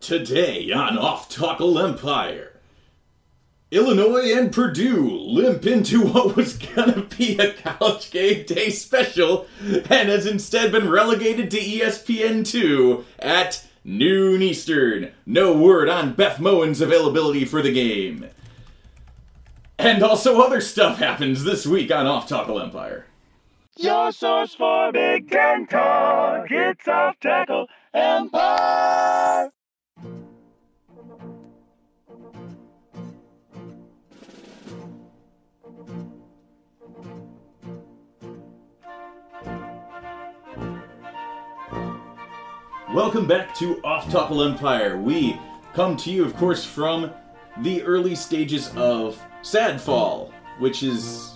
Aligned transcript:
Today 0.00 0.72
on 0.72 0.96
Off 0.96 1.28
Tackle 1.28 1.78
Empire, 1.78 2.58
Illinois 3.70 4.34
and 4.34 4.50
Purdue 4.50 5.10
limp 5.10 5.66
into 5.66 6.00
what 6.06 6.36
was 6.36 6.56
gonna 6.56 7.02
be 7.02 7.36
a 7.38 7.52
college 7.52 8.10
game 8.10 8.46
day 8.46 8.70
special 8.70 9.46
and 9.62 10.08
has 10.08 10.24
instead 10.26 10.72
been 10.72 10.88
relegated 10.88 11.50
to 11.50 11.60
E 11.60 11.80
ESPN2 11.80 13.04
at 13.18 13.66
noon 13.84 14.40
Eastern. 14.40 15.12
No 15.26 15.54
word 15.54 15.90
on 15.90 16.14
Beth 16.14 16.38
Mowins's 16.38 16.80
availability 16.80 17.44
for 17.44 17.60
the 17.60 17.72
game. 17.72 18.26
And 19.78 20.02
also 20.02 20.40
other 20.40 20.62
stuff 20.62 20.98
happens 20.98 21.44
this 21.44 21.66
week 21.66 21.92
on 21.92 22.06
Off 22.06 22.26
Tackle 22.26 22.58
Empire. 22.58 23.04
Your 23.76 24.12
source 24.12 24.54
for 24.54 24.92
Big 24.92 25.30
Ten 25.30 25.66
talk. 25.66 26.46
It's 26.50 26.88
off 26.88 27.20
tackle 27.20 27.66
empire. 27.92 29.52
Welcome 42.94 43.28
back 43.28 43.54
to 43.54 43.80
Off 43.84 44.10
Tackle 44.10 44.42
Empire. 44.42 44.98
We 44.98 45.38
come 45.74 45.96
to 45.98 46.10
you, 46.10 46.24
of 46.24 46.34
course, 46.34 46.64
from 46.64 47.12
the 47.58 47.84
early 47.84 48.16
stages 48.16 48.74
of 48.74 49.16
Sad 49.42 49.80
Fall, 49.80 50.32
which 50.58 50.82
is 50.82 51.34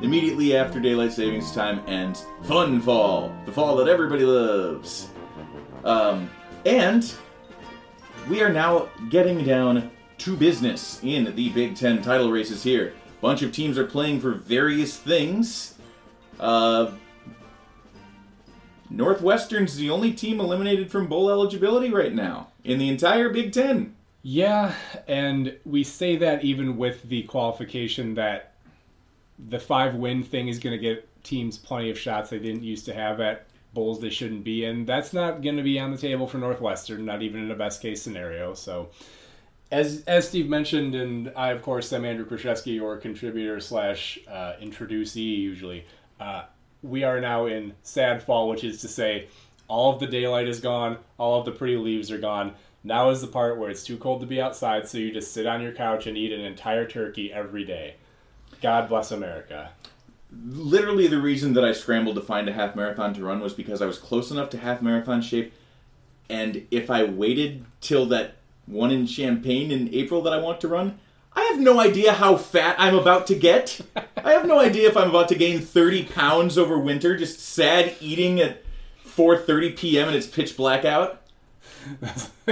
immediately 0.00 0.56
after 0.56 0.80
daylight 0.80 1.12
savings 1.12 1.52
time, 1.52 1.82
and 1.86 2.16
Fun 2.44 2.80
Fall, 2.80 3.30
the 3.44 3.52
fall 3.52 3.76
that 3.76 3.88
everybody 3.88 4.24
loves. 4.24 5.10
Um, 5.84 6.30
and 6.64 7.12
we 8.30 8.42
are 8.42 8.50
now 8.50 8.88
getting 9.10 9.44
down 9.44 9.90
to 10.16 10.34
business 10.34 10.98
in 11.02 11.36
the 11.36 11.50
Big 11.50 11.76
Ten 11.76 12.00
title 12.00 12.30
races 12.30 12.62
here. 12.62 12.94
a 13.18 13.20
Bunch 13.20 13.42
of 13.42 13.52
teams 13.52 13.76
are 13.76 13.86
playing 13.86 14.20
for 14.22 14.32
various 14.32 14.96
things. 14.96 15.74
Uh, 16.38 16.92
Northwestern's 18.90 19.76
the 19.76 19.88
only 19.90 20.12
team 20.12 20.40
eliminated 20.40 20.90
from 20.90 21.06
bowl 21.06 21.30
eligibility 21.30 21.90
right 21.90 22.12
now 22.12 22.48
in 22.64 22.78
the 22.78 22.88
entire 22.88 23.28
Big 23.28 23.52
Ten. 23.52 23.94
Yeah, 24.22 24.74
and 25.08 25.56
we 25.64 25.84
say 25.84 26.16
that 26.16 26.44
even 26.44 26.76
with 26.76 27.04
the 27.04 27.22
qualification 27.22 28.14
that 28.14 28.52
the 29.38 29.58
five 29.58 29.94
win 29.94 30.22
thing 30.22 30.48
is 30.48 30.58
going 30.58 30.76
to 30.76 30.82
get 30.82 31.06
teams 31.22 31.56
plenty 31.56 31.90
of 31.90 31.98
shots 31.98 32.30
they 32.30 32.38
didn't 32.38 32.64
used 32.64 32.84
to 32.86 32.94
have 32.94 33.20
at 33.20 33.46
bowls 33.72 34.00
they 34.00 34.10
shouldn't 34.10 34.44
be 34.44 34.64
in. 34.64 34.84
That's 34.84 35.12
not 35.12 35.42
going 35.42 35.56
to 35.56 35.62
be 35.62 35.78
on 35.78 35.90
the 35.90 35.96
table 35.96 36.26
for 36.26 36.38
Northwestern, 36.38 37.04
not 37.04 37.22
even 37.22 37.44
in 37.44 37.50
a 37.50 37.54
best 37.54 37.80
case 37.80 38.02
scenario. 38.02 38.54
So, 38.54 38.90
as 39.70 40.02
as 40.06 40.28
Steve 40.28 40.48
mentioned, 40.48 40.94
and 40.94 41.32
I 41.36 41.50
of 41.52 41.62
course 41.62 41.92
am 41.92 42.04
Andrew 42.04 42.26
Kraszewski, 42.26 42.74
your 42.74 42.96
contributor 42.96 43.60
slash 43.60 44.18
uh, 44.28 44.54
introducee 44.60 45.20
usually. 45.20 45.86
Uh, 46.18 46.42
we 46.82 47.04
are 47.04 47.20
now 47.20 47.46
in 47.46 47.74
sad 47.82 48.22
fall, 48.22 48.48
which 48.48 48.64
is 48.64 48.80
to 48.80 48.88
say, 48.88 49.28
all 49.68 49.92
of 49.92 50.00
the 50.00 50.06
daylight 50.06 50.48
is 50.48 50.60
gone, 50.60 50.98
all 51.18 51.38
of 51.38 51.44
the 51.44 51.52
pretty 51.52 51.76
leaves 51.76 52.10
are 52.10 52.18
gone. 52.18 52.54
Now 52.82 53.10
is 53.10 53.20
the 53.20 53.26
part 53.26 53.58
where 53.58 53.70
it's 53.70 53.84
too 53.84 53.98
cold 53.98 54.20
to 54.20 54.26
be 54.26 54.40
outside, 54.40 54.88
so 54.88 54.98
you 54.98 55.12
just 55.12 55.32
sit 55.32 55.46
on 55.46 55.62
your 55.62 55.72
couch 55.72 56.06
and 56.06 56.16
eat 56.16 56.32
an 56.32 56.40
entire 56.40 56.86
turkey 56.86 57.32
every 57.32 57.64
day. 57.64 57.96
God 58.62 58.88
bless 58.88 59.10
America. 59.10 59.70
Literally, 60.32 61.06
the 61.06 61.20
reason 61.20 61.52
that 61.54 61.64
I 61.64 61.72
scrambled 61.72 62.16
to 62.16 62.22
find 62.22 62.48
a 62.48 62.52
half 62.52 62.74
marathon 62.74 63.14
to 63.14 63.24
run 63.24 63.40
was 63.40 63.52
because 63.52 63.82
I 63.82 63.86
was 63.86 63.98
close 63.98 64.30
enough 64.30 64.50
to 64.50 64.58
half 64.58 64.80
marathon 64.80 65.22
shape, 65.22 65.52
and 66.28 66.66
if 66.70 66.90
I 66.90 67.04
waited 67.04 67.64
till 67.80 68.06
that 68.06 68.36
one 68.66 68.90
in 68.90 69.06
Champaign 69.06 69.70
in 69.70 69.92
April 69.92 70.22
that 70.22 70.32
I 70.32 70.38
want 70.38 70.60
to 70.60 70.68
run, 70.68 70.98
I 71.32 71.42
have 71.42 71.60
no 71.60 71.78
idea 71.78 72.12
how 72.12 72.36
fat 72.36 72.76
I'm 72.78 72.96
about 72.96 73.26
to 73.28 73.34
get. 73.34 73.80
I 74.16 74.32
have 74.32 74.46
no 74.46 74.58
idea 74.58 74.88
if 74.88 74.96
I'm 74.96 75.10
about 75.10 75.28
to 75.28 75.34
gain 75.34 75.60
30 75.60 76.04
pounds 76.04 76.58
over 76.58 76.78
winter, 76.78 77.16
just 77.16 77.40
sad 77.40 77.94
eating 78.00 78.40
at 78.40 78.62
4:30 79.06 79.76
p.m. 79.76 80.08
and 80.08 80.16
it's 80.16 80.26
pitch 80.26 80.56
black 80.56 80.84
out. 80.84 81.22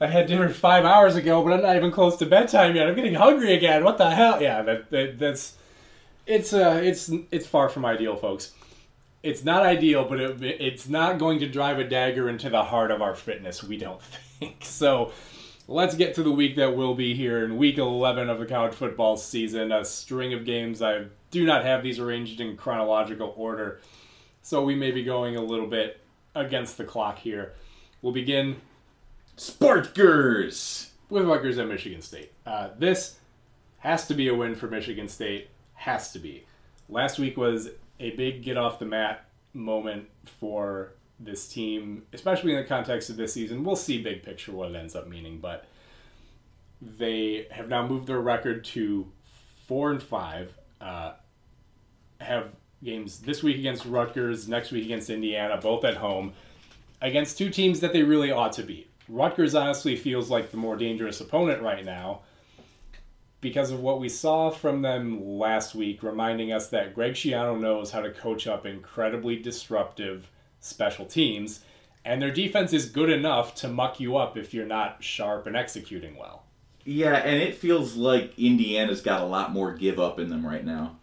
I 0.00 0.06
had 0.06 0.26
dinner 0.26 0.48
five 0.48 0.84
hours 0.84 1.14
ago, 1.14 1.42
but 1.44 1.52
I'm 1.52 1.62
not 1.62 1.76
even 1.76 1.92
close 1.92 2.16
to 2.16 2.26
bedtime 2.26 2.74
yet. 2.74 2.88
I'm 2.88 2.96
getting 2.96 3.14
hungry 3.14 3.54
again. 3.54 3.84
What 3.84 3.98
the 3.98 4.10
hell? 4.10 4.42
Yeah, 4.42 4.62
that, 4.62 4.90
that 4.90 5.18
that's 5.18 5.56
it's 6.26 6.52
uh 6.52 6.80
it's 6.82 7.10
it's 7.30 7.46
far 7.46 7.68
from 7.68 7.84
ideal, 7.84 8.16
folks. 8.16 8.52
It's 9.22 9.44
not 9.44 9.62
ideal, 9.62 10.04
but 10.04 10.18
it, 10.18 10.42
it's 10.42 10.88
not 10.88 11.18
going 11.18 11.38
to 11.40 11.48
drive 11.48 11.78
a 11.78 11.84
dagger 11.84 12.28
into 12.28 12.50
the 12.50 12.64
heart 12.64 12.90
of 12.90 13.00
our 13.00 13.14
fitness. 13.14 13.62
We 13.62 13.76
don't 13.76 14.02
think 14.40 14.64
so. 14.64 15.12
Let's 15.68 15.94
get 15.94 16.14
to 16.16 16.24
the 16.24 16.32
week 16.32 16.56
that 16.56 16.76
will 16.76 16.94
be 16.94 17.14
here 17.14 17.44
in 17.44 17.56
week 17.56 17.78
11 17.78 18.28
of 18.28 18.40
the 18.40 18.46
college 18.46 18.74
football 18.74 19.16
season. 19.16 19.70
A 19.70 19.84
string 19.84 20.34
of 20.34 20.44
games. 20.44 20.82
I 20.82 21.04
do 21.30 21.46
not 21.46 21.64
have 21.64 21.84
these 21.84 22.00
arranged 22.00 22.40
in 22.40 22.56
chronological 22.56 23.32
order, 23.36 23.80
so 24.42 24.64
we 24.64 24.74
may 24.74 24.90
be 24.90 25.04
going 25.04 25.36
a 25.36 25.40
little 25.40 25.68
bit 25.68 26.00
against 26.34 26.78
the 26.78 26.84
clock 26.84 27.18
here. 27.18 27.52
We'll 28.02 28.12
begin 28.12 28.56
Sparkers! 29.36 30.90
with 31.08 31.26
Rutgers 31.26 31.58
at 31.58 31.68
Michigan 31.68 32.02
State. 32.02 32.32
Uh, 32.44 32.70
this 32.78 33.18
has 33.78 34.08
to 34.08 34.14
be 34.14 34.28
a 34.28 34.34
win 34.34 34.56
for 34.56 34.66
Michigan 34.66 35.08
State. 35.08 35.48
Has 35.74 36.12
to 36.12 36.18
be. 36.18 36.44
Last 36.88 37.20
week 37.20 37.36
was 37.36 37.68
a 38.00 38.10
big 38.16 38.42
get 38.42 38.56
off 38.56 38.80
the 38.80 38.86
mat 38.86 39.26
moment 39.52 40.08
for 40.40 40.94
this 41.18 41.48
team, 41.48 42.02
especially 42.12 42.52
in 42.52 42.58
the 42.58 42.64
context 42.64 43.10
of 43.10 43.16
this 43.16 43.32
season. 43.32 43.64
We'll 43.64 43.76
see 43.76 44.02
big 44.02 44.22
picture 44.22 44.52
what 44.52 44.70
it 44.70 44.76
ends 44.76 44.96
up 44.96 45.08
meaning, 45.08 45.38
but 45.38 45.66
they 46.80 47.46
have 47.50 47.68
now 47.68 47.86
moved 47.86 48.06
their 48.06 48.20
record 48.20 48.64
to 48.66 49.06
four 49.66 49.90
and 49.90 50.02
five. 50.02 50.52
Uh, 50.80 51.12
have 52.20 52.48
games 52.82 53.20
this 53.20 53.42
week 53.42 53.58
against 53.58 53.84
Rutgers, 53.84 54.48
next 54.48 54.72
week 54.72 54.84
against 54.84 55.10
Indiana, 55.10 55.58
both 55.58 55.84
at 55.84 55.96
home, 55.96 56.32
against 57.00 57.38
two 57.38 57.50
teams 57.50 57.80
that 57.80 57.92
they 57.92 58.02
really 58.02 58.32
ought 58.32 58.52
to 58.54 58.62
beat. 58.62 58.90
Rutgers 59.08 59.54
honestly 59.54 59.96
feels 59.96 60.30
like 60.30 60.50
the 60.50 60.56
more 60.56 60.76
dangerous 60.76 61.20
opponent 61.20 61.62
right 61.62 61.84
now 61.84 62.20
because 63.40 63.72
of 63.72 63.80
what 63.80 64.00
we 64.00 64.08
saw 64.08 64.50
from 64.50 64.82
them 64.82 65.38
last 65.38 65.74
week, 65.74 66.02
reminding 66.02 66.52
us 66.52 66.68
that 66.68 66.94
Greg 66.94 67.14
Schiano 67.14 67.60
knows 67.60 67.90
how 67.90 68.00
to 68.00 68.10
coach 68.10 68.46
up 68.46 68.66
incredibly 68.66 69.36
disruptive 69.36 70.30
special 70.62 71.04
teams, 71.04 71.60
and 72.04 72.22
their 72.22 72.30
defense 72.30 72.72
is 72.72 72.86
good 72.86 73.10
enough 73.10 73.54
to 73.56 73.68
muck 73.68 74.00
you 74.00 74.16
up 74.16 74.36
if 74.36 74.54
you're 74.54 74.64
not 74.64 75.04
sharp 75.04 75.46
and 75.46 75.54
executing 75.54 76.16
well. 76.16 76.44
Yeah, 76.84 77.14
and 77.14 77.40
it 77.40 77.54
feels 77.54 77.94
like 77.94 78.36
Indiana's 78.38 79.02
got 79.02 79.20
a 79.20 79.26
lot 79.26 79.52
more 79.52 79.72
give 79.72 80.00
up 80.00 80.18
in 80.18 80.30
them 80.30 80.44
right 80.44 80.64
now. 80.64 80.96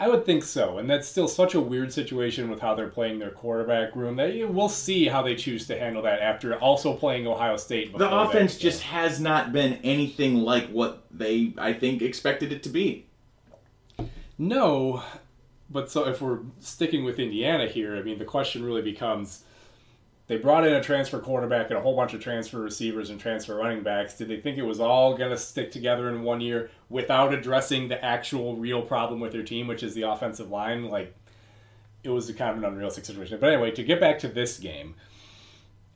I 0.00 0.08
would 0.08 0.26
think 0.26 0.42
so, 0.42 0.78
and 0.78 0.90
that's 0.90 1.06
still 1.06 1.28
such 1.28 1.54
a 1.54 1.60
weird 1.60 1.92
situation 1.92 2.50
with 2.50 2.58
how 2.58 2.74
they're 2.74 2.88
playing 2.88 3.20
their 3.20 3.30
quarterback 3.30 3.94
room. 3.94 4.16
That 4.16 4.48
we'll 4.50 4.68
see 4.68 5.06
how 5.06 5.22
they 5.22 5.36
choose 5.36 5.68
to 5.68 5.78
handle 5.78 6.02
that 6.02 6.20
after 6.20 6.56
also 6.56 6.94
playing 6.94 7.26
Ohio 7.28 7.56
State. 7.56 7.96
The 7.96 8.10
offense 8.10 8.56
just 8.56 8.82
has 8.82 9.20
not 9.20 9.52
been 9.52 9.74
anything 9.84 10.38
like 10.38 10.68
what 10.70 11.04
they, 11.12 11.54
I 11.56 11.72
think, 11.72 12.02
expected 12.02 12.52
it 12.52 12.64
to 12.64 12.68
be. 12.68 13.06
No, 14.38 15.04
but 15.72 15.90
so 15.90 16.06
if 16.06 16.20
we're 16.20 16.40
sticking 16.60 17.04
with 17.04 17.18
Indiana 17.18 17.66
here, 17.66 17.96
I 17.96 18.02
mean, 18.02 18.18
the 18.18 18.24
question 18.24 18.64
really 18.64 18.82
becomes 18.82 19.44
they 20.28 20.36
brought 20.36 20.66
in 20.66 20.72
a 20.72 20.82
transfer 20.82 21.18
quarterback 21.18 21.70
and 21.70 21.78
a 21.78 21.82
whole 21.82 21.96
bunch 21.96 22.14
of 22.14 22.20
transfer 22.20 22.60
receivers 22.60 23.10
and 23.10 23.18
transfer 23.18 23.56
running 23.56 23.82
backs. 23.82 24.16
Did 24.16 24.28
they 24.28 24.40
think 24.40 24.56
it 24.56 24.62
was 24.62 24.78
all 24.78 25.16
going 25.16 25.30
to 25.30 25.36
stick 25.36 25.72
together 25.72 26.08
in 26.08 26.22
one 26.22 26.40
year 26.40 26.70
without 26.88 27.34
addressing 27.34 27.88
the 27.88 28.02
actual 28.04 28.56
real 28.56 28.82
problem 28.82 29.18
with 29.18 29.32
their 29.32 29.42
team, 29.42 29.66
which 29.66 29.82
is 29.82 29.94
the 29.94 30.02
offensive 30.02 30.48
line? 30.48 30.88
Like, 30.88 31.14
it 32.04 32.10
was 32.10 32.30
kind 32.32 32.52
of 32.52 32.58
an 32.58 32.64
unrealistic 32.64 33.04
situation. 33.04 33.38
But 33.40 33.52
anyway, 33.52 33.72
to 33.72 33.82
get 33.82 34.00
back 34.00 34.20
to 34.20 34.28
this 34.28 34.58
game, 34.58 34.94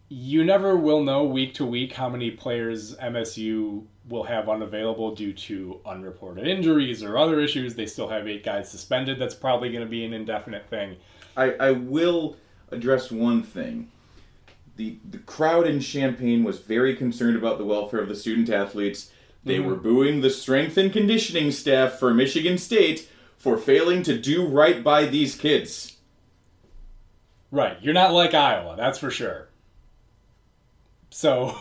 you 0.08 0.44
never 0.44 0.76
will 0.76 1.02
know 1.02 1.25
week 1.25 1.55
to 1.55 1.64
week 1.64 1.93
how 1.93 2.08
many 2.08 2.31
players 2.31 2.96
MSU 2.96 3.84
will 4.08 4.25
have 4.25 4.49
unavailable 4.49 5.14
due 5.14 5.32
to 5.32 5.81
unreported 5.85 6.47
injuries 6.47 7.03
or 7.03 7.19
other 7.19 7.41
issues. 7.41 7.75
They 7.75 7.87
still 7.87 8.08
have 8.08 8.29
eight 8.29 8.44
guys 8.44 8.70
suspended. 8.70 9.19
That's 9.19 9.35
probably 9.35 9.70
going 9.70 9.85
to 9.85 9.91
be 9.91 10.05
an 10.05 10.12
indefinite 10.12 10.69
thing. 10.69 10.97
I, 11.37 11.53
I 11.53 11.70
will 11.73 12.37
address 12.70 13.11
one 13.11 13.43
thing. 13.43 13.91
the 14.76 14.99
the 15.08 15.19
crowd 15.19 15.67
in 15.67 15.81
Champaign 15.81 16.44
was 16.44 16.58
very 16.61 16.94
concerned 16.94 17.37
about 17.37 17.58
the 17.58 17.64
welfare 17.64 18.00
of 18.00 18.08
the 18.08 18.17
student 18.17 18.50
athletes. 18.50 19.11
They 19.44 19.58
mm-hmm. 19.58 19.69
were 19.69 19.76
booing 19.76 20.20
the 20.20 20.31
strength 20.31 20.76
and 20.76 20.93
conditioning 20.93 21.50
staff 21.52 21.99
for 21.99 22.12
Michigan 22.12 22.59
State 22.59 23.09
for 23.38 23.56
failing 23.56 24.02
to 24.02 24.19
do 24.19 24.44
right 24.47 24.82
by 24.82 25.06
these 25.06 25.37
kids. 25.37 25.97
Right. 27.50 27.79
You're 27.81 27.94
not 27.94 28.12
like 28.12 28.35
Iowa, 28.35 28.75
that's 28.76 28.99
for 28.99 29.11
sure. 29.11 29.49
So, 31.11 31.56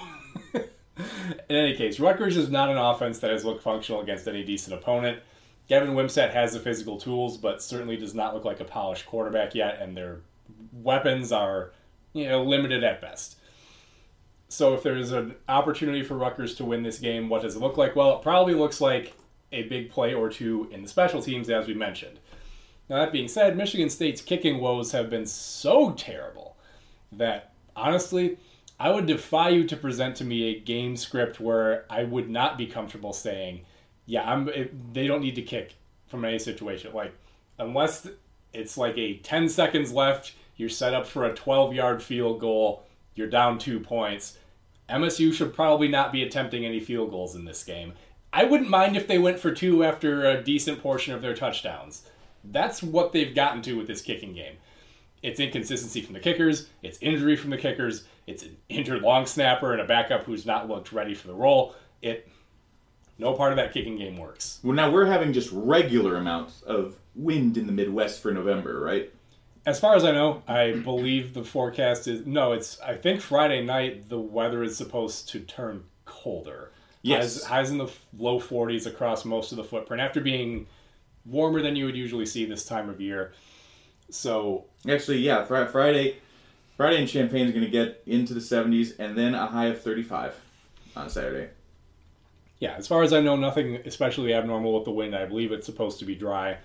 in 0.98 1.56
any 1.56 1.76
case, 1.76 2.00
Rutgers 2.00 2.38
is 2.38 2.50
not 2.50 2.70
an 2.70 2.78
offense 2.78 3.20
that 3.20 3.32
has 3.32 3.46
looked 3.46 3.64
functional 3.64 4.02
against 4.02 4.28
any 4.28 4.44
decent 4.44 4.76
opponent. 4.76 5.20
Gavin 5.68 5.96
Wimsatt 5.96 6.32
has 6.32 6.54
the 6.54 6.60
physical 6.60 6.98
tools, 6.98 7.38
but 7.38 7.62
certainly 7.62 7.98
does 7.98 8.14
not 8.14 8.34
look 8.34 8.46
like 8.46 8.60
a 8.60 8.66
polished 8.66 9.06
quarterback 9.06 9.56
yet, 9.56 9.82
and 9.82 9.98
their 9.98 10.20
weapons 10.72 11.32
are, 11.32 11.72
you 12.14 12.28
know, 12.28 12.44
limited 12.44 12.84
at 12.84 13.02
best. 13.02 13.38
So, 14.48 14.76
if 14.76 14.84
there's 14.84 15.12
an 15.12 15.36
opportunity 15.50 16.04
for 16.04 16.16
Rutgers 16.16 16.56
to 16.56 16.66
win 16.66 16.84
this 16.84 17.00
game, 17.00 17.30
what 17.30 17.42
does 17.42 17.56
it 17.56 17.60
look 17.60 17.78
like? 17.78 17.96
Well, 17.96 18.18
it 18.18 18.22
probably 18.22 18.54
looks 18.54 18.80
like 18.80 19.14
a 19.52 19.64
big 19.64 19.90
play 19.90 20.14
or 20.14 20.30
two 20.30 20.70
in 20.72 20.84
the 20.84 20.88
special 20.88 21.22
teams, 21.22 21.50
as 21.50 21.68
we 21.68 21.74
mentioned. 21.74 22.20
Now, 22.90 22.98
that 22.98 23.12
being 23.12 23.28
said, 23.28 23.58
Michigan 23.58 23.90
State's 23.90 24.22
kicking 24.22 24.60
woes 24.60 24.92
have 24.92 25.10
been 25.10 25.26
so 25.26 25.94
terrible 25.94 26.56
that, 27.12 27.54
honestly, 27.76 28.38
I 28.80 28.90
would 28.92 29.06
defy 29.06 29.50
you 29.50 29.66
to 29.68 29.78
present 29.78 30.18
to 30.18 30.26
me 30.26 30.50
a 30.50 30.60
game 30.60 30.98
script 30.98 31.40
where 31.40 31.86
I 31.90 32.04
would 32.04 32.30
not 32.30 32.58
be 32.58 32.66
comfortable 32.68 33.14
saying, 33.14 33.62
yeah, 34.06 34.30
I'm. 34.30 34.50
It, 34.50 34.94
they 34.94 35.08
don't 35.08 35.22
need 35.22 35.36
to 35.36 35.42
kick 35.42 35.76
from 36.08 36.26
any 36.26 36.40
situation. 36.40 36.94
Like, 36.94 37.14
unless 37.58 38.08
it's 38.54 38.78
like 38.78 38.98
a 38.98 39.18
10 39.18 39.50
seconds 39.50 39.92
left, 39.92 40.34
you're 40.58 40.70
set 40.70 40.94
up 40.94 41.08
for 41.08 41.26
a 41.26 41.34
12 41.34 41.74
yard 41.74 42.04
field 42.04 42.40
goal, 42.40 42.84
you're 43.16 43.30
down 43.30 43.58
two 43.58 43.80
points. 43.80 44.38
MSU 44.90 45.34
should 45.34 45.54
probably 45.54 45.88
not 45.88 46.12
be 46.12 46.24
attempting 46.24 46.66
any 46.66 46.80
field 46.80 47.10
goals 47.10 47.36
in 47.36 47.46
this 47.46 47.64
game. 47.64 47.94
I 48.32 48.44
wouldn't 48.44 48.70
mind 48.70 48.96
if 48.96 49.08
they 49.08 49.18
went 49.18 49.40
for 49.40 49.52
two 49.52 49.84
after 49.84 50.26
a 50.26 50.44
decent 50.44 50.82
portion 50.82 51.14
of 51.14 51.22
their 51.22 51.36
touchdowns. 51.36 52.04
That's 52.44 52.84
what 52.84 53.12
they've 53.12 53.34
gotten 53.34 53.62
to 53.64 53.78
with 53.78 53.88
this 53.88 54.02
kicking 54.02 54.34
game. 54.34 54.58
It's 55.26 55.40
inconsistency 55.40 56.02
from 56.02 56.14
the 56.14 56.20
kickers, 56.20 56.68
it's 56.84 57.00
injury 57.02 57.36
from 57.36 57.50
the 57.50 57.58
kickers, 57.58 58.06
it's 58.28 58.44
an 58.44 58.56
injured 58.70 59.02
long 59.02 59.26
snapper 59.26 59.72
and 59.72 59.82
a 59.82 59.86
backup 59.86 60.24
who's 60.24 60.46
not 60.46 60.68
looked 60.68 60.92
ready 60.92 61.16
for 61.16 61.28
the 61.28 61.34
role. 61.34 61.76
It 62.02 62.28
no 63.18 63.34
part 63.34 63.52
of 63.52 63.58
that 63.58 63.74
kicking 63.74 63.98
game 63.98 64.18
works. 64.18 64.60
Well, 64.62 64.76
now 64.76 64.92
we're 64.92 65.06
having 65.06 65.32
just 65.34 65.50
regular 65.52 66.18
amounts 66.18 66.62
of 66.64 66.98
wind 67.16 67.58
in 67.58 67.66
the 67.66 67.72
Midwest 67.72 68.22
for 68.22 68.32
November, 68.34 68.82
right? 68.82 69.12
As 69.66 69.80
far 69.80 69.96
as 69.96 70.04
I 70.04 70.12
know, 70.12 70.44
I 70.48 70.74
believe 70.74 71.34
the 71.34 71.44
forecast 71.44 72.08
is 72.08 72.26
no. 72.28 72.52
It's 72.52 72.80
I 72.82 72.96
think 72.96 73.22
Friday 73.22 73.64
night 73.64 74.10
the 74.10 74.20
weather 74.20 74.64
is 74.64 74.78
supposed 74.78 75.30
to 75.30 75.40
turn 75.40 75.86
colder. 76.06 76.72
Yes. 77.02 77.42
highs, 77.42 77.44
highs 77.46 77.72
in 77.72 77.78
the 77.78 77.88
low 78.18 78.40
40s 78.40 78.86
across 78.86 79.26
most 79.26 79.52
of 79.52 79.58
the 79.58 79.64
footprint 79.64 80.02
after 80.02 80.22
being 80.22 80.68
warmer 81.26 81.62
than 81.62 81.76
you 81.76 81.86
would 81.86 81.96
usually 81.96 82.26
see 82.26 82.46
this 82.46 82.66
time 82.66 82.90
of 82.90 83.00
year. 83.02 83.34
So 84.10 84.66
Actually, 84.90 85.18
yeah, 85.20 85.44
fr- 85.46 85.66
Friday, 85.66 86.18
Friday 86.78 87.02
in 87.02 87.08
Champaign 87.08 87.48
is 87.48 87.52
going 87.52 87.66
to 87.66 87.72
get 87.72 88.04
into 88.06 88.34
the 88.34 88.40
70s, 88.40 88.98
and 89.00 89.18
then 89.18 89.34
a 89.34 89.48
high 89.48 89.68
of 89.68 89.82
35 89.82 90.36
on 90.96 91.10
Saturday. 91.10 91.50
yeah, 92.60 92.76
as 92.78 92.88
far 92.88 93.04
as 93.04 93.12
I 93.14 93.20
know, 93.22 93.36
nothing 93.36 93.78
especially 93.86 94.34
abnormal 94.34 94.74
with 94.74 94.86
the 94.86 94.92
wind. 94.92 95.16
I 95.16 95.26
believe 95.26 95.52
it's 95.52 95.66
supposed 95.66 96.00
to 96.00 96.06
be 96.06 96.16
dry. 96.16 96.58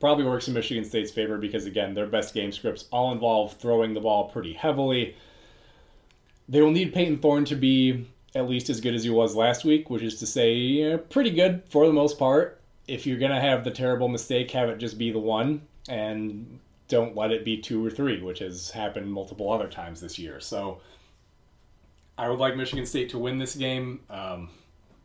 Probably 0.00 0.24
works 0.24 0.48
in 0.48 0.54
Michigan 0.54 0.84
State's 0.84 1.10
favor 1.10 1.36
because 1.38 1.66
again, 1.66 1.94
their 1.94 2.06
best 2.06 2.34
game 2.34 2.52
scripts 2.52 2.86
all 2.90 3.12
involve 3.12 3.54
throwing 3.54 3.94
the 3.94 4.00
ball 4.00 4.28
pretty 4.30 4.52
heavily. 4.54 5.14
They 6.48 6.62
will 6.62 6.70
need 6.70 6.92
Payton 6.92 7.18
Thorne 7.18 7.44
to 7.46 7.54
be 7.54 8.06
at 8.34 8.48
least 8.48 8.70
as 8.70 8.80
good 8.80 8.94
as 8.94 9.04
he 9.04 9.10
was 9.10 9.34
last 9.34 9.64
week, 9.64 9.90
which 9.90 10.02
is 10.02 10.18
to 10.20 10.26
say, 10.26 10.54
yeah, 10.54 10.96
pretty 10.96 11.30
good 11.30 11.62
for 11.68 11.86
the 11.86 11.92
most 11.92 12.18
part. 12.18 12.60
If 12.88 13.06
you're 13.06 13.18
gonna 13.18 13.40
have 13.40 13.62
the 13.64 13.70
terrible 13.70 14.08
mistake, 14.08 14.50
have 14.52 14.68
it 14.68 14.78
just 14.78 14.98
be 14.98 15.10
the 15.10 15.18
one, 15.18 15.62
and 15.88 16.58
don't 16.90 17.16
let 17.16 17.30
it 17.32 17.44
be 17.44 17.56
two 17.56 17.84
or 17.84 17.90
three, 17.90 18.20
which 18.20 18.40
has 18.40 18.70
happened 18.70 19.10
multiple 19.10 19.50
other 19.50 19.68
times 19.68 20.00
this 20.02 20.18
year. 20.18 20.38
So, 20.40 20.80
I 22.18 22.28
would 22.28 22.38
like 22.38 22.56
Michigan 22.56 22.84
State 22.84 23.08
to 23.10 23.18
win 23.18 23.38
this 23.38 23.54
game. 23.56 24.00
Um, 24.10 24.50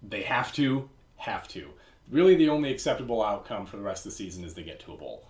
they 0.03 0.23
have 0.23 0.51
to, 0.53 0.89
have 1.15 1.47
to. 1.49 1.69
Really, 2.11 2.35
the 2.35 2.49
only 2.49 2.71
acceptable 2.71 3.23
outcome 3.23 3.65
for 3.65 3.77
the 3.77 3.83
rest 3.83 4.05
of 4.05 4.11
the 4.11 4.17
season 4.17 4.43
is 4.43 4.53
they 4.53 4.63
get 4.63 4.79
to 4.81 4.93
a 4.93 4.97
bowl. 4.97 5.25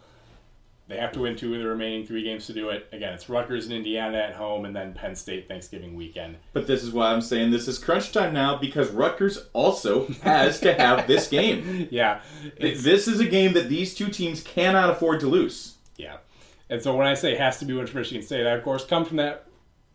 They 0.87 0.97
have 0.97 1.11
to 1.13 1.21
win 1.21 1.35
two 1.35 1.51
of 1.55 1.59
the 1.59 1.67
remaining 1.67 2.05
three 2.05 2.21
games 2.23 2.45
to 2.45 2.53
do 2.53 2.69
it. 2.69 2.87
Again, 2.91 3.13
it's 3.13 3.27
Rutgers 3.27 3.65
and 3.65 3.73
Indiana 3.73 4.17
at 4.19 4.35
home, 4.35 4.65
and 4.65 4.75
then 4.75 4.93
Penn 4.93 5.15
State 5.15 5.47
Thanksgiving 5.47 5.95
weekend. 5.95 6.37
But 6.53 6.67
this 6.67 6.83
is 6.83 6.91
why 6.91 7.11
I'm 7.11 7.21
saying 7.21 7.49
this 7.49 7.67
is 7.67 7.79
crunch 7.79 8.11
time 8.11 8.33
now 8.33 8.57
because 8.57 8.91
Rutgers 8.91 9.47
also 9.53 10.07
has 10.21 10.59
to 10.59 10.73
have 10.75 11.07
this 11.07 11.27
game. 11.27 11.87
Yeah, 11.91 12.21
This 12.59 13.07
is 13.07 13.19
a 13.19 13.25
game 13.25 13.53
that 13.53 13.67
these 13.69 13.95
two 13.95 14.09
teams 14.09 14.43
cannot 14.43 14.91
afford 14.91 15.19
to 15.21 15.27
lose. 15.27 15.75
yeah. 15.97 16.17
And 16.69 16.81
so 16.81 16.95
when 16.95 17.06
I 17.07 17.13
say 17.13 17.35
has 17.35 17.59
to 17.59 17.65
be 17.65 17.73
win 17.73 17.85
for 17.88 17.97
Michigan 17.97 18.23
State, 18.23 18.45
I 18.47 18.51
of 18.51 18.63
course 18.63 18.85
come 18.85 19.06
from 19.06 19.17
that 19.17 19.45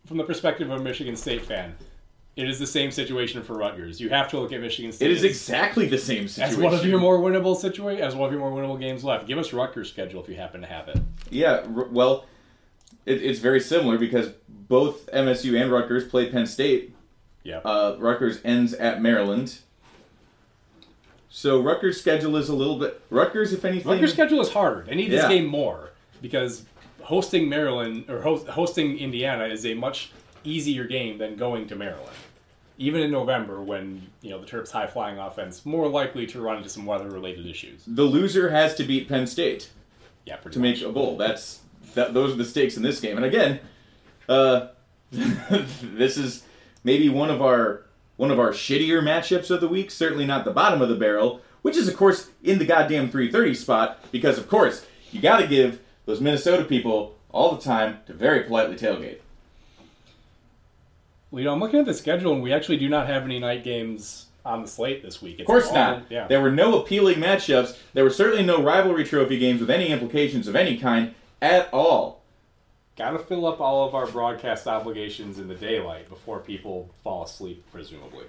from 0.05 0.17
the 0.17 0.23
perspective 0.23 0.69
of 0.69 0.79
a 0.79 0.83
Michigan 0.83 1.15
State 1.15 1.45
fan. 1.45 1.75
It 2.37 2.47
is 2.49 2.59
the 2.59 2.65
same 2.67 2.91
situation 2.91 3.43
for 3.43 3.55
Rutgers. 3.57 3.99
You 3.99 4.09
have 4.09 4.29
to 4.29 4.39
look 4.39 4.53
at 4.53 4.61
Michigan 4.61 4.91
State 4.93 5.07
It 5.11 5.11
is 5.11 5.23
as- 5.23 5.31
exactly 5.31 5.85
the 5.87 5.97
same 5.97 6.27
situation. 6.29 6.53
as 6.59 6.63
one 6.63 6.73
of 6.73 6.85
your 6.85 6.97
more 6.99 7.19
winnable 7.19 7.57
situation, 7.57 8.01
as 8.03 8.15
one 8.15 8.27
of 8.27 8.31
your 8.33 8.39
more 8.39 8.51
winnable 8.51 8.79
games 8.79 9.03
left. 9.03 9.27
Give 9.27 9.37
us 9.37 9.51
Rutgers' 9.51 9.89
schedule 9.89 10.23
if 10.23 10.29
you 10.29 10.35
happen 10.35 10.61
to 10.61 10.67
have 10.67 10.87
it. 10.87 10.97
Yeah, 11.29 11.65
r- 11.75 11.87
well, 11.91 12.25
it, 13.05 13.21
it's 13.21 13.39
very 13.39 13.59
similar 13.59 13.97
because 13.97 14.29
both 14.47 15.07
MSU 15.11 15.61
and 15.61 15.69
Rutgers 15.71 16.05
play 16.07 16.29
Penn 16.31 16.45
State. 16.47 16.95
Yeah. 17.43 17.57
Uh, 17.59 17.97
Rutgers 17.99 18.39
ends 18.45 18.73
at 18.75 19.01
Maryland. 19.01 19.59
So 21.29 21.61
Rutgers' 21.61 21.99
schedule 21.99 22.35
is 22.37 22.49
a 22.49 22.55
little 22.55 22.77
bit. 22.79 23.01
Rutgers, 23.09 23.53
if 23.53 23.63
anything, 23.65 23.91
Rutgers' 23.91 24.13
schedule 24.13 24.41
is 24.41 24.51
harder. 24.53 24.83
They 24.87 24.95
need 24.95 25.11
this 25.11 25.23
Yeah. 25.23 25.29
game 25.29 25.45
more 25.47 25.90
because 26.21 26.65
hosting 27.01 27.49
Maryland 27.49 28.05
or 28.09 28.21
host, 28.21 28.47
hosting 28.47 28.97
Indiana 28.97 29.45
is 29.45 29.65
a 29.65 29.73
much 29.73 30.11
easier 30.43 30.85
game 30.85 31.17
than 31.17 31.35
going 31.35 31.67
to 31.67 31.75
Maryland. 31.75 32.15
Even 32.77 33.01
in 33.01 33.11
November, 33.11 33.61
when 33.61 34.07
you 34.21 34.29
know 34.31 34.39
the 34.39 34.47
Terps' 34.47 34.71
high 34.71 34.87
flying 34.87 35.19
offense 35.19 35.65
more 35.65 35.87
likely 35.87 36.25
to 36.27 36.41
run 36.41 36.57
into 36.57 36.69
some 36.69 36.85
weather 36.85 37.09
related 37.09 37.45
issues. 37.45 37.83
the 37.85 38.03
loser 38.03 38.49
has 38.49 38.73
to 38.75 38.83
beat 38.83 39.07
Penn 39.07 39.27
State 39.27 39.69
Yeah, 40.25 40.37
to 40.37 40.47
much. 40.47 40.57
make 40.57 40.81
a 40.81 40.89
bowl. 40.91 41.17
That's 41.17 41.59
that. 41.93 42.13
Those 42.13 42.33
are 42.33 42.37
the 42.37 42.45
stakes 42.45 42.77
in 42.77 42.83
this 42.83 42.99
game. 42.99 43.17
And 43.17 43.25
again, 43.25 43.59
uh, 44.27 44.67
this 45.11 46.17
is 46.17 46.43
maybe 46.83 47.09
one 47.09 47.29
of 47.29 47.41
our 47.41 47.85
one 48.17 48.31
of 48.31 48.39
our 48.39 48.51
shittier 48.51 49.01
matchups 49.01 49.51
of 49.51 49.61
the 49.61 49.67
week. 49.67 49.91
Certainly 49.91 50.25
not 50.25 50.45
the 50.45 50.51
bottom 50.51 50.81
of 50.81 50.89
the 50.89 50.95
barrel, 50.95 51.41
which 51.61 51.77
is 51.77 51.87
of 51.87 51.95
course 51.97 52.29
in 52.43 52.57
the 52.59 52.65
goddamn 52.65 53.09
330 53.11 53.53
spot 53.55 53.99
because 54.11 54.37
of 54.37 54.47
course 54.47 54.85
you 55.11 55.21
got 55.21 55.37
to 55.39 55.47
give 55.47 55.79
those 56.11 56.19
Minnesota 56.21 56.65
people 56.65 57.15
all 57.31 57.55
the 57.55 57.61
time 57.61 57.99
to 58.05 58.11
very 58.13 58.43
politely 58.43 58.75
tailgate. 58.75 59.19
Well, 61.31 61.39
you 61.39 61.45
know, 61.45 61.53
I'm 61.53 61.61
looking 61.61 61.79
at 61.79 61.85
the 61.85 61.93
schedule, 61.93 62.33
and 62.33 62.43
we 62.43 62.51
actually 62.51 62.75
do 62.77 62.89
not 62.89 63.07
have 63.07 63.23
any 63.23 63.39
night 63.39 63.63
games 63.63 64.25
on 64.43 64.61
the 64.61 64.67
slate 64.67 65.01
this 65.01 65.21
week. 65.21 65.35
It's 65.35 65.41
Of 65.41 65.47
course 65.47 65.67
all- 65.69 65.73
not. 65.75 66.03
Yeah. 66.09 66.27
There 66.27 66.41
were 66.41 66.51
no 66.51 66.77
appealing 66.81 67.19
matchups. 67.19 67.77
There 67.93 68.03
were 68.03 68.09
certainly 68.09 68.43
no 68.43 68.61
rivalry 68.61 69.05
trophy 69.05 69.39
games 69.39 69.61
with 69.61 69.69
any 69.69 69.87
implications 69.87 70.49
of 70.49 70.55
any 70.57 70.77
kind 70.77 71.13
at 71.41 71.69
all. 71.71 72.21
Got 72.97 73.11
to 73.11 73.19
fill 73.19 73.45
up 73.45 73.61
all 73.61 73.87
of 73.87 73.95
our 73.95 74.05
broadcast 74.07 74.67
obligations 74.67 75.39
in 75.39 75.47
the 75.47 75.55
daylight 75.55 76.09
before 76.09 76.39
people 76.39 76.89
fall 77.05 77.23
asleep, 77.23 77.63
presumably. 77.71 78.25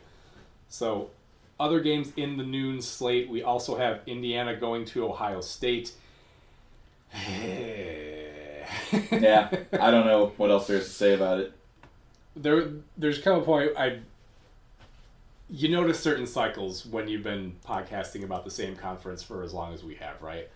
So, 0.69 1.11
other 1.59 1.81
games 1.81 2.13
in 2.17 2.37
the 2.37 2.45
noon 2.45 2.81
slate, 2.81 3.29
we 3.29 3.43
also 3.43 3.77
have 3.77 4.03
Indiana 4.07 4.55
going 4.55 4.85
to 4.87 5.05
Ohio 5.05 5.41
State. 5.41 5.93
Yeah, 9.11 9.51
I 9.73 9.91
don't 9.91 10.07
know 10.07 10.33
what 10.37 10.51
else 10.51 10.67
there's 10.67 10.85
to 10.85 10.91
say 10.91 11.15
about 11.15 11.41
it. 11.41 11.53
there, 12.37 12.69
there's 12.97 13.19
kind 13.19 13.37
of 13.37 13.43
a 13.43 13.47
point 13.47 13.73
I. 13.77 14.01
You 15.49 15.69
notice 15.69 16.01
certain 16.01 16.27
cycles 16.27 16.87
when 16.87 17.09
you've 17.09 17.23
been 17.23 17.57
podcasting 17.67 18.25
about 18.25 18.45
the 18.45 18.51
same 18.51 18.75
conference 18.75 19.23
for 19.23 19.43
as 19.43 19.53
long 19.53 19.75
as 19.75 19.85
we 19.85 19.97
have, 19.97 20.23
right? 20.23 20.49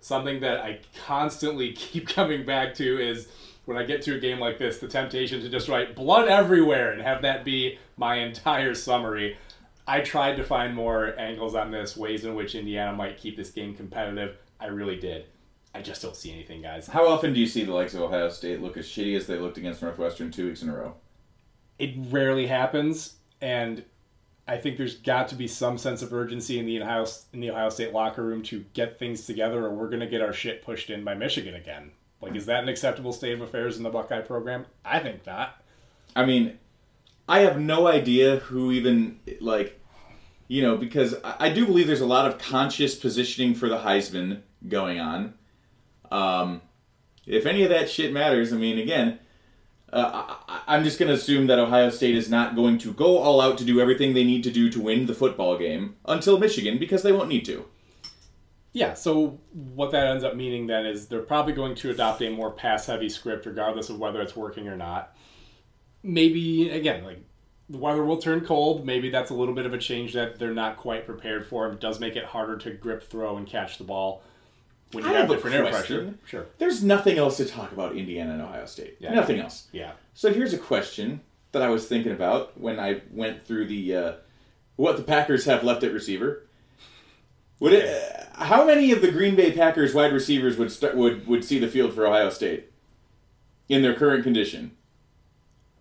Something 0.00 0.40
that 0.40 0.60
I 0.60 0.80
constantly 1.06 1.72
keep 1.76 2.08
coming 2.08 2.44
back 2.44 2.74
to 2.74 2.98
is 3.00 3.28
when 3.64 3.78
I 3.78 3.84
get 3.84 4.02
to 4.02 4.14
a 4.14 4.18
game 4.18 4.38
like 4.38 4.58
this, 4.58 4.78
the 4.78 4.88
temptation 4.88 5.40
to 5.40 5.48
just 5.48 5.68
write 5.68 5.96
blood 5.96 6.28
everywhere 6.28 6.92
and 6.92 7.00
have 7.00 7.22
that 7.22 7.44
be 7.44 7.78
my 7.96 8.16
entire 8.16 8.74
summary. 8.74 9.38
I 9.86 10.00
tried 10.00 10.36
to 10.36 10.44
find 10.44 10.74
more 10.74 11.18
angles 11.18 11.54
on 11.54 11.70
this, 11.70 11.96
ways 11.96 12.24
in 12.24 12.34
which 12.34 12.54
Indiana 12.54 12.92
might 12.92 13.16
keep 13.18 13.36
this 13.36 13.50
game 13.50 13.74
competitive. 13.74 14.36
I 14.60 14.66
really 14.66 14.96
did. 14.96 15.24
I 15.74 15.82
just 15.82 16.02
don't 16.02 16.16
see 16.16 16.32
anything, 16.32 16.62
guys. 16.62 16.86
How 16.86 17.08
often 17.08 17.34
do 17.34 17.40
you 17.40 17.46
see 17.46 17.64
the 17.64 17.74
likes 17.74 17.94
of 17.94 18.02
Ohio 18.02 18.28
State 18.28 18.62
look 18.62 18.76
as 18.76 18.86
shitty 18.86 19.16
as 19.16 19.26
they 19.26 19.38
looked 19.38 19.58
against 19.58 19.82
Northwestern 19.82 20.30
two 20.30 20.46
weeks 20.46 20.62
in 20.62 20.68
a 20.68 20.76
row? 20.76 20.94
it 21.78 21.94
rarely 22.10 22.46
happens, 22.46 23.14
and 23.40 23.84
I 24.46 24.56
think 24.58 24.76
there's 24.76 24.96
got 24.96 25.28
to 25.28 25.34
be 25.34 25.48
some 25.48 25.78
sense 25.78 26.02
of 26.02 26.12
urgency 26.12 26.58
in 26.58 26.66
the 26.66 26.80
Ohio 26.80 27.06
in 27.32 27.40
the 27.40 27.50
Ohio 27.50 27.68
State 27.68 27.92
locker 27.92 28.22
room 28.22 28.42
to 28.44 28.64
get 28.74 28.98
things 28.98 29.26
together, 29.26 29.64
or 29.66 29.70
we're 29.70 29.88
going 29.88 30.00
to 30.00 30.06
get 30.06 30.22
our 30.22 30.32
shit 30.32 30.62
pushed 30.64 30.90
in 30.90 31.04
by 31.04 31.14
Michigan 31.14 31.54
again. 31.54 31.90
Like, 32.20 32.36
is 32.36 32.46
that 32.46 32.62
an 32.62 32.68
acceptable 32.68 33.12
state 33.12 33.34
of 33.34 33.42
affairs 33.42 33.76
in 33.76 33.82
the 33.82 33.90
Buckeye 33.90 34.20
program? 34.20 34.66
I 34.84 34.98
think 34.98 35.26
not. 35.26 35.62
I 36.16 36.24
mean, 36.24 36.58
I 37.28 37.40
have 37.40 37.60
no 37.60 37.86
idea 37.86 38.36
who 38.36 38.70
even 38.72 39.18
like, 39.40 39.80
you 40.48 40.62
know, 40.62 40.76
because 40.76 41.16
I, 41.24 41.36
I 41.40 41.48
do 41.50 41.66
believe 41.66 41.86
there's 41.86 42.00
a 42.00 42.06
lot 42.06 42.26
of 42.26 42.38
conscious 42.38 42.94
positioning 42.94 43.54
for 43.54 43.68
the 43.68 43.78
Heisman 43.78 44.42
going 44.68 45.00
on. 45.00 45.34
Um, 46.14 46.62
if 47.26 47.44
any 47.44 47.64
of 47.64 47.70
that 47.70 47.90
shit 47.90 48.12
matters, 48.12 48.52
I 48.52 48.56
mean, 48.56 48.78
again, 48.78 49.18
uh, 49.92 50.36
I, 50.48 50.62
I'm 50.68 50.84
just 50.84 50.98
going 50.98 51.08
to 51.08 51.14
assume 51.14 51.48
that 51.48 51.58
Ohio 51.58 51.90
State 51.90 52.14
is 52.14 52.30
not 52.30 52.54
going 52.54 52.78
to 52.78 52.92
go 52.92 53.18
all 53.18 53.40
out 53.40 53.58
to 53.58 53.64
do 53.64 53.80
everything 53.80 54.14
they 54.14 54.22
need 54.22 54.44
to 54.44 54.52
do 54.52 54.70
to 54.70 54.80
win 54.80 55.06
the 55.06 55.14
football 55.14 55.58
game 55.58 55.96
until 56.06 56.38
Michigan 56.38 56.78
because 56.78 57.02
they 57.02 57.10
won't 57.10 57.28
need 57.28 57.44
to. 57.46 57.64
Yeah, 58.72 58.94
so 58.94 59.40
what 59.52 59.90
that 59.90 60.06
ends 60.06 60.22
up 60.22 60.36
meaning 60.36 60.68
then 60.68 60.86
is 60.86 61.08
they're 61.08 61.20
probably 61.20 61.52
going 61.52 61.74
to 61.76 61.90
adopt 61.90 62.22
a 62.22 62.30
more 62.30 62.52
pass 62.52 62.86
heavy 62.86 63.08
script 63.08 63.46
regardless 63.46 63.88
of 63.88 63.98
whether 63.98 64.20
it's 64.20 64.36
working 64.36 64.68
or 64.68 64.76
not. 64.76 65.16
Maybe, 66.04 66.70
again, 66.70 67.04
like 67.04 67.24
the 67.68 67.78
weather 67.78 68.04
will 68.04 68.18
turn 68.18 68.44
cold. 68.44 68.86
Maybe 68.86 69.10
that's 69.10 69.30
a 69.30 69.34
little 69.34 69.54
bit 69.54 69.66
of 69.66 69.74
a 69.74 69.78
change 69.78 70.12
that 70.12 70.38
they're 70.38 70.54
not 70.54 70.76
quite 70.76 71.06
prepared 71.06 71.46
for. 71.46 71.68
It 71.68 71.80
does 71.80 71.98
make 71.98 72.14
it 72.14 72.24
harder 72.24 72.56
to 72.58 72.70
grip, 72.70 73.02
throw, 73.02 73.36
and 73.36 73.46
catch 73.46 73.78
the 73.78 73.84
ball 73.84 74.22
when 74.94 75.04
you 75.04 75.10
I 75.10 75.12
have, 75.14 75.28
have 75.28 75.36
different 75.36 75.56
air 75.56 75.66
pressure. 75.66 76.14
Sure. 76.26 76.46
There's 76.58 76.82
nothing 76.82 77.18
else 77.18 77.36
to 77.38 77.44
talk 77.44 77.72
about 77.72 77.96
Indiana 77.96 78.32
and 78.32 78.42
Ohio 78.42 78.66
State. 78.66 78.96
Yeah. 79.00 79.14
Nothing 79.14 79.40
else. 79.40 79.68
Yeah. 79.72 79.92
So 80.14 80.32
here's 80.32 80.52
a 80.54 80.58
question 80.58 81.20
that 81.52 81.62
I 81.62 81.68
was 81.68 81.86
thinking 81.86 82.12
about 82.12 82.58
when 82.60 82.78
I 82.80 83.02
went 83.10 83.42
through 83.42 83.66
the 83.66 83.96
uh, 83.96 84.12
what 84.76 84.96
the 84.96 85.02
Packers 85.02 85.44
have 85.44 85.62
left 85.64 85.82
at 85.82 85.92
receiver. 85.92 86.46
Would 87.60 87.72
it? 87.72 87.84
Uh, 88.36 88.44
how 88.44 88.66
many 88.66 88.90
of 88.92 89.00
the 89.00 89.10
Green 89.12 89.36
Bay 89.36 89.52
Packers 89.52 89.94
wide 89.94 90.12
receivers 90.12 90.56
would 90.56 90.70
start 90.72 90.96
would 90.96 91.26
would 91.26 91.44
see 91.44 91.58
the 91.58 91.68
field 91.68 91.94
for 91.94 92.06
Ohio 92.06 92.30
State 92.30 92.70
in 93.68 93.82
their 93.82 93.94
current 93.94 94.24
condition? 94.24 94.72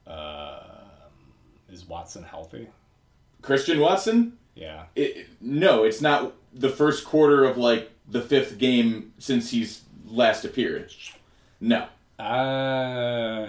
Uh, 0.06 0.60
Is 1.70 1.86
Watson 1.88 2.24
healthy? 2.24 2.68
Christian 3.42 3.80
Watson? 3.80 4.38
Yeah. 4.56 4.86
It- 4.96 5.28
no, 5.42 5.84
it's 5.84 6.02
not 6.02 6.34
the 6.54 6.70
first 6.70 7.06
quarter 7.06 7.44
of 7.46 7.58
like 7.58 7.92
the 8.08 8.22
fifth 8.22 8.58
game 8.58 9.14
since 9.20 9.52
he's 9.52 9.82
last 10.06 10.44
appeared. 10.46 10.94
No, 11.62 11.88
Uh, 12.20 13.48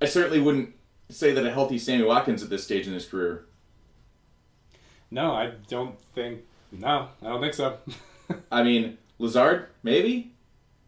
I 0.00 0.06
certainly 0.06 0.40
wouldn't 0.40 0.74
say 1.08 1.32
that 1.32 1.44
a 1.46 1.50
healthy 1.52 1.78
Sammy 1.78 2.04
Watkins 2.04 2.42
at 2.42 2.50
this 2.50 2.64
stage 2.64 2.86
in 2.86 2.92
his 2.94 3.06
career. 3.06 3.44
no, 5.10 5.32
I 5.32 5.52
don't 5.68 5.98
think. 6.14 6.42
No, 6.72 7.08
I 7.22 7.26
don't 7.28 7.40
think 7.40 7.54
so. 7.54 7.78
I 8.52 8.62
mean, 8.62 8.98
Lazard, 9.18 9.66
maybe. 9.82 10.32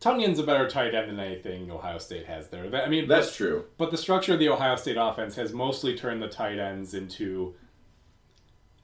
Tonyan's 0.01 0.39
a 0.41 0.43
better 0.43 0.69
tight 0.69 0.95
end 0.95 1.11
than 1.11 1.21
anything 1.21 1.71
Ohio 1.71 1.99
State 1.99 2.27
has 2.27 2.49
there. 2.49 2.65
I 2.75 2.89
mean, 2.89 3.07
That's 3.07 3.35
true. 3.37 3.65
But 3.79 3.91
the 3.93 3.97
structure 3.97 4.33
of 4.35 4.41
the 4.41 4.49
Ohio 4.49 4.75
State 4.77 4.97
offense 4.99 5.37
has 5.37 5.53
mostly 5.53 5.97
turned 5.97 6.21
the 6.23 6.29
tight 6.29 6.59
ends 6.59 6.93
into 6.95 7.55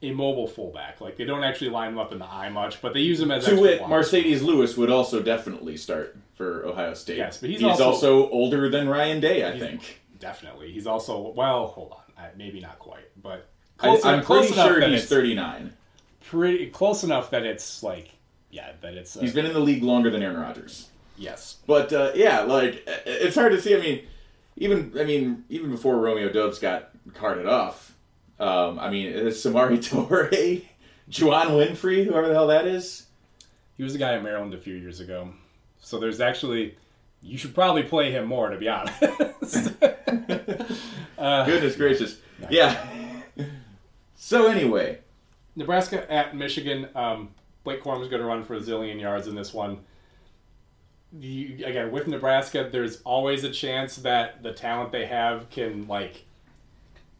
a 0.03 0.13
mobile 0.13 0.47
fullback. 0.47 1.01
Like 1.01 1.17
they 1.17 1.25
don't 1.25 1.45
actually 1.45 1.71
line 1.71 1.91
them 1.93 1.99
up 1.99 2.13
in 2.13 2.19
the 2.19 2.27
eye 2.27 2.49
much, 2.49 2.81
but 2.83 2.95
they 2.95 3.01
use 3.01 3.19
them 3.19 3.31
as 3.31 3.45
To 3.47 3.61
wit, 3.61 3.79
blocks. 3.87 4.11
Marcedes 4.11 4.43
Lewis 4.43 4.77
would 4.77 4.91
also 4.91 5.23
definitely 5.23 5.77
start 5.77 6.17
for 6.35 6.65
Ohio 6.67 6.95
State. 6.95 7.19
Yes, 7.19 7.39
but 7.39 7.51
he's 7.51 7.63
also- 7.63 8.29
older 8.31 8.69
than 8.69 8.89
Ryan 8.89 9.21
Day, 9.21 9.47
I 9.49 9.59
think. 9.59 10.01
Definitely, 10.21 10.73
he's 10.73 10.87
also 10.87 11.33
well. 11.37 11.67
Hold 11.69 11.93
on, 11.93 12.25
I- 12.25 12.31
maybe 12.37 12.61
not 12.61 12.79
quite, 12.79 13.09
but 13.23 13.49
I, 13.81 13.83
close, 13.89 14.05
I'm 14.05 14.23
close 14.25 14.47
pretty 14.53 14.61
sure 14.61 14.81
he's 14.89 15.07
39. 15.09 15.73
pretty 16.25 16.67
close 16.71 17.05
enough 17.05 17.31
that 17.31 17.45
it's 17.45 17.83
like 17.83 18.11
yeah, 18.51 18.73
that 18.81 18.95
it's 18.95 19.17
uh, 19.17 19.21
He's 19.21 19.33
been 19.35 19.47
in 19.47 19.53
the 19.53 19.61
league 19.61 19.83
longer 19.83 20.11
than 20.11 20.23
Aaron 20.23 20.39
Rodgers. 20.41 20.89
yes. 21.17 21.57
But 21.67 21.93
uh, 21.93 22.13
yeah, 22.15 22.41
like 22.43 22.83
it's 23.07 23.35
hard 23.37 23.53
to 23.53 23.61
see. 23.61 23.77
I 23.77 23.81
mean, 23.81 24.07
even 24.57 24.93
I 24.99 25.05
mean, 25.05 25.45
even 25.49 25.71
before 25.71 25.97
Romeo 25.99 26.29
Doubs 26.31 26.59
got 26.59 26.91
carted 27.15 27.47
off, 27.47 27.88
um, 28.41 28.79
I 28.79 28.91
mean, 28.91 29.09
it's 29.09 29.45
Samori 29.45 29.79
Toure, 29.83 30.63
Juwann 31.11 31.49
Winfree, 31.49 32.05
whoever 32.05 32.29
the 32.29 32.35
hell 32.35 32.47
that 32.49 32.67
is. 32.67 33.07
He 33.77 33.83
was 33.83 33.95
a 33.95 33.99
guy 33.99 34.15
at 34.15 34.23
Maryland 34.23 34.55
a 34.55 34.59
few 34.59 34.75
years 34.75 35.01
ago, 35.01 35.33
so 35.81 35.99
there's 35.99 36.21
actually 36.21 36.77
you 37.23 37.37
should 37.37 37.55
probably 37.55 37.83
play 37.83 38.13
him 38.13 38.27
more 38.27 38.51
to 38.51 38.57
be 38.57 38.69
honest. 38.69 39.01
Goodness 41.19 41.77
gracious, 41.77 42.19
yeah. 42.51 42.87
so 44.17 44.49
anyway, 44.49 44.99
Nebraska 45.57 46.11
at 46.11 46.37
Michigan. 46.37 46.89
Um, 46.95 47.31
Blake 47.69 47.83
Corum's 47.83 48.09
going 48.09 48.23
to 48.23 48.27
run 48.27 48.45
for 48.45 48.55
a 48.55 48.61
zillion 48.61 48.99
yards 48.99 49.27
in 49.27 49.35
this 49.35 49.53
one. 49.53 49.81
The, 51.13 51.65
again, 51.65 51.91
with 51.91 52.07
Nebraska, 52.07 52.67
there's 52.71 53.03
always 53.03 53.45
a 53.45 53.51
chance 53.51 53.97
that 53.97 54.43
the 54.43 54.53
talent 54.53 54.91
they 54.91 55.05
have 55.05 55.51
can 55.51 55.87
like. 55.87 56.25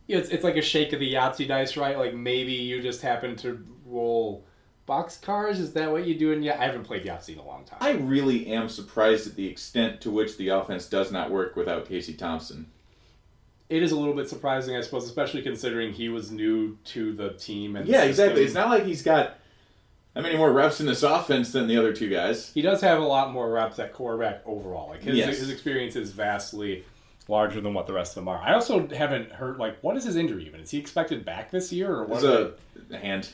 It's 0.09 0.31
it's 0.31 0.43
like 0.45 0.57
a 0.57 0.63
shake 0.63 0.93
of 0.93 1.01
the 1.01 1.15
Yahtzee 1.15 1.47
dice, 1.49 1.77
right? 1.77 1.99
Like 1.99 2.15
maybe 2.15 2.53
you 2.53 2.81
just 2.83 3.03
happen 3.03 3.37
to 3.37 3.65
roll 3.87 4.45
box 4.87 5.19
cars. 5.19 5.61
Is 5.61 5.75
that 5.75 5.91
what 5.93 6.07
you 6.07 6.19
do? 6.19 6.33
In 6.33 6.43
yeah, 6.43 6.57
I 6.59 6.65
haven't 6.65 6.85
played 6.85 7.05
Yahtzee 7.05 7.35
in 7.35 7.39
a 7.39 7.45
long 7.47 7.65
time. 7.65 7.79
I 7.81 7.91
really 7.93 8.47
am 8.49 8.69
surprised 8.71 9.27
at 9.27 9.37
the 9.37 9.47
extent 9.47 10.01
to 10.03 10.11
which 10.11 10.37
the 10.39 10.49
offense 10.49 10.89
does 10.89 11.13
not 11.13 11.31
work 11.31 11.57
without 11.57 11.87
Casey 11.87 12.15
Thompson. 12.15 12.71
it 13.69 13.83
is 13.83 13.93
a 13.93 13.99
little 13.99 14.15
bit 14.15 14.31
surprising, 14.31 14.75
I 14.75 14.81
suppose, 14.81 15.05
especially 15.05 15.43
considering 15.43 15.93
he 15.93 16.09
was 16.09 16.31
new 16.31 16.79
to 16.87 17.13
the 17.13 17.31
team. 17.35 17.77
And 17.77 17.87
Yeah, 17.87 18.05
exactly. 18.05 18.43
It's 18.43 18.55
not 18.55 18.71
like 18.71 18.85
he's 18.85 19.03
got 19.03 19.35
how 20.17 20.23
many 20.23 20.39
more 20.39 20.51
reps 20.51 20.81
in 20.81 20.87
this 20.87 21.03
offense 21.03 21.53
than 21.53 21.67
the 21.69 21.77
other 21.77 21.93
two 21.93 22.09
guys. 22.09 22.51
he 22.55 22.63
does 22.63 22.81
have 22.81 22.99
a 22.99 23.05
lot 23.05 23.31
more 23.31 23.51
reps 23.51 23.79
at 23.79 23.93
quarterback 23.93 24.41
overall. 24.47 24.89
Like 24.89 25.03
his, 25.03 25.17
Yes. 25.17 25.39
his 25.39 25.51
experience 25.51 25.97
is 25.97 26.13
vastly 26.13 26.85
larger 27.29 27.61
than 27.61 27.75
what 27.75 27.87
the 27.87 27.93
rest 27.93 28.13
of 28.13 28.23
them 28.23 28.29
are. 28.29 28.39
I 28.39 28.55
also 28.55 28.89
haven't 28.89 29.31
heard 29.33 29.59
like 29.59 29.79
what 29.81 29.97
is 29.97 30.05
his 30.05 30.17
injury 30.17 30.47
even? 30.47 30.61
Is 30.61 30.71
he 30.71 30.79
expected 30.79 31.25
back 31.25 31.51
this 31.51 31.73
year 31.73 31.95
or 31.95 32.05
what? 32.05 32.25
It's 32.25 32.25
a, 32.25 32.55
a 32.95 32.99
hand. 32.99 33.29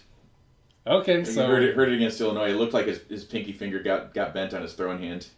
okay, 0.87 1.25
So, 1.25 1.33
so 1.33 1.47
heard, 1.47 1.63
it, 1.63 1.77
heard 1.77 1.89
it 1.91 1.95
against 1.97 2.21
Illinois. 2.21 2.51
It 2.51 2.57
looked 2.57 2.75
like 2.75 2.87
his, 2.87 3.01
his 3.09 3.25
pinky 3.25 3.53
finger 3.53 3.81
got, 3.83 4.13
got 4.13 4.35
bent 4.35 4.53
on 4.53 4.63
his 4.63 4.75
throwing 4.75 4.99
hand. 4.99 5.29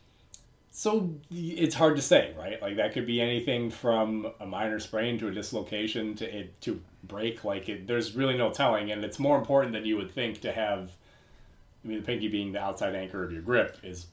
so 0.71 1.11
it's 1.31 1.75
hard 1.75 1.97
to 1.97 2.03
say, 2.03 2.35
right? 2.39 2.61
Like 2.61 2.77
that 2.77 2.93
could 2.93 3.07
be 3.07 3.21
anything 3.21 3.71
from 3.71 4.33
a 4.41 4.47
minor 4.47 4.79
sprain 4.81 5.19
to 5.19 5.29
a 5.29 5.31
dislocation 5.33 6.15
to 6.17 6.39
it 6.39 6.61
to 6.63 6.81
break. 7.05 7.45
Like 7.45 7.69
it, 7.69 7.87
there's 7.87 8.17
really 8.17 8.37
no 8.37 8.51
telling, 8.51 8.91
and 8.91 9.05
it's 9.05 9.19
more 9.19 9.39
important 9.39 9.73
than 9.73 9.85
you 9.85 9.97
would 9.99 10.11
think 10.11 10.41
to 10.43 10.53
have. 10.53 10.91
I 11.85 11.89
mean, 11.89 11.99
the 11.99 12.05
pinky 12.05 12.27
being 12.29 12.51
the 12.53 12.59
outside 12.61 12.97
anchor 12.97 13.23
of 13.23 13.31
your 13.31 13.43
grip 13.43 13.79
is 13.85 14.07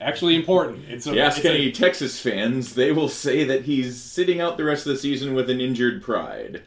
actually 0.00 0.36
important. 0.36 0.84
It's 0.88 1.06
a, 1.06 1.10
If 1.10 1.16
you 1.16 1.22
ask 1.22 1.36
it's 1.38 1.46
a- 1.46 1.50
any 1.52 1.72
Texas 1.72 2.20
fans, 2.20 2.74
they 2.74 2.92
will 2.92 3.08
say 3.08 3.44
that 3.44 3.64
he's 3.64 4.00
sitting 4.00 4.40
out 4.40 4.56
the 4.56 4.64
rest 4.64 4.86
of 4.86 4.92
the 4.92 4.98
season 4.98 5.34
with 5.34 5.48
an 5.50 5.60
injured 5.60 6.02
pride. 6.02 6.62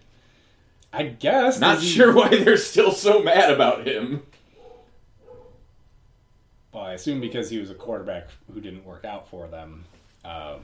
I 0.91 1.03
guess 1.03 1.59
Not 1.59 1.79
he- 1.79 1.88
sure 1.88 2.13
why 2.13 2.29
they're 2.29 2.57
still 2.57 2.91
so 2.91 3.21
mad 3.21 3.51
about 3.51 3.86
him. 3.88 4.24
Well, 6.71 6.83
I 6.83 6.93
assume 6.93 7.19
because 7.19 7.50
he 7.50 7.57
was 7.57 7.69
a 7.71 7.75
quarterback 7.75 8.29
who 8.53 8.62
didn't 8.62 8.86
work 8.86 9.03
out 9.05 9.27
for 9.27 9.48
them, 9.48 9.86
uh, 10.24 10.57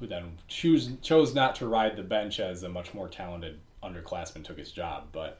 who 0.00 0.06
then 0.06 0.32
choose, 0.48 0.90
chose 1.02 1.34
not 1.34 1.54
to 1.56 1.66
ride 1.68 1.96
the 1.96 2.02
bench 2.02 2.40
as 2.40 2.62
a 2.64 2.68
much 2.68 2.92
more 2.92 3.08
talented 3.08 3.58
underclassman 3.82 4.44
took 4.44 4.58
his 4.58 4.72
job. 4.72 5.04
But 5.12 5.38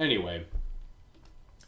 anyway, 0.00 0.44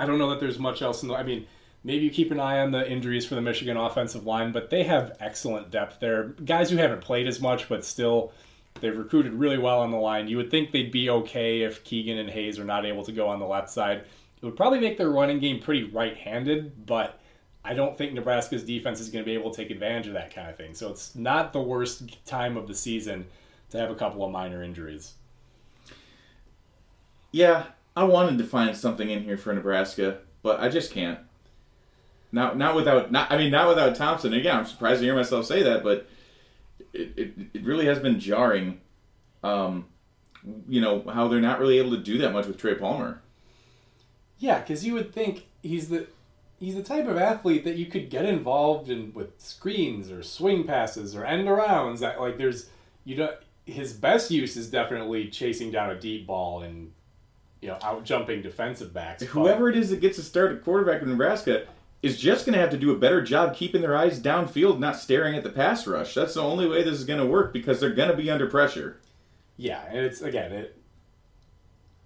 I 0.01 0.07
don't 0.07 0.19
know 0.19 0.31
that 0.31 0.41
there's 0.41 0.59
much 0.59 0.81
else 0.81 1.03
in 1.03 1.09
the. 1.09 1.15
I 1.15 1.23
mean, 1.23 1.47
maybe 1.87 2.05
you 2.05 2.11
keep 2.11 2.33
an 2.33 2.41
eye 2.41 2.59
on 2.59 2.73
the 2.73 2.91
injuries 2.91 3.25
for 3.25 3.37
the 3.37 3.41
Michigan 3.41 3.77
offensive 3.77 4.27
line, 4.27 4.51
but 4.51 4.69
they 4.69 4.83
have 4.83 5.17
excellent 5.21 5.71
depth 5.71 6.01
there. 6.01 6.25
Guys 6.45 6.69
who 6.69 6.77
haven't 6.77 7.01
played 7.01 7.29
as 7.29 7.41
much, 7.41 7.69
but 7.69 7.85
still. 7.85 8.33
They've 8.79 8.97
recruited 8.97 9.33
really 9.33 9.57
well 9.57 9.81
on 9.81 9.91
the 9.91 9.97
line. 9.97 10.29
You 10.29 10.37
would 10.37 10.51
think 10.51 10.71
they'd 10.71 10.93
be 10.93 11.09
okay 11.09 11.63
if 11.63 11.83
Keegan 11.83 12.19
and 12.19 12.29
Hayes 12.29 12.59
are 12.59 12.65
not 12.65 12.85
able 12.85 13.05
to 13.05 13.13
go 13.13 13.27
on 13.27 13.39
the 13.39 13.47
left 13.47 13.71
side. 13.71 13.99
It 14.01 14.45
would 14.45 14.57
probably 14.57 14.81
make 14.81 14.99
their 14.99 15.09
running 15.09 15.39
game 15.39 15.61
pretty 15.61 15.85
right-handed, 15.85 16.85
but 16.85 17.19
I 17.65 17.73
don't 17.73 17.97
think 17.97 18.13
Nebraska's 18.13 18.65
defense 18.65 19.01
is 19.01 19.09
going 19.09 19.25
to 19.25 19.27
be 19.27 19.33
able 19.33 19.51
to 19.51 19.57
take 19.57 19.71
advantage 19.71 20.09
of 20.09 20.13
that 20.13 20.35
kind 20.35 20.51
of 20.51 20.59
thing. 20.59 20.75
So 20.75 20.91
it's 20.91 21.15
not 21.15 21.55
the 21.55 21.63
worst 21.63 22.27
time 22.27 22.59
of 22.59 22.69
the 22.69 22.75
season 22.75 23.25
to 23.71 23.79
have 23.79 23.91
a 23.91 23.95
couple 23.95 24.23
of 24.25 24.31
minor 24.31 24.63
injuries. 24.63 25.15
Yeah, 27.33 27.67
I 27.97 28.05
wanted 28.05 28.37
to 28.37 28.45
find 28.45 28.77
something 28.77 29.09
in 29.09 29.25
here 29.25 29.39
for 29.39 29.55
Nebraska, 29.55 30.19
but 30.43 30.61
I 30.61 30.69
just 30.69 30.93
can't. 30.93 31.21
Not 32.37 32.59
not 32.59 32.77
without 32.77 33.11
not 33.11 33.33
I 33.33 33.39
mean 33.39 33.51
not 33.51 33.67
without 33.67 33.97
Thompson. 33.97 34.35
Again, 34.35 34.59
I'm 34.59 34.67
surprised 34.67 35.01
to 35.01 35.07
hear 35.07 35.17
myself 35.17 35.47
say 35.47 35.63
that, 35.63 35.83
but 35.83 36.07
it, 36.93 37.15
it, 37.17 37.35
it 37.55 37.65
really 37.65 37.87
has 37.87 37.99
been 37.99 38.21
jarring. 38.21 38.83
Um, 39.43 39.87
you 40.69 40.83
know 40.83 41.03
how 41.11 41.29
they're 41.29 41.41
not 41.41 41.59
really 41.59 41.79
able 41.79 41.93
to 41.93 42.03
do 42.03 42.19
that 42.19 42.35
much 42.35 42.47
with 42.47 42.59
Trey 42.59 42.75
Palmer. 42.75 43.23
Yeah, 44.37 44.61
because 44.61 44.85
you 44.85 44.93
would 44.93 45.15
think 45.15 45.47
he's 45.63 45.89
the 45.89 46.09
he's 46.61 46.75
the 46.75 46.83
type 46.83 47.07
of 47.07 47.17
athlete 47.17 47.65
that 47.65 47.77
you 47.77 47.87
could 47.87 48.11
get 48.11 48.27
involved 48.27 48.91
in 48.91 49.15
with 49.15 49.41
screens 49.41 50.11
or 50.11 50.23
swing 50.23 50.65
passes 50.65 51.17
or 51.17 51.25
end 51.25 51.49
arounds. 51.49 52.01
That 52.01 52.21
like 52.21 52.37
there's 52.37 52.69
you 53.07 53.17
know 53.17 53.35
his 53.65 53.95
best 53.95 54.31
use 54.31 54.59
is 54.59 54.69
definitely 54.69 55.29
chasing 55.29 55.71
down 55.71 55.89
a 55.89 55.99
deep 55.99 56.27
ball 56.27 56.61
and 56.61 56.93
you 57.63 57.69
know 57.69 57.79
out 57.83 58.05
jumping 58.05 58.43
defensive 58.43 58.93
backs. 58.93 59.23
Whoever 59.23 59.71
it 59.71 59.77
is 59.79 59.89
that 59.89 60.03
gets 60.03 60.17
to 60.17 60.23
start 60.23 60.53
at 60.53 60.63
quarterback 60.63 61.01
in 61.01 61.09
Nebraska 61.09 61.67
is 62.03 62.19
just 62.19 62.45
going 62.45 62.55
to 62.55 62.61
have 62.61 62.71
to 62.71 62.77
do 62.77 62.93
a 62.93 62.99
better 62.99 63.23
job 63.23 63.55
keeping 63.55 63.81
their 63.81 63.97
eyes 63.97 64.21
downfield, 64.21 64.79
not 64.79 64.97
staring 64.97 65.35
at 65.35 65.43
the 65.43 65.51
pass 65.51 65.87
rush. 65.87 66.15
That's 66.15 66.35
the 66.35 66.43
only 66.43 66.69
way 66.69 66.83
this 66.83 66.99
is 66.99 67.05
going 67.05 67.21
to 67.21 67.27
work 67.27 67.53
because 67.53 67.81
they're 67.81 67.91
going 67.91 68.11
to 68.11 68.17
be 68.17 68.31
under 68.31 68.47
pressure. 68.47 69.01
Yeah, 69.57 69.85
and 69.89 69.99
it's 69.99 70.21
again 70.21 70.53
it. 70.53 70.79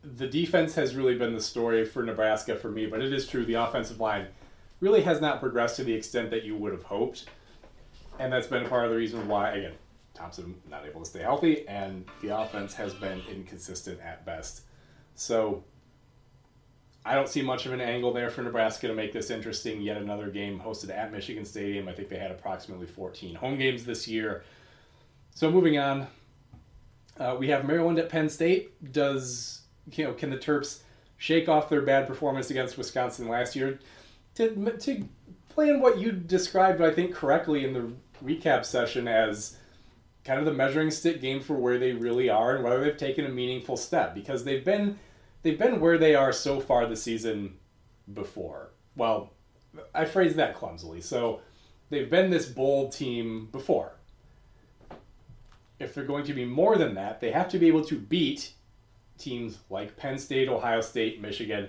The 0.03 0.27
defense 0.27 0.77
has 0.77 0.95
really 0.95 1.17
been 1.17 1.35
the 1.35 1.43
story 1.43 1.85
for 1.85 2.03
Nebraska 2.03 2.57
for 2.57 2.71
me, 2.71 2.87
but 2.87 3.03
it 3.03 3.13
is 3.13 3.27
true 3.27 3.45
the 3.45 3.55
offensive 3.55 4.01
line 4.01 4.29
really 4.79 5.03
has 5.03 5.21
not 5.21 5.41
progressed 5.41 5.77
to 5.77 5.85
the 5.85 5.93
extent 5.93 6.31
that 6.31 6.45
you 6.45 6.57
would 6.57 6.73
have 6.73 6.85
hoped, 6.85 7.27
and 8.19 8.33
that's 8.33 8.47
been 8.47 8.67
part 8.67 8.85
of 8.85 8.91
the 8.91 8.97
reason 8.97 9.29
why 9.29 9.51
again 9.51 9.75
Thompson 10.15 10.55
not 10.71 10.87
able 10.87 11.01
to 11.01 11.07
stay 11.07 11.21
healthy, 11.21 11.67
and 11.67 12.05
the 12.23 12.39
offense 12.39 12.75
has 12.75 12.95
been 12.95 13.21
inconsistent 13.31 14.01
at 14.01 14.25
best. 14.25 14.63
So 15.15 15.65
I 17.11 17.15
don't 17.15 17.29
see 17.29 17.43
much 17.43 17.67
of 17.67 17.73
an 17.73 17.81
angle 17.81 18.13
there 18.13 18.31
for 18.31 18.43
Nebraska 18.43 18.87
to 18.87 18.95
make 18.95 19.13
this 19.13 19.31
interesting. 19.31 19.81
Yet 19.81 19.97
another 19.97 20.31
game 20.31 20.61
hosted 20.61 20.97
at 20.97 21.11
Michigan 21.11 21.45
Stadium. 21.45 21.89
I 21.89 21.93
think 21.93 22.09
they 22.09 22.19
had 22.19 22.31
approximately 22.31 22.87
14 22.87 23.35
home 23.35 23.59
games 23.59 23.85
this 23.85 24.07
year. 24.07 24.45
So 25.35 25.51
moving 25.51 25.77
on, 25.77 26.07
uh, 27.19 27.35
we 27.37 27.49
have 27.49 27.67
Maryland 27.67 27.99
at 27.99 28.11
Penn 28.11 28.29
State. 28.29 28.93
Does 28.93 29.63
you 29.91 30.05
know 30.05 30.13
can 30.13 30.31
the 30.31 30.37
Terps 30.37 30.83
shake 31.17 31.49
off 31.49 31.69
their 31.69 31.83
bad 31.83 32.07
performance 32.07 32.49
against 32.49 32.79
Wisconsin 32.79 33.27
last 33.27 33.57
year 33.57 33.81
to 34.37 34.55
to 34.79 35.09
play 35.49 35.69
in 35.69 35.81
what 35.81 35.99
you 35.99 36.13
described, 36.13 36.81
I 36.81 36.93
think 36.93 37.13
correctly 37.13 37.65
in 37.65 37.73
the 37.73 37.93
recap 38.25 38.65
session 38.65 39.09
as 39.09 39.57
kind 40.25 40.39
of 40.39 40.45
the 40.45 40.53
measuring 40.53 40.93
stick 40.93 41.21
game 41.21 41.41
for 41.41 41.55
where 41.55 41.77
they 41.77 41.91
really 41.91 42.31
are 42.31 42.55
and 42.55 42.63
whether 42.63 42.81
they've 42.85 42.97
taken 42.97 43.27
a 43.27 43.31
meaningful 43.31 43.77
step 43.77 44.15
because 44.15 44.45
they've 44.45 44.65
been 44.65 44.97
they've 45.43 45.59
been 45.59 45.81
where 45.81 45.99
they 45.99 46.15
are 46.15 46.33
so 46.33 46.61
far 46.61 46.87
this 46.87 47.03
season 47.03 47.57
before. 48.13 48.71
Well, 48.97 49.33
I 49.95 50.05
phrased 50.05 50.37
that 50.37 50.55
clumsily. 50.55 51.01
So 51.01 51.41
they've 51.91 52.11
been 52.11 52.31
this 52.31 52.47
bold 52.47 52.93
team 52.93 53.49
before. 53.53 53.93
If 55.79 55.95
they're 55.95 56.05
going 56.05 56.25
to 56.25 56.35
be 56.35 56.45
more 56.45 56.77
than 56.77 56.95
that, 56.95 57.21
they 57.21 57.31
have 57.31 57.49
to 57.51 57.59
be 57.59 57.69
able 57.69 57.85
to 57.85 57.99
beat 57.99 58.53
teams 59.19 59.59
like 59.71 59.97
Penn 59.97 60.19
State, 60.19 60.49
Ohio 60.49 60.81
State, 60.81 61.21
Michigan. 61.21 61.69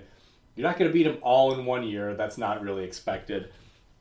You're 0.54 0.68
not 0.68 0.78
going 0.78 0.90
to 0.90 0.92
beat 0.92 1.04
them 1.04 1.18
all 1.22 1.54
in 1.54 1.64
one 1.64 1.84
year. 1.84 2.14
That's 2.14 2.36
not 2.36 2.62
really 2.62 2.84
expected. 2.84 3.50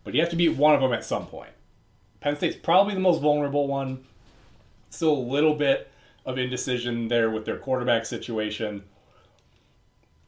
But 0.04 0.14
you 0.14 0.22
have 0.22 0.30
to 0.32 0.36
beat 0.36 0.56
one 0.56 0.76
of 0.76 0.82
them 0.82 0.94
at 0.94 1.06
some 1.06 1.28
point. 1.28 1.52
Penn 2.20 2.36
State's 2.36 2.56
probably 2.56 2.94
the 2.94 3.00
most 3.00 3.22
vulnerable 3.22 3.68
one. 3.68 4.04
Still 4.90 5.14
a 5.14 5.14
little 5.14 5.56
bit 5.56 5.90
of 6.26 6.38
indecision 6.38 7.08
there 7.08 7.30
with 7.30 7.46
their 7.46 7.58
quarterback 7.58 8.06
situation. 8.06 8.84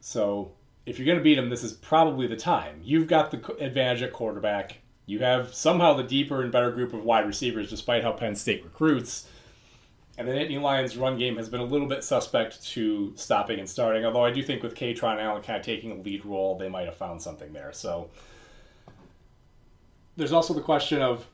So 0.06 0.52
if 0.86 1.00
you're 1.00 1.06
going 1.06 1.18
to 1.18 1.24
beat 1.24 1.36
them, 1.36 1.50
this 1.50 1.64
is 1.64 1.72
probably 1.72 2.28
the 2.28 2.36
time. 2.36 2.82
You've 2.84 3.08
got 3.08 3.32
the 3.32 3.56
advantage 3.56 4.02
at 4.02 4.12
quarterback. 4.12 4.80
You 5.06 5.20
have 5.20 5.54
somehow 5.54 5.94
the 5.94 6.04
deeper 6.04 6.42
and 6.42 6.52
better 6.52 6.72
group 6.72 6.94
of 6.94 7.06
wide 7.06 7.26
receivers, 7.26 7.70
despite 7.70 8.04
how 8.04 8.12
Penn 8.12 8.36
State 8.36 8.66
recruits. 8.66 9.30
And 10.18 10.28
the 10.28 10.34
Nittany 10.34 10.62
Lions' 10.62 10.98
run 10.98 11.18
game 11.18 11.38
has 11.38 11.48
been 11.48 11.62
a 11.62 11.66
little 11.66 11.88
bit 11.88 12.04
suspect 12.04 12.68
to 12.72 13.14
stopping 13.16 13.60
and 13.60 13.70
starting. 13.70 14.04
Although 14.04 14.26
I 14.26 14.32
do 14.32 14.44
think 14.44 14.62
with 14.62 14.76
Kaytron 14.76 15.22
Allen 15.22 15.42
kind 15.42 15.58
of 15.58 15.66
taking 15.66 15.92
a 15.92 15.96
lead 15.96 16.26
role, 16.26 16.58
they 16.58 16.68
might 16.68 16.86
have 16.86 16.98
found 16.98 17.22
something 17.22 17.54
there. 17.54 17.72
So 17.72 18.10
there's 20.18 20.34
also 20.34 20.54
the 20.54 20.62
question 20.62 21.02
of 21.02 21.26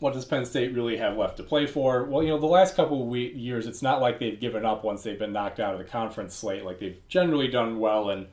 what 0.00 0.12
does 0.12 0.24
Penn 0.24 0.44
State 0.44 0.74
really 0.74 0.96
have 0.96 1.16
left 1.16 1.36
to 1.38 1.42
play 1.42 1.66
for? 1.66 2.04
Well, 2.04 2.22
you 2.22 2.28
know, 2.30 2.38
the 2.38 2.46
last 2.46 2.76
couple 2.76 3.02
of 3.02 3.08
we- 3.08 3.32
years, 3.32 3.66
it's 3.66 3.82
not 3.82 4.00
like 4.00 4.18
they've 4.18 4.38
given 4.38 4.64
up 4.64 4.84
once 4.84 5.02
they've 5.02 5.18
been 5.18 5.32
knocked 5.32 5.60
out 5.60 5.74
of 5.74 5.78
the 5.78 5.84
conference 5.84 6.34
slate. 6.34 6.64
Like 6.64 6.78
they've 6.78 7.00
generally 7.08 7.48
done 7.48 7.78
well 7.78 8.10
in 8.10 8.26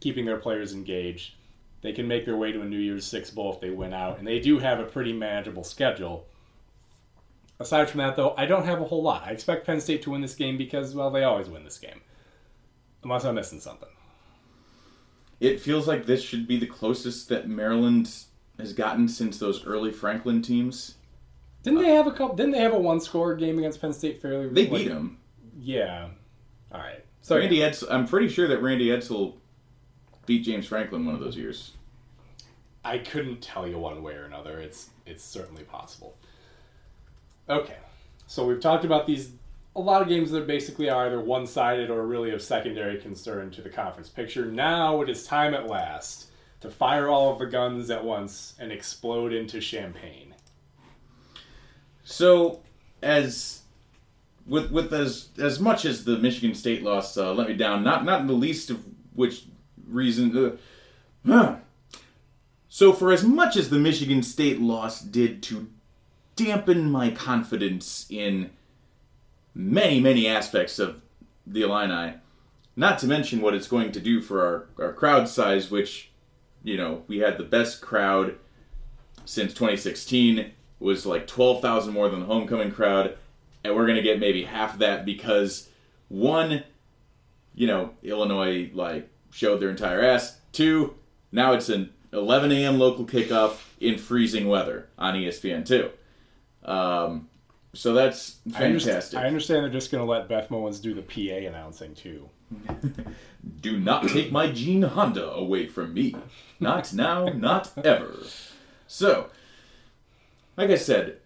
keeping 0.00 0.24
their 0.24 0.38
players 0.38 0.72
engaged. 0.72 1.34
They 1.82 1.92
can 1.92 2.06
make 2.06 2.24
their 2.24 2.36
way 2.36 2.52
to 2.52 2.60
a 2.60 2.64
New 2.64 2.78
Year's 2.78 3.04
Six 3.04 3.30
bowl 3.30 3.54
if 3.54 3.60
they 3.60 3.70
win 3.70 3.92
out, 3.92 4.18
and 4.18 4.26
they 4.26 4.38
do 4.38 4.58
have 4.58 4.78
a 4.78 4.84
pretty 4.84 5.12
manageable 5.12 5.64
schedule. 5.64 6.26
Aside 7.58 7.90
from 7.90 7.98
that, 7.98 8.16
though, 8.16 8.34
I 8.36 8.46
don't 8.46 8.64
have 8.64 8.80
a 8.80 8.84
whole 8.84 9.02
lot. 9.02 9.24
I 9.24 9.30
expect 9.30 9.66
Penn 9.66 9.80
State 9.80 10.02
to 10.02 10.10
win 10.10 10.20
this 10.20 10.34
game 10.34 10.56
because, 10.56 10.94
well, 10.94 11.10
they 11.10 11.24
always 11.24 11.48
win 11.48 11.64
this 11.64 11.78
game. 11.78 12.00
Unless 13.02 13.24
I'm 13.24 13.34
missing 13.34 13.60
something. 13.60 13.88
It 15.40 15.60
feels 15.60 15.88
like 15.88 16.06
this 16.06 16.22
should 16.22 16.46
be 16.46 16.56
the 16.56 16.66
closest 16.66 17.28
that 17.28 17.48
Maryland 17.48 18.12
has 18.62 18.72
gotten 18.72 19.08
since 19.08 19.38
those 19.38 19.66
early 19.66 19.92
Franklin 19.92 20.42
teams. 20.42 20.96
Didn't 21.62 21.80
they 21.80 21.92
uh, 21.92 21.96
have 21.96 22.06
a 22.06 22.12
couple? 22.12 22.34
Didn't 22.34 22.52
they 22.52 22.60
have 22.60 22.72
a 22.72 22.78
one-score 22.78 23.36
game 23.36 23.58
against 23.58 23.80
Penn 23.80 23.92
State 23.92 24.20
fairly? 24.20 24.46
Recently? 24.46 24.64
They 24.64 24.70
like- 24.70 24.82
beat 24.82 24.88
them. 24.88 25.18
Yeah. 25.58 26.08
All 26.72 26.80
right. 26.80 27.04
So 27.20 27.38
Randy 27.38 27.56
yeah. 27.56 27.70
Edsel, 27.70 27.90
I'm 27.90 28.06
pretty 28.06 28.28
sure 28.28 28.48
that 28.48 28.60
Randy 28.62 28.88
Edsall 28.88 29.34
beat 30.26 30.44
James 30.44 30.66
Franklin 30.66 31.06
one 31.06 31.14
of 31.14 31.20
those 31.20 31.36
years. 31.36 31.72
I 32.84 32.98
couldn't 32.98 33.40
tell 33.40 33.68
you 33.68 33.78
one 33.78 34.02
way 34.02 34.14
or 34.14 34.24
another. 34.24 34.58
It's 34.58 34.90
it's 35.06 35.22
certainly 35.22 35.62
possible. 35.62 36.16
Okay, 37.48 37.76
so 38.26 38.44
we've 38.44 38.60
talked 38.60 38.84
about 38.84 39.06
these 39.06 39.32
a 39.74 39.80
lot 39.80 40.02
of 40.02 40.08
games 40.08 40.30
that 40.32 40.46
basically 40.46 40.90
are 40.90 41.06
either 41.06 41.20
one-sided 41.20 41.90
or 41.90 42.06
really 42.06 42.30
of 42.30 42.42
secondary 42.42 42.98
concern 42.98 43.50
to 43.52 43.62
the 43.62 43.70
conference 43.70 44.08
picture. 44.08 44.46
Now 44.46 45.00
it 45.00 45.08
is 45.08 45.24
time 45.26 45.54
at 45.54 45.66
last 45.66 46.26
to 46.62 46.70
fire 46.70 47.08
all 47.08 47.32
of 47.32 47.40
the 47.40 47.46
guns 47.46 47.90
at 47.90 48.04
once 48.04 48.54
and 48.58 48.70
explode 48.70 49.32
into 49.32 49.60
Champaign. 49.60 50.32
So, 52.04 52.60
as 53.02 53.62
with 54.46 54.70
with 54.70 54.92
as 54.92 55.28
as 55.38 55.58
much 55.58 55.84
as 55.84 56.04
the 56.04 56.18
Michigan 56.18 56.54
State 56.54 56.84
loss 56.84 57.16
uh, 57.16 57.34
let 57.34 57.48
me 57.48 57.54
down, 57.54 57.82
not 57.82 58.04
not 58.04 58.20
in 58.20 58.28
the 58.28 58.32
least 58.32 58.70
of 58.70 58.84
which 59.12 59.44
reason. 59.86 60.36
Uh, 60.36 60.56
huh. 61.26 61.56
So, 62.68 62.94
for 62.94 63.12
as 63.12 63.22
much 63.22 63.54
as 63.56 63.68
the 63.68 63.78
Michigan 63.78 64.22
State 64.22 64.58
loss 64.58 65.02
did 65.02 65.42
to 65.42 65.68
dampen 66.36 66.90
my 66.90 67.10
confidence 67.10 68.06
in 68.08 68.48
many 69.54 70.00
many 70.00 70.26
aspects 70.26 70.78
of 70.78 71.02
the 71.46 71.60
Illini, 71.60 72.14
not 72.74 72.98
to 73.00 73.06
mention 73.06 73.42
what 73.42 73.52
it's 73.52 73.68
going 73.68 73.92
to 73.92 74.00
do 74.00 74.22
for 74.22 74.46
our 74.78 74.86
our 74.86 74.92
crowd 74.94 75.28
size, 75.28 75.70
which 75.70 76.11
you 76.62 76.76
know 76.76 77.02
we 77.08 77.18
had 77.18 77.38
the 77.38 77.44
best 77.44 77.80
crowd 77.80 78.34
since 79.24 79.52
2016 79.52 80.50
was 80.80 81.06
like 81.06 81.26
12,000 81.26 81.92
more 81.92 82.08
than 82.08 82.20
the 82.20 82.26
homecoming 82.26 82.72
crowd 82.72 83.16
and 83.64 83.74
we're 83.74 83.86
to 83.96 84.02
get 84.02 84.18
maybe 84.18 84.44
half 84.44 84.78
that 84.78 85.04
because 85.04 85.68
one 86.08 86.64
you 87.54 87.66
know 87.66 87.90
Illinois 88.02 88.70
like 88.74 89.08
showed 89.30 89.60
their 89.60 89.70
entire 89.70 90.02
ass 90.02 90.38
two 90.52 90.94
now 91.30 91.52
it's 91.52 91.68
an 91.68 91.92
11 92.12 92.52
a.m. 92.52 92.78
local 92.78 93.06
kickoff 93.06 93.60
in 93.80 93.96
freezing 93.98 94.48
weather 94.48 94.88
on 94.98 95.16
E 95.16 95.26
ESPN2 95.26 95.90
um, 96.64 97.28
so 97.74 97.94
that's 97.94 98.38
I 98.54 98.64
understand, 98.64 98.94
fantastic 98.94 99.18
I 99.18 99.26
understand 99.26 99.64
they're 99.64 99.70
just 99.70 99.90
going 99.90 100.04
to 100.04 100.10
let 100.10 100.28
Beth 100.28 100.48
Mowins 100.48 100.80
do 100.80 100.94
the 100.94 101.02
PA 101.02 101.46
announcing 101.46 101.94
too. 101.94 102.28
do 103.60 103.78
not 103.78 104.08
take 104.08 104.30
my 104.30 104.50
Gene 104.50 104.82
Honda 104.82 105.30
away 105.32 105.66
from 105.66 105.94
me. 105.94 106.14
Not 106.60 106.92
now, 106.92 107.26
not 107.26 107.72
ever. 107.82 108.14
So, 108.86 109.30
like 110.56 110.70
I 110.70 110.76
said, 110.76 111.18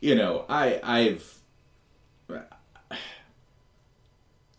you 0.00 0.14
know, 0.14 0.44
I 0.48 0.80
I've 0.82 1.36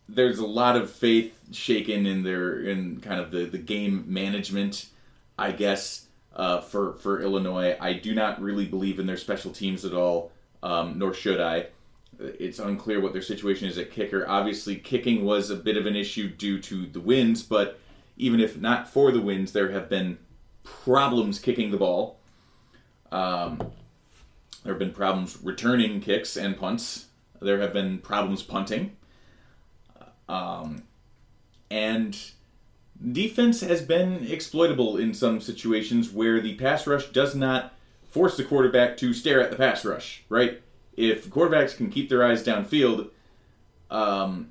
there's 0.10 0.40
a 0.40 0.46
lot 0.46 0.76
of 0.76 0.90
faith 0.90 1.38
shaken 1.52 2.06
in 2.06 2.24
their 2.24 2.60
in 2.62 3.00
kind 3.02 3.20
of 3.20 3.32
the 3.32 3.46
the 3.46 3.58
game 3.58 4.06
management, 4.08 4.88
I 5.38 5.52
guess, 5.52 6.08
uh, 6.36 6.62
for 6.62 6.94
for 6.94 7.22
Illinois. 7.22 7.78
I 7.80 7.94
do 7.94 8.16
not 8.16 8.42
really 8.42 8.66
believe 8.66 9.00
in 9.00 9.06
their 9.06 9.18
special 9.18 9.52
teams 9.52 9.86
at 9.86 9.94
all, 9.94 10.32
um, 10.64 10.98
nor 10.98 11.14
should 11.14 11.40
I. 11.40 11.68
It's 12.20 12.60
unclear 12.60 13.00
what 13.00 13.14
their 13.14 13.22
situation 13.22 13.68
is 13.68 13.78
at 13.78 13.92
kicker. 13.92 14.28
Obviously, 14.28 14.76
kicking 14.76 15.24
was 15.24 15.50
a 15.50 15.56
bit 15.56 15.78
of 15.78 15.86
an 15.86 15.96
issue 15.96 16.30
due 16.30 16.60
to 16.62 16.88
the 16.88 17.00
winds, 17.00 17.44
but 17.44 17.80
even 18.18 18.40
if 18.40 18.58
not 18.58 18.90
for 18.90 19.12
the 19.12 19.22
winds, 19.22 19.52
there 19.52 19.72
have 19.72 19.88
been 19.88 20.18
problems 20.64 21.40
kicking 21.40 21.72
the 21.72 21.78
ball. 21.78 22.20
Um, 23.12 23.72
there 24.64 24.74
have 24.74 24.80
been 24.80 24.92
problems 24.92 25.38
returning 25.42 26.02
kicks 26.02 26.36
and 26.36 26.58
punts. 26.58 27.06
There 27.40 27.60
have 27.60 27.74
been 27.74 28.00
problems 28.00 28.42
punting. 28.42 28.98
Um, 30.28 30.84
and 31.70 32.18
defense 33.12 33.62
has 33.62 33.82
been 33.82 34.26
exploitable 34.26 34.98
in 34.98 35.14
some 35.14 35.40
situations 35.40 36.12
where 36.12 36.42
the 36.42 36.56
pass 36.56 36.88
rush 36.88 37.08
does 37.08 37.36
not 37.36 37.74
force 38.18 38.36
the 38.36 38.44
quarterback 38.44 38.98
to 38.98 39.14
stare 39.14 39.40
at 39.40 39.52
the 39.52 39.56
pass 39.56 39.86
rush, 39.86 40.24
right? 40.28 40.60
If 40.96 41.28
quarterbacks 41.28 41.78
can 41.78 41.92
keep 41.92 42.10
their 42.10 42.26
eyes 42.26 42.44
downfield, 42.44 43.10
um, 43.92 44.50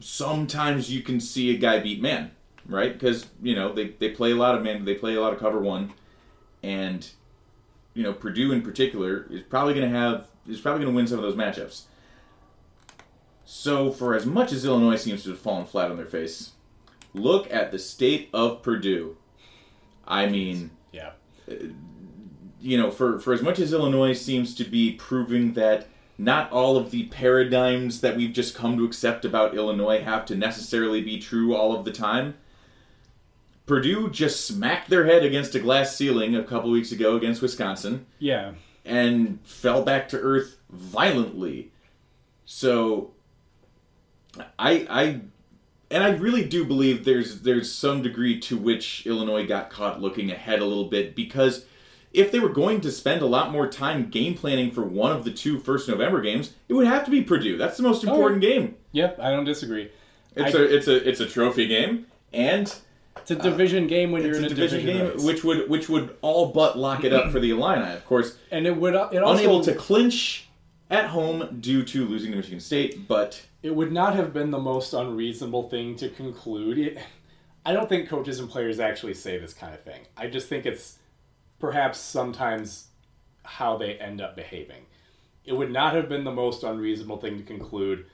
sometimes 0.00 0.90
you 0.90 1.00
can 1.02 1.20
see 1.20 1.54
a 1.54 1.58
guy 1.58 1.78
beat 1.78 2.02
man, 2.02 2.32
right? 2.66 2.92
Because, 2.92 3.26
you 3.40 3.54
know, 3.54 3.72
they, 3.72 3.90
they 3.90 4.08
play 4.10 4.32
a 4.32 4.34
lot 4.34 4.56
of 4.56 4.64
man, 4.64 4.84
they 4.84 4.96
play 4.96 5.14
a 5.14 5.20
lot 5.20 5.32
of 5.32 5.38
cover 5.38 5.60
one, 5.60 5.92
and, 6.60 7.08
you 7.94 8.02
know, 8.02 8.12
Purdue 8.12 8.50
in 8.50 8.62
particular 8.62 9.28
is 9.30 9.42
probably 9.44 9.74
going 9.74 9.88
to 9.88 9.96
have, 9.96 10.26
is 10.48 10.60
probably 10.60 10.82
going 10.82 10.92
to 10.92 10.96
win 10.96 11.06
some 11.06 11.18
of 11.18 11.22
those 11.22 11.36
matchups. 11.36 11.82
So, 13.44 13.92
for 13.92 14.16
as 14.16 14.26
much 14.26 14.50
as 14.50 14.64
Illinois 14.64 14.96
seems 14.96 15.22
to 15.22 15.30
have 15.30 15.38
fallen 15.38 15.66
flat 15.66 15.92
on 15.92 15.96
their 15.96 16.06
face, 16.06 16.50
look 17.14 17.52
at 17.52 17.70
the 17.70 17.78
state 17.78 18.28
of 18.34 18.60
Purdue. 18.60 19.16
I 20.04 20.26
mean, 20.26 20.72
Yeah. 20.92 21.10
You 22.60 22.76
know, 22.76 22.90
for, 22.90 23.18
for 23.18 23.32
as 23.32 23.42
much 23.42 23.58
as 23.58 23.72
Illinois 23.72 24.12
seems 24.12 24.54
to 24.56 24.64
be 24.64 24.92
proving 24.92 25.54
that 25.54 25.86
not 26.18 26.50
all 26.52 26.76
of 26.76 26.90
the 26.90 27.04
paradigms 27.06 28.00
that 28.02 28.16
we've 28.16 28.32
just 28.32 28.54
come 28.54 28.76
to 28.76 28.84
accept 28.84 29.24
about 29.24 29.54
Illinois 29.54 30.02
have 30.02 30.26
to 30.26 30.36
necessarily 30.36 31.00
be 31.00 31.18
true 31.18 31.54
all 31.56 31.74
of 31.74 31.84
the 31.84 31.92
time. 31.92 32.34
Purdue 33.66 34.10
just 34.10 34.44
smacked 34.46 34.90
their 34.90 35.06
head 35.06 35.24
against 35.24 35.54
a 35.54 35.60
glass 35.60 35.96
ceiling 35.96 36.34
a 36.34 36.42
couple 36.42 36.70
weeks 36.70 36.92
ago 36.92 37.16
against 37.16 37.40
Wisconsin 37.40 38.04
Yeah. 38.18 38.52
and 38.84 39.38
fell 39.44 39.82
back 39.84 40.08
to 40.10 40.18
earth 40.18 40.58
violently. 40.68 41.70
So 42.44 43.12
I 44.58 44.86
I 44.90 45.20
and 45.90 46.02
I 46.04 46.10
really 46.10 46.44
do 46.44 46.64
believe 46.64 47.04
there's 47.04 47.42
there's 47.42 47.72
some 47.72 48.02
degree 48.02 48.38
to 48.40 48.56
which 48.56 49.06
Illinois 49.06 49.46
got 49.46 49.70
caught 49.70 50.00
looking 50.00 50.30
ahead 50.30 50.60
a 50.60 50.64
little 50.64 50.86
bit 50.86 51.14
because 51.14 51.64
if 52.12 52.32
they 52.32 52.40
were 52.40 52.48
going 52.48 52.80
to 52.80 52.90
spend 52.90 53.22
a 53.22 53.26
lot 53.26 53.52
more 53.52 53.68
time 53.68 54.10
game 54.10 54.34
planning 54.34 54.70
for 54.70 54.82
one 54.82 55.12
of 55.12 55.24
the 55.24 55.30
two 55.30 55.58
first 55.58 55.88
November 55.88 56.20
games, 56.20 56.54
it 56.68 56.74
would 56.74 56.86
have 56.86 57.04
to 57.04 57.10
be 57.10 57.22
Purdue. 57.22 57.56
That's 57.56 57.76
the 57.76 57.82
most 57.82 58.04
oh. 58.04 58.10
important 58.10 58.40
game. 58.40 58.76
Yep, 58.92 59.18
I 59.20 59.30
don't 59.30 59.44
disagree. 59.44 59.90
It's 60.36 60.54
I- 60.54 60.58
a 60.58 60.62
it's 60.62 60.88
a 60.88 61.08
it's 61.08 61.20
a 61.20 61.26
trophy 61.26 61.66
game 61.66 62.06
and 62.32 62.72
It's 63.16 63.30
a 63.30 63.36
division 63.36 63.86
game 63.86 64.12
when 64.12 64.22
uh, 64.22 64.26
you're 64.26 64.36
in 64.36 64.44
a 64.44 64.46
a 64.46 64.50
division 64.50 64.86
game 64.86 65.08
race. 65.08 65.22
which 65.22 65.44
would 65.44 65.68
which 65.68 65.88
would 65.88 66.16
all 66.22 66.52
but 66.52 66.78
lock 66.78 67.04
it 67.04 67.12
up 67.12 67.30
for 67.32 67.40
the 67.40 67.50
Illini. 67.54 67.92
Of 67.92 68.04
course, 68.06 68.36
and 68.50 68.66
it 68.66 68.76
would 68.76 68.94
it 68.94 69.22
also 69.22 69.42
unable 69.42 69.60
to 69.62 69.74
clinch 69.74 70.48
at 70.88 71.06
home 71.06 71.58
due 71.60 71.84
to 71.84 72.04
losing 72.06 72.32
to 72.32 72.36
Michigan 72.36 72.60
State, 72.60 73.06
but 73.06 73.42
it 73.62 73.74
would 73.74 73.92
not 73.92 74.14
have 74.14 74.32
been 74.32 74.50
the 74.50 74.58
most 74.58 74.92
unreasonable 74.92 75.68
thing 75.68 75.96
to 75.96 76.08
conclude. 76.08 76.78
It- 76.78 76.98
I 77.64 77.74
don't 77.74 77.90
think 77.90 78.08
coaches 78.08 78.40
and 78.40 78.48
players 78.48 78.80
actually 78.80 79.12
say 79.12 79.36
this 79.36 79.52
kind 79.52 79.74
of 79.74 79.82
thing. 79.82 80.00
I 80.16 80.28
just 80.28 80.48
think 80.48 80.64
it's 80.64 80.96
perhaps 81.60 81.98
sometimes 81.98 82.88
how 83.44 83.76
they 83.76 83.94
end 83.94 84.20
up 84.20 84.34
behaving. 84.34 84.86
It 85.44 85.52
would 85.52 85.70
not 85.70 85.94
have 85.94 86.08
been 86.08 86.24
the 86.24 86.32
most 86.32 86.64
unreasonable 86.64 87.18
thing 87.18 87.38
to 87.38 87.44
conclude. 87.44 88.06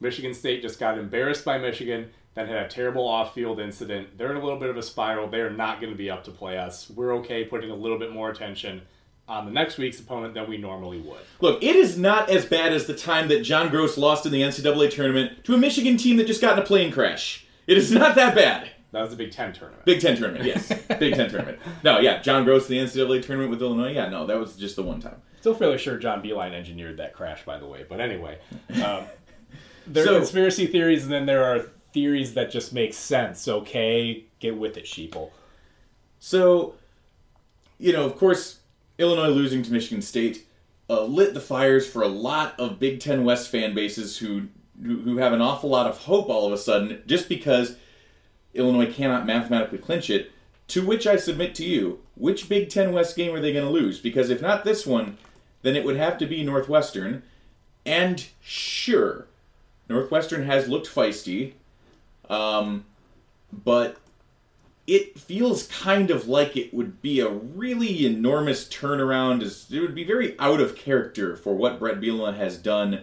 Michigan 0.00 0.34
State 0.34 0.62
just 0.62 0.78
got 0.78 0.98
embarrassed 0.98 1.44
by 1.44 1.58
Michigan, 1.58 2.10
then 2.34 2.46
had 2.46 2.66
a 2.66 2.68
terrible 2.68 3.06
off 3.06 3.34
field 3.34 3.60
incident. 3.60 4.16
They're 4.16 4.30
in 4.30 4.36
a 4.36 4.42
little 4.42 4.58
bit 4.58 4.70
of 4.70 4.76
a 4.76 4.82
spiral. 4.82 5.28
They're 5.28 5.50
not 5.50 5.80
going 5.80 5.92
to 5.92 5.98
be 5.98 6.10
up 6.10 6.24
to 6.24 6.30
play 6.30 6.58
us. 6.58 6.88
We're 6.90 7.14
okay 7.16 7.44
putting 7.44 7.70
a 7.70 7.74
little 7.74 7.98
bit 7.98 8.12
more 8.12 8.30
attention 8.30 8.82
on 9.28 9.44
the 9.44 9.52
next 9.52 9.78
week's 9.78 10.00
opponent 10.00 10.34
than 10.34 10.48
we 10.48 10.56
normally 10.56 10.98
would. 10.98 11.20
look, 11.40 11.62
it 11.62 11.76
is 11.76 11.96
not 11.96 12.28
as 12.28 12.44
bad 12.44 12.72
as 12.72 12.86
the 12.86 12.96
time 12.96 13.28
that 13.28 13.42
John 13.42 13.70
Groce 13.70 13.96
lost 13.96 14.26
in 14.26 14.32
the 14.32 14.42
NCAA 14.42 14.90
tournament 14.90 15.44
to 15.44 15.54
a 15.54 15.58
Michigan 15.58 15.96
team 15.96 16.16
that 16.16 16.26
just 16.26 16.40
got 16.40 16.54
in 16.54 16.64
a 16.64 16.66
plane 16.66 16.90
crash. 16.90 17.46
It 17.66 17.78
is 17.78 17.92
not 17.92 18.16
that 18.16 18.34
bad. 18.34 18.70
That 18.92 19.02
was 19.02 19.10
the 19.10 19.16
Big 19.16 19.30
Ten 19.32 19.52
tournament. 19.52 19.84
Big 19.84 20.00
Ten 20.00 20.16
tournament, 20.16 20.44
yes. 20.44 20.68
Big 20.98 21.14
Ten 21.14 21.30
tournament. 21.30 21.58
No, 21.84 22.00
yeah, 22.00 22.20
John 22.20 22.44
Groce 22.44 22.66
the 22.66 22.78
NCAA 22.78 23.22
tournament 23.22 23.50
with 23.50 23.62
Illinois. 23.62 23.92
Yeah, 23.92 24.08
no, 24.08 24.26
that 24.26 24.38
was 24.38 24.56
just 24.56 24.76
the 24.76 24.82
one 24.82 25.00
time. 25.00 25.16
Still 25.40 25.54
fairly 25.54 25.78
sure 25.78 25.96
John 25.96 26.22
Beilein 26.22 26.52
engineered 26.52 26.96
that 26.98 27.14
crash, 27.14 27.44
by 27.44 27.58
the 27.58 27.66
way. 27.66 27.86
But 27.88 28.00
anyway, 28.00 28.38
um, 28.84 29.04
there 29.86 30.02
are 30.04 30.06
So- 30.06 30.16
conspiracy 30.18 30.66
theories, 30.66 31.04
and 31.04 31.12
then 31.12 31.26
there 31.26 31.44
are 31.44 31.60
theories 31.92 32.34
that 32.34 32.50
just 32.50 32.72
make 32.72 32.94
sense. 32.94 33.46
Okay, 33.48 34.24
get 34.38 34.56
with 34.56 34.76
it, 34.76 34.84
sheeple. 34.84 35.30
So, 36.18 36.74
you 37.78 37.92
know, 37.92 38.04
of 38.04 38.16
course, 38.16 38.60
Illinois 38.98 39.28
losing 39.28 39.62
to 39.62 39.72
Michigan 39.72 40.02
State 40.02 40.46
uh, 40.90 41.04
lit 41.04 41.34
the 41.34 41.40
fires 41.40 41.86
for 41.88 42.02
a 42.02 42.08
lot 42.08 42.58
of 42.58 42.78
Big 42.80 43.00
Ten 43.00 43.24
West 43.24 43.48
fan 43.50 43.74
bases 43.74 44.18
who 44.18 44.48
who 44.84 44.98
who 45.02 45.16
have 45.18 45.32
an 45.32 45.40
awful 45.40 45.70
lot 45.70 45.86
of 45.86 45.98
hope 45.98 46.28
all 46.28 46.46
of 46.46 46.52
a 46.52 46.58
sudden 46.58 47.02
just 47.06 47.28
because 47.28 47.76
Illinois 48.54 48.92
cannot 48.92 49.26
mathematically 49.26 49.78
clinch 49.78 50.10
it. 50.10 50.32
To 50.68 50.86
which 50.86 51.06
I 51.06 51.16
submit 51.16 51.54
to 51.56 51.64
you, 51.64 52.00
which 52.14 52.48
Big 52.48 52.68
Ten 52.68 52.92
West 52.92 53.16
game 53.16 53.34
are 53.34 53.40
they 53.40 53.52
going 53.52 53.64
to 53.64 53.70
lose? 53.70 53.98
Because 53.98 54.30
if 54.30 54.40
not 54.40 54.64
this 54.64 54.86
one, 54.86 55.18
then 55.62 55.74
it 55.74 55.84
would 55.84 55.96
have 55.96 56.16
to 56.18 56.26
be 56.26 56.44
Northwestern. 56.44 57.22
And 57.84 58.24
sure, 58.40 59.26
Northwestern 59.88 60.44
has 60.44 60.68
looked 60.68 60.86
feisty, 60.86 61.54
um, 62.28 62.84
but 63.52 63.96
it 64.86 65.18
feels 65.18 65.66
kind 65.68 66.10
of 66.10 66.28
like 66.28 66.56
it 66.56 66.72
would 66.74 67.00
be 67.02 67.20
a 67.20 67.28
really 67.28 68.06
enormous 68.06 68.68
turnaround. 68.68 69.42
It 69.72 69.80
would 69.80 69.94
be 69.94 70.04
very 70.04 70.38
out 70.38 70.60
of 70.60 70.76
character 70.76 71.36
for 71.36 71.54
what 71.54 71.78
Bret 71.78 72.00
Bielema 72.00 72.36
has 72.36 72.56
done, 72.56 73.02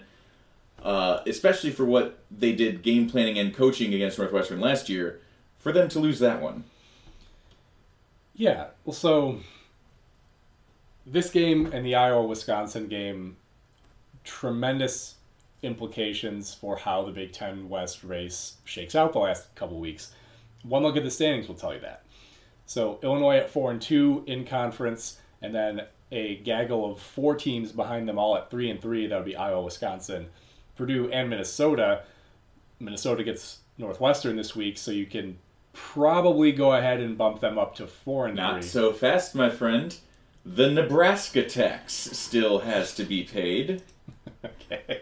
uh, 0.81 1.19
especially 1.25 1.71
for 1.71 1.85
what 1.85 2.19
they 2.31 2.53
did 2.53 2.81
game 2.81 3.09
planning 3.09 3.37
and 3.37 3.53
coaching 3.53 3.93
against 3.93 4.17
Northwestern 4.17 4.59
last 4.59 4.89
year, 4.89 5.19
for 5.67 5.73
them 5.73 5.89
to 5.89 5.99
lose 5.99 6.19
that 6.19 6.41
one. 6.41 6.63
Yeah. 8.35 8.67
Well, 8.85 8.93
so 8.93 9.39
this 11.05 11.29
game 11.29 11.65
and 11.73 11.85
the 11.85 11.95
Iowa 11.95 12.25
Wisconsin 12.25 12.87
game, 12.87 13.35
tremendous 14.23 15.15
implications 15.63 16.53
for 16.53 16.77
how 16.77 17.03
the 17.03 17.11
Big 17.11 17.33
Ten 17.33 17.67
West 17.67 18.05
race 18.05 18.53
shakes 18.63 18.95
out 18.95 19.11
the 19.11 19.19
last 19.19 19.53
couple 19.55 19.77
weeks. 19.77 20.13
One 20.63 20.83
look 20.83 20.95
at 20.95 21.03
the 21.03 21.11
standings 21.11 21.49
will 21.49 21.55
tell 21.55 21.73
you 21.73 21.81
that. 21.81 22.03
So 22.65 22.97
Illinois 23.03 23.35
at 23.35 23.49
four 23.49 23.71
and 23.71 23.81
two 23.81 24.23
in 24.25 24.45
conference, 24.45 25.19
and 25.41 25.53
then 25.53 25.81
a 26.13 26.37
gaggle 26.37 26.93
of 26.93 27.01
four 27.01 27.35
teams 27.35 27.73
behind 27.73 28.07
them 28.07 28.17
all 28.17 28.37
at 28.37 28.49
three 28.49 28.69
and 28.69 28.81
three. 28.81 29.05
That 29.07 29.17
would 29.17 29.25
be 29.25 29.35
Iowa, 29.35 29.63
Wisconsin, 29.63 30.27
Purdue, 30.77 31.11
and 31.11 31.29
Minnesota. 31.29 32.03
Minnesota 32.79 33.21
gets 33.25 33.59
Northwestern 33.77 34.37
this 34.37 34.55
week, 34.55 34.77
so 34.77 34.91
you 34.91 35.05
can 35.05 35.37
probably 35.77 36.51
go 36.51 36.73
ahead 36.73 36.99
and 36.99 37.17
bump 37.17 37.39
them 37.39 37.57
up 37.59 37.75
to 37.75 37.85
four 37.85 38.25
and 38.25 38.35
Not 38.35 38.61
three. 38.61 38.69
so 38.69 38.91
fast, 38.91 39.35
my 39.35 39.49
friend. 39.49 39.95
The 40.43 40.71
Nebraska 40.71 41.43
tax 41.43 41.93
still 41.93 42.59
has 42.59 42.95
to 42.95 43.03
be 43.03 43.23
paid. 43.23 43.83
Okay. 44.45 45.01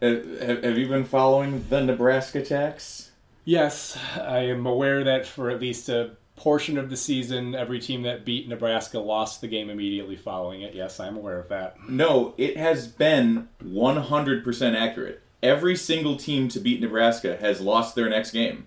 Have, 0.00 0.24
have 0.40 0.62
have 0.64 0.78
you 0.78 0.88
been 0.88 1.04
following 1.04 1.66
the 1.68 1.82
Nebraska 1.82 2.42
tax? 2.44 3.10
Yes, 3.44 3.98
I 4.16 4.38
am 4.46 4.64
aware 4.66 5.04
that 5.04 5.26
for 5.26 5.50
at 5.50 5.60
least 5.60 5.88
a 5.88 6.12
portion 6.36 6.78
of 6.78 6.88
the 6.88 6.96
season, 6.96 7.54
every 7.54 7.80
team 7.80 8.02
that 8.02 8.24
beat 8.24 8.48
Nebraska 8.48 8.98
lost 8.98 9.40
the 9.40 9.48
game 9.48 9.68
immediately 9.70 10.16
following 10.16 10.62
it. 10.62 10.74
Yes, 10.74 10.98
I'm 11.00 11.16
aware 11.16 11.38
of 11.38 11.48
that. 11.48 11.76
No, 11.88 12.34
it 12.38 12.56
has 12.56 12.86
been 12.86 13.48
100% 13.64 14.74
accurate. 14.76 15.22
Every 15.42 15.76
single 15.76 16.16
team 16.16 16.48
to 16.48 16.60
beat 16.60 16.80
Nebraska 16.80 17.36
has 17.36 17.60
lost 17.60 17.94
their 17.94 18.08
next 18.08 18.30
game. 18.30 18.66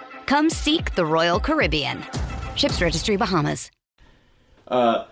Come 0.25 0.49
seek 0.49 0.95
the 0.95 1.05
Royal 1.05 1.39
Caribbean. 1.39 2.03
Ships 2.55 2.81
Registry 2.81 3.15
Bahamas. 3.17 3.69
Uh, 4.67 5.05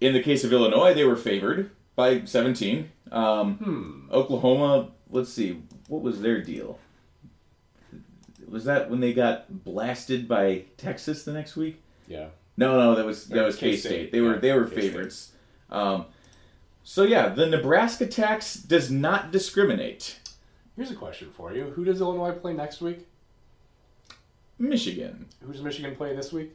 in 0.00 0.12
the 0.12 0.22
case 0.22 0.44
of 0.44 0.52
Illinois, 0.52 0.94
they 0.94 1.04
were 1.04 1.16
favored 1.16 1.70
by 1.96 2.24
17. 2.24 2.90
Um, 3.10 4.08
Oklahoma, 4.12 4.90
let's 5.10 5.30
see, 5.32 5.62
what 5.88 6.02
was 6.02 6.20
their 6.20 6.42
deal? 6.42 6.78
Was 8.48 8.64
that 8.64 8.90
when 8.90 9.00
they 9.00 9.12
got 9.14 9.64
blasted 9.64 10.28
by 10.28 10.64
Texas 10.76 11.24
the 11.24 11.32
next 11.32 11.56
week? 11.56 11.80
Yeah. 12.06 12.26
No, 12.58 12.78
no, 12.78 12.94
that 12.94 13.06
was 13.06 13.28
that 13.28 13.38
Or 13.42 13.44
was 13.46 13.56
K 13.56 13.70
K-State, 13.70 13.88
State. 13.88 14.12
They 14.12 14.20
were 14.20 14.36
they 14.38 14.52
were 14.52 14.64
K-State. 14.66 14.80
favorites. 14.90 15.32
Um, 15.70 16.04
so 16.84 17.04
yeah, 17.04 17.30
the 17.30 17.46
Nebraska 17.46 18.06
tax 18.06 18.54
does 18.56 18.90
not 18.90 19.30
discriminate. 19.32 20.18
Here's 20.76 20.90
a 20.90 20.94
question 20.94 21.30
for 21.34 21.54
you: 21.54 21.64
Who 21.64 21.84
does 21.84 22.02
Illinois 22.02 22.32
play 22.32 22.52
next 22.52 22.82
week? 22.82 23.06
Michigan, 24.62 25.26
Who 25.44 25.52
does 25.52 25.60
Michigan 25.60 25.96
play 25.96 26.14
this 26.14 26.32
week? 26.32 26.52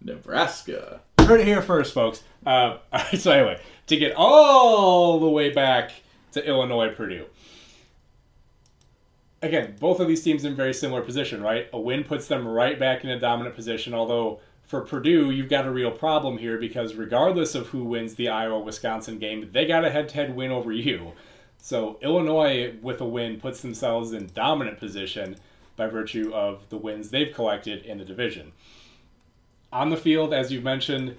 Nebraska. 0.00 1.00
Heard 1.18 1.40
it 1.40 1.46
here 1.46 1.60
first, 1.60 1.92
folks. 1.92 2.22
Uh, 2.46 2.50
all 2.50 2.78
right, 2.92 3.18
so 3.18 3.32
anyway, 3.32 3.60
to 3.88 3.96
get 3.96 4.14
all 4.16 5.18
the 5.18 5.28
way 5.28 5.50
back 5.50 5.90
to 6.32 6.46
Illinois 6.46 6.94
Purdue. 6.94 7.26
Again, 9.42 9.74
both 9.80 9.98
of 9.98 10.06
these 10.06 10.22
teams 10.22 10.44
in 10.44 10.54
very 10.54 10.72
similar 10.72 11.02
position, 11.02 11.42
right? 11.42 11.68
A 11.72 11.80
win 11.80 12.04
puts 12.04 12.28
them 12.28 12.46
right 12.46 12.78
back 12.78 13.02
in 13.02 13.10
a 13.10 13.18
dominant 13.18 13.56
position, 13.56 13.92
although 13.92 14.38
for 14.62 14.82
Purdue, 14.82 15.32
you've 15.32 15.48
got 15.48 15.66
a 15.66 15.70
real 15.70 15.90
problem 15.90 16.38
here 16.38 16.58
because 16.58 16.94
regardless 16.94 17.56
of 17.56 17.66
who 17.66 17.82
wins 17.82 18.14
the 18.14 18.28
Iowa 18.28 18.60
Wisconsin 18.60 19.18
game, 19.18 19.50
they 19.52 19.66
got 19.66 19.84
a 19.84 19.90
head 19.90 20.08
to 20.10 20.14
head 20.14 20.36
win 20.36 20.52
over 20.52 20.70
you. 20.70 21.12
So 21.60 21.98
Illinois, 22.02 22.76
with 22.80 23.00
a 23.00 23.04
win, 23.04 23.40
puts 23.40 23.62
themselves 23.62 24.12
in 24.12 24.30
dominant 24.32 24.78
position 24.78 25.36
by 25.78 25.86
virtue 25.86 26.30
of 26.34 26.68
the 26.68 26.76
wins 26.76 27.08
they've 27.08 27.34
collected 27.34 27.86
in 27.86 27.96
the 27.96 28.04
division. 28.04 28.52
On 29.72 29.88
the 29.88 29.96
field, 29.96 30.34
as 30.34 30.52
you've 30.52 30.64
mentioned, 30.64 31.16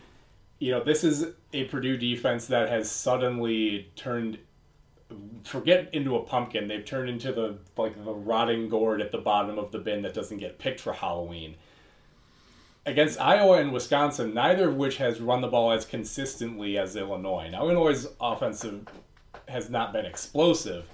you 0.60 0.72
know, 0.72 0.84
this 0.84 1.04
is 1.04 1.26
a 1.54 1.64
Purdue 1.66 1.98
defense 1.98 2.46
that 2.48 2.70
has 2.70 2.92
suddenly 2.92 3.90
turned 3.96 4.38
forget 5.44 5.90
into 5.94 6.16
a 6.16 6.24
pumpkin. 6.24 6.68
They've 6.68 6.86
turned 6.86 7.10
into 7.10 7.32
the 7.32 7.58
like 7.78 7.96
the 8.04 8.14
rotting 8.14 8.70
gourd 8.70 9.02
at 9.02 9.12
the 9.12 9.18
bottom 9.18 9.58
of 9.58 9.72
the 9.72 9.80
bin 9.80 10.04
that 10.04 10.14
doesn't 10.14 10.38
get 10.38 10.60
picked 10.60 10.80
for 10.80 10.94
Halloween. 10.94 11.56
Against 12.86 13.20
Iowa 13.20 13.58
and 13.58 13.72
Wisconsin, 13.72 14.34
neither 14.34 14.70
of 14.70 14.76
which 14.76 14.98
has 14.98 15.20
run 15.20 15.42
the 15.42 15.48
ball 15.48 15.72
as 15.72 15.86
consistently 15.86 16.78
as 16.78 16.96
Illinois. 16.96 17.50
Now 17.52 17.64
Illinois' 17.64 18.08
offensive 18.20 18.88
has 19.48 19.70
not 19.70 19.94
been 19.94 20.06
explosive, 20.06 20.86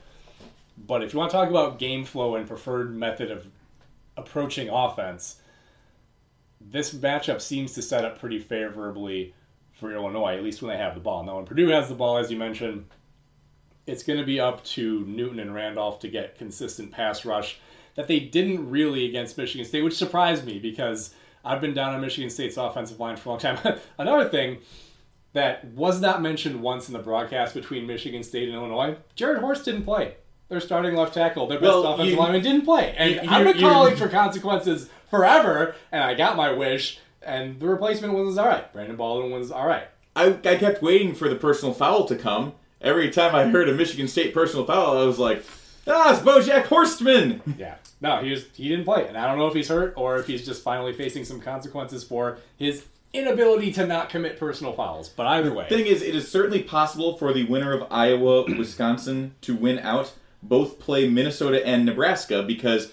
but 0.78 1.04
if 1.04 1.14
you 1.14 1.20
want 1.20 1.32
to 1.32 1.38
talk 1.38 1.50
about 1.50 1.80
game 1.80 2.06
flow 2.06 2.36
and 2.36 2.48
preferred 2.48 2.96
method 2.96 3.32
of 3.32 3.48
approaching 4.18 4.70
offense, 4.70 5.38
this 6.60 6.94
matchup 6.94 7.42
seems 7.42 7.74
to 7.74 7.82
set 7.82 8.06
up 8.06 8.20
pretty 8.20 8.40
favorably 8.40 9.34
for 9.74 9.94
Illinois, 9.94 10.36
at 10.36 10.44
least 10.44 10.62
when 10.62 10.72
they 10.72 10.78
have 10.82 10.96
the 10.96 11.02
ball. 11.02 11.24
Now, 11.24 11.36
when 11.38 11.46
Purdue 11.46 11.68
has 11.68 11.90
the 11.90 11.96
ball, 11.96 12.18
as 12.18 12.32
you 12.32 12.38
mentioned, 12.38 12.86
it's 13.86 14.04
going 14.04 14.20
to 14.20 14.26
be 14.26 14.40
up 14.40 14.64
to 14.64 15.06
Newton 15.06 15.40
and 15.40 15.54
Randolph 15.54 16.00
to 16.00 16.08
get 16.08 16.38
consistent 16.38 16.92
pass 16.92 17.26
rush 17.26 17.60
that 17.96 18.08
they 18.08 18.20
didn't 18.20 18.70
really 18.70 19.06
against 19.06 19.38
Michigan 19.38 19.66
State, 19.66 19.84
which 19.84 19.96
surprised 19.96 20.46
me 20.46 20.60
because 20.60 21.14
I've 21.44 21.62
been 21.62 21.74
down 21.74 21.94
on 21.94 22.02
Michigan 22.02 22.30
State's 22.30 22.58
offensive 22.58 23.00
line 23.00 23.16
for 23.16 23.30
a 23.30 23.32
long 23.34 23.40
time. 23.40 23.80
Another 23.98 24.28
thing 24.28 24.58
that 25.34 25.66
was 25.66 26.02
not 26.02 26.22
mentioned 26.22 26.62
once 26.62 26.88
in 26.88 26.94
the 26.94 27.00
broadcast 27.00 27.54
between 27.54 27.86
Michigan 27.86 28.24
State 28.24 28.48
and 28.48 28.58
Illinois, 28.58 28.98
Jarrett 29.16 29.42
Horst 29.42 29.66
didn't 29.66 29.84
play. 29.84 30.16
Their 30.50 30.60
starting 30.60 30.96
left 30.96 31.14
tackle, 31.14 31.48
their 31.48 31.60
best 31.60 31.70
Well, 31.74 31.94
offensive 31.94 32.14
you- 32.14 32.20
lineman, 32.20 32.42
didn't 32.44 32.66
play. 32.66 32.94
And 32.98 33.16
you- 33.16 33.22
I'm 33.28 33.48
a 33.48 33.52
you- 33.52 33.60
calling 33.62 33.96
for 33.96 34.08
consequences 34.08 34.90
forever, 35.10 35.76
and 35.92 36.04
I 36.04 36.14
got 36.14 36.38
my 36.38 36.52
wish, 36.52 37.00
and 37.24 37.60
the 37.60 37.68
replacement 37.68 38.14
was 38.14 38.38
all 38.38 38.46
right. 38.48 38.72
Brandon 38.72 38.96
Baldwin 38.96 39.32
was 39.32 39.52
all 39.52 39.66
right. 39.68 39.88
I, 40.16 40.28
I 40.46 40.56
kept 40.56 40.82
waiting 40.84 41.14
for 41.16 41.28
the 41.28 41.36
personal 41.36 41.74
foul 41.74 42.06
to 42.06 42.16
come. 42.16 42.54
Every 42.82 43.10
time 43.10 43.34
I 43.34 43.46
heard 43.46 43.68
a 43.68 43.74
Michigan 43.74 44.08
State 44.08 44.34
personal 44.34 44.66
foul, 44.66 45.00
I 45.00 45.06
was 45.06 45.18
like, 45.18 45.44
ah, 45.88 46.12
it's 46.14 46.22
Bojack 46.22 46.66
Horstman. 46.66 47.42
Yeah. 47.58 47.76
No, 48.02 48.18
he 48.18 48.30
was 48.30 48.46
he 48.56 48.68
didn't 48.70 48.86
play, 48.86 49.08
and 49.08 49.18
I 49.18 49.26
don't 49.26 49.40
know 49.40 49.48
if 49.48 49.54
he's 49.56 49.70
hurt 49.70 49.94
or 49.98 50.18
if 50.18 50.28
he's 50.28 50.46
just 50.46 50.62
finally 50.62 50.94
facing 50.94 51.24
some 51.26 51.40
consequences 51.42 52.04
for 52.04 52.38
his 52.58 52.84
inability 53.14 53.72
to 53.72 53.88
not 53.88 54.10
commit 54.10 54.38
personal 54.38 54.74
fouls. 54.74 55.08
But 55.10 55.26
either 55.28 55.52
way, 55.54 55.66
The 55.70 55.78
Thing 55.78 55.88
is, 55.88 56.02
it 56.04 56.14
is 56.14 56.30
certainly 56.30 56.62
possible 56.62 57.18
for 57.18 57.34
the 57.34 57.46
winner 57.46 57.72
of 57.74 57.88
Iowa, 57.90 58.44
Wisconsin 58.58 59.34
to 59.42 59.56
win 59.56 59.80
out. 59.80 60.14
Both 60.48 60.80
play 60.80 61.08
Minnesota 61.10 61.66
and 61.66 61.86
Nebraska 61.86 62.44
because 62.44 62.92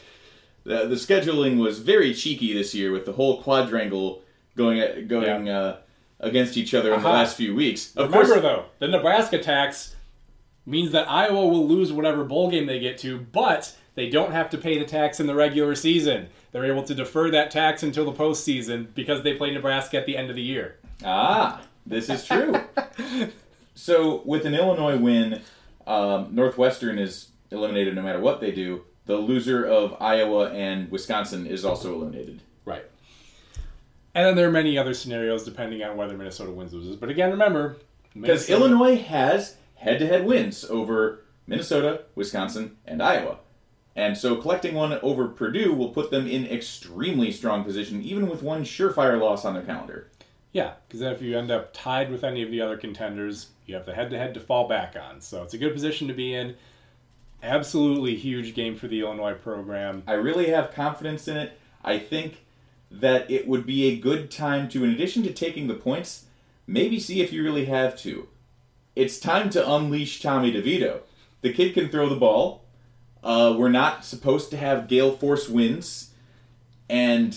the, 0.65 0.87
the 0.87 0.95
scheduling 0.95 1.59
was 1.59 1.79
very 1.81 2.15
cheeky 2.15 2.53
this 2.55 2.75
year 2.75 2.93
with 2.93 3.05
the 3.07 3.13
whole 3.13 3.43
quadrangle 3.43 4.23
going 4.57 5.07
going 5.09 5.47
Yeah. 5.47 5.59
uh, 5.59 5.77
against 6.21 6.57
each 6.57 6.73
other 6.73 6.95
in 6.95 7.03
the 7.03 7.09
last 7.09 7.37
few 7.37 7.55
weeks. 7.55 7.95
Of 7.97 8.07
remember 8.13 8.27
course, 8.35 8.43
though, 8.43 8.65
the 8.79 8.89
Nebraska 8.89 9.39
tax 9.43 9.97
means 10.65 10.93
that 10.93 11.11
Iowa 11.11 11.47
will 11.49 11.67
lose 11.67 11.93
whatever 11.93 12.23
bowl 12.25 12.49
game 12.51 12.67
they 12.67 12.79
get 12.79 12.97
to, 12.99 13.19
but 13.19 13.77
they 13.97 14.09
don't 14.09 14.31
have 14.33 14.49
to 14.51 14.59
pay 14.59 14.79
the 14.79 14.85
tax 14.85 15.19
in 15.19 15.27
the 15.27 15.35
regular 15.35 15.75
season. 15.75 16.29
They're 16.53 16.65
able 16.65 16.85
to 16.85 16.95
defer 16.95 17.31
that 17.33 17.51
tax 17.51 17.83
until 17.83 18.05
the 18.05 18.13
postseason 18.13 18.95
because 18.95 19.23
they 19.23 19.35
play 19.35 19.51
Nebraska 19.51 19.99
at 19.99 20.07
the 20.07 20.17
end 20.17 20.31
of 20.31 20.37
the 20.37 20.43
year. 20.43 20.77
Ah, 21.05 21.61
this 21.85 22.09
is 22.09 22.25
true. 22.25 22.55
so, 23.75 24.23
with 24.25 24.45
an 24.47 24.55
Illinois 24.55 24.97
win, 24.99 25.41
um, 25.87 26.29
Northwestern 26.35 26.99
is 26.99 27.29
eliminated 27.53 27.95
no 27.95 28.03
matter 28.03 28.21
what 28.21 28.41
they 28.41 28.51
do. 28.51 28.83
The 29.07 29.17
loser 29.17 29.65
of 29.65 29.97
Iowa 30.01 30.51
and 30.51 30.91
Wisconsin 30.91 31.47
is 31.47 31.65
also 31.65 31.95
eliminated. 31.95 32.41
Right. 32.65 32.85
And 34.15 34.27
then 34.27 34.37
there 34.37 34.49
are 34.49 34.53
many 34.53 34.79
other 34.79 34.95
scenarios 34.95 35.45
depending 35.45 35.83
on 35.83 35.97
whether 35.97 36.17
Minnesota 36.17 36.53
wins 36.53 36.73
or 36.73 36.79
loses. 36.79 36.97
But 36.97 37.09
again, 37.09 37.31
remember, 37.31 37.77
Because 38.15 38.49
Illinois 38.51 38.97
has 38.97 39.57
head 39.77 39.99
to 39.99 40.07
head 40.07 40.25
wins 40.25 40.65
over 40.65 41.25
Minnesota, 41.47 42.03
Wisconsin, 42.15 42.77
and 42.87 43.03
Iowa. 43.03 43.39
And 43.95 44.17
so 44.17 44.37
collecting 44.37 44.75
one 44.75 44.99
over 45.03 45.29
Purdue 45.29 45.75
will 45.75 45.91
put 45.91 46.11
them 46.11 46.27
in 46.27 46.47
extremely 46.47 47.31
strong 47.31 47.65
position, 47.65 48.03
even 48.03 48.29
with 48.29 48.43
one 48.43 48.65
surefire 48.65 49.21
loss 49.21 49.45
on 49.45 49.55
their 49.55 49.63
calendar. 49.63 50.09
Yeah, 50.53 50.75
because 50.87 51.01
then 51.01 51.13
if 51.13 51.23
you 51.23 51.37
end 51.37 51.51
up 51.51 51.73
tied 51.73 52.11
with 52.11 52.25
any 52.25 52.43
of 52.43 52.51
the 52.51 52.61
other 52.61 52.77
contenders, 52.77 53.49
you 53.67 53.75
have 53.75 53.87
the 53.87 53.95
head 53.95 54.11
to 54.11 54.19
head 54.19 54.35
to 54.35 54.41
fall 54.41 54.69
back 54.69 54.97
on. 54.97 55.21
So 55.21 55.43
it's 55.43 55.55
a 55.55 55.59
good 55.59 55.73
position 55.73 56.09
to 56.09 56.15
be 56.15 56.35
in. 56.35 56.55
Absolutely 57.43 58.15
huge 58.15 58.55
game 58.55 58.77
for 58.77 58.87
the 58.87 59.01
Illinois 59.01 59.35
program. 59.35 60.05
I 60.07 60.13
really 60.13 60.51
have 60.51 60.73
confidence 60.73 61.27
in 61.27 61.37
it. 61.37 61.59
I 61.85 61.99
think 61.99 62.45
that 62.91 63.29
it 63.31 63.49
would 63.49 63.67
be 63.67 63.87
a 63.87 63.99
good 63.99 64.31
time 64.31 64.69
to, 64.69 64.85
in 64.85 64.91
addition 64.91 65.23
to 65.25 65.33
taking 65.33 65.67
the 65.67 65.75
points, 65.75 66.27
maybe 66.67 67.01
see 67.01 67.21
if 67.21 67.33
you 67.33 67.43
really 67.43 67.65
have 67.65 67.97
to. 67.99 68.29
It's 68.95 69.19
time 69.19 69.51
to 69.51 69.73
unleash 69.75 70.21
Tommy 70.21 70.53
DeVito. 70.53 71.01
The 71.41 71.53
kid 71.53 71.75
can 71.75 71.89
throw 71.89 72.09
the 72.09 72.17
ball. 72.17 72.63
Uh, 73.25 73.55
we're 73.59 73.71
not 73.71 74.05
supposed 74.05 74.51
to 74.51 74.57
have 74.57 74.89
gale 74.89 75.13
force 75.13 75.49
winds, 75.49 76.11
and 76.89 77.37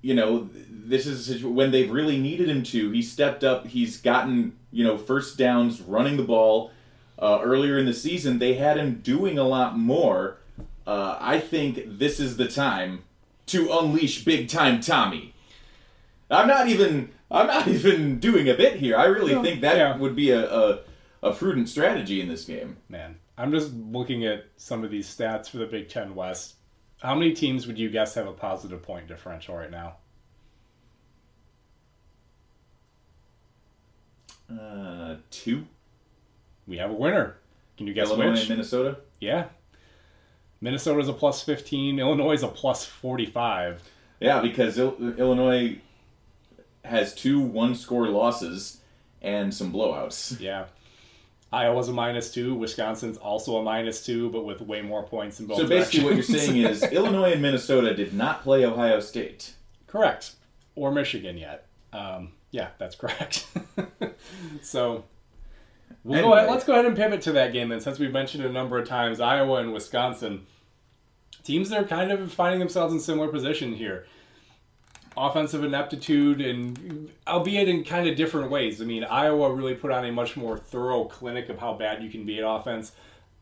you 0.00 0.14
know 0.14 0.48
this 0.68 1.06
is 1.06 1.44
when 1.44 1.70
they've 1.70 1.90
really 1.90 2.18
needed 2.18 2.48
him 2.48 2.62
to. 2.64 2.90
He 2.90 3.02
stepped 3.02 3.44
up. 3.44 3.68
He's 3.68 3.98
gotten 3.98 4.56
you 4.72 4.84
know 4.84 4.98
first 4.98 5.38
downs, 5.38 5.80
running 5.80 6.16
the 6.16 6.24
ball. 6.24 6.72
Uh, 7.22 7.40
earlier 7.40 7.78
in 7.78 7.86
the 7.86 7.94
season, 7.94 8.40
they 8.40 8.54
had 8.54 8.76
him 8.76 8.96
doing 8.96 9.38
a 9.38 9.44
lot 9.44 9.78
more. 9.78 10.38
Uh, 10.84 11.16
I 11.20 11.38
think 11.38 11.84
this 11.86 12.18
is 12.18 12.36
the 12.36 12.48
time 12.48 13.04
to 13.46 13.70
unleash 13.70 14.24
big 14.24 14.48
time 14.48 14.80
Tommy. 14.80 15.32
I'm 16.28 16.48
not 16.48 16.66
even. 16.66 17.10
I'm 17.30 17.46
not 17.46 17.68
even 17.76 18.18
doing 18.18 18.48
a 18.48 18.54
bit 18.54 18.74
here. 18.74 18.96
I 18.96 19.04
really 19.04 19.40
think 19.40 19.60
that 19.60 19.76
yeah. 19.76 19.96
would 19.96 20.16
be 20.16 20.30
a, 20.30 20.52
a 20.52 20.80
a 21.22 21.32
prudent 21.32 21.68
strategy 21.68 22.20
in 22.20 22.28
this 22.28 22.44
game. 22.44 22.78
Man, 22.88 23.14
I'm 23.38 23.52
just 23.52 23.72
looking 23.72 24.26
at 24.26 24.46
some 24.56 24.82
of 24.82 24.90
these 24.90 25.06
stats 25.06 25.48
for 25.48 25.58
the 25.58 25.66
Big 25.66 25.88
Ten 25.88 26.16
West. 26.16 26.56
How 27.02 27.14
many 27.14 27.34
teams 27.34 27.68
would 27.68 27.78
you 27.78 27.88
guess 27.88 28.14
have 28.14 28.26
a 28.26 28.32
positive 28.32 28.82
point 28.82 29.06
differential 29.06 29.56
right 29.56 29.70
now? 29.70 29.94
Uh, 34.50 35.16
two. 35.30 35.66
We 36.66 36.78
have 36.78 36.90
a 36.90 36.94
winner. 36.94 37.36
Can 37.76 37.86
you 37.86 37.94
guess 37.94 38.08
Illinois 38.08 38.30
which? 38.32 38.40
and 38.40 38.48
Minnesota. 38.50 38.98
yeah. 39.20 39.46
Minnesota's 40.60 41.08
a 41.08 41.12
plus 41.12 41.42
15. 41.42 41.98
Illinois 41.98 42.34
is 42.34 42.44
a 42.44 42.48
plus 42.48 42.84
45. 42.84 43.82
Yeah, 44.20 44.40
because 44.40 44.78
Il- 44.78 45.14
Illinois 45.18 45.78
has 46.84 47.14
two 47.16 47.40
one-score 47.40 48.06
losses 48.08 48.80
and 49.20 49.52
some 49.52 49.72
blowouts. 49.72 50.38
Yeah. 50.40 50.66
Iowa's 51.52 51.88
a 51.88 51.92
minus 51.92 52.32
two. 52.32 52.54
Wisconsin's 52.54 53.16
also 53.18 53.56
a 53.56 53.62
minus 53.64 54.06
two, 54.06 54.30
but 54.30 54.44
with 54.44 54.60
way 54.60 54.82
more 54.82 55.02
points 55.02 55.40
in 55.40 55.46
both 55.46 55.58
So 55.58 55.66
basically, 55.66 56.04
what 56.04 56.14
you're 56.14 56.22
saying 56.22 56.56
is 56.58 56.82
Illinois 56.92 57.32
and 57.32 57.42
Minnesota 57.42 57.92
did 57.94 58.14
not 58.14 58.42
play 58.44 58.64
Ohio 58.64 59.00
State. 59.00 59.54
correct, 59.88 60.36
or 60.76 60.92
Michigan 60.92 61.36
yet. 61.36 61.66
Um, 61.92 62.32
yeah, 62.52 62.68
that's 62.78 62.94
correct. 62.94 63.46
so 64.62 65.04
we'll 66.04 66.22
go 66.22 66.34
ahead, 66.34 66.50
let's 66.50 66.64
go 66.64 66.72
ahead 66.72 66.86
and 66.86 66.96
pivot 66.96 67.22
to 67.22 67.32
that 67.32 67.52
game 67.52 67.68
then, 67.68 67.80
since 67.80 67.98
we've 67.98 68.12
mentioned 68.12 68.44
it 68.44 68.48
a 68.48 68.52
number 68.52 68.78
of 68.78 68.88
times. 68.88 69.20
Iowa 69.20 69.60
and 69.60 69.72
Wisconsin 69.72 70.46
teams 71.44 71.70
that 71.70 71.82
are 71.82 71.86
kind 71.86 72.12
of 72.12 72.32
finding 72.32 72.60
themselves 72.60 72.92
in 72.92 73.00
similar 73.00 73.28
position 73.28 73.74
here. 73.74 74.06
Offensive 75.16 75.62
ineptitude, 75.62 76.40
and 76.40 77.10
albeit 77.26 77.68
in 77.68 77.84
kind 77.84 78.08
of 78.08 78.16
different 78.16 78.50
ways. 78.50 78.80
I 78.80 78.86
mean, 78.86 79.04
Iowa 79.04 79.52
really 79.52 79.74
put 79.74 79.90
on 79.90 80.06
a 80.06 80.12
much 80.12 80.36
more 80.36 80.56
thorough 80.56 81.04
clinic 81.04 81.50
of 81.50 81.58
how 81.58 81.74
bad 81.74 82.02
you 82.02 82.08
can 82.10 82.24
be 82.24 82.38
at 82.38 82.44
offense. 82.48 82.92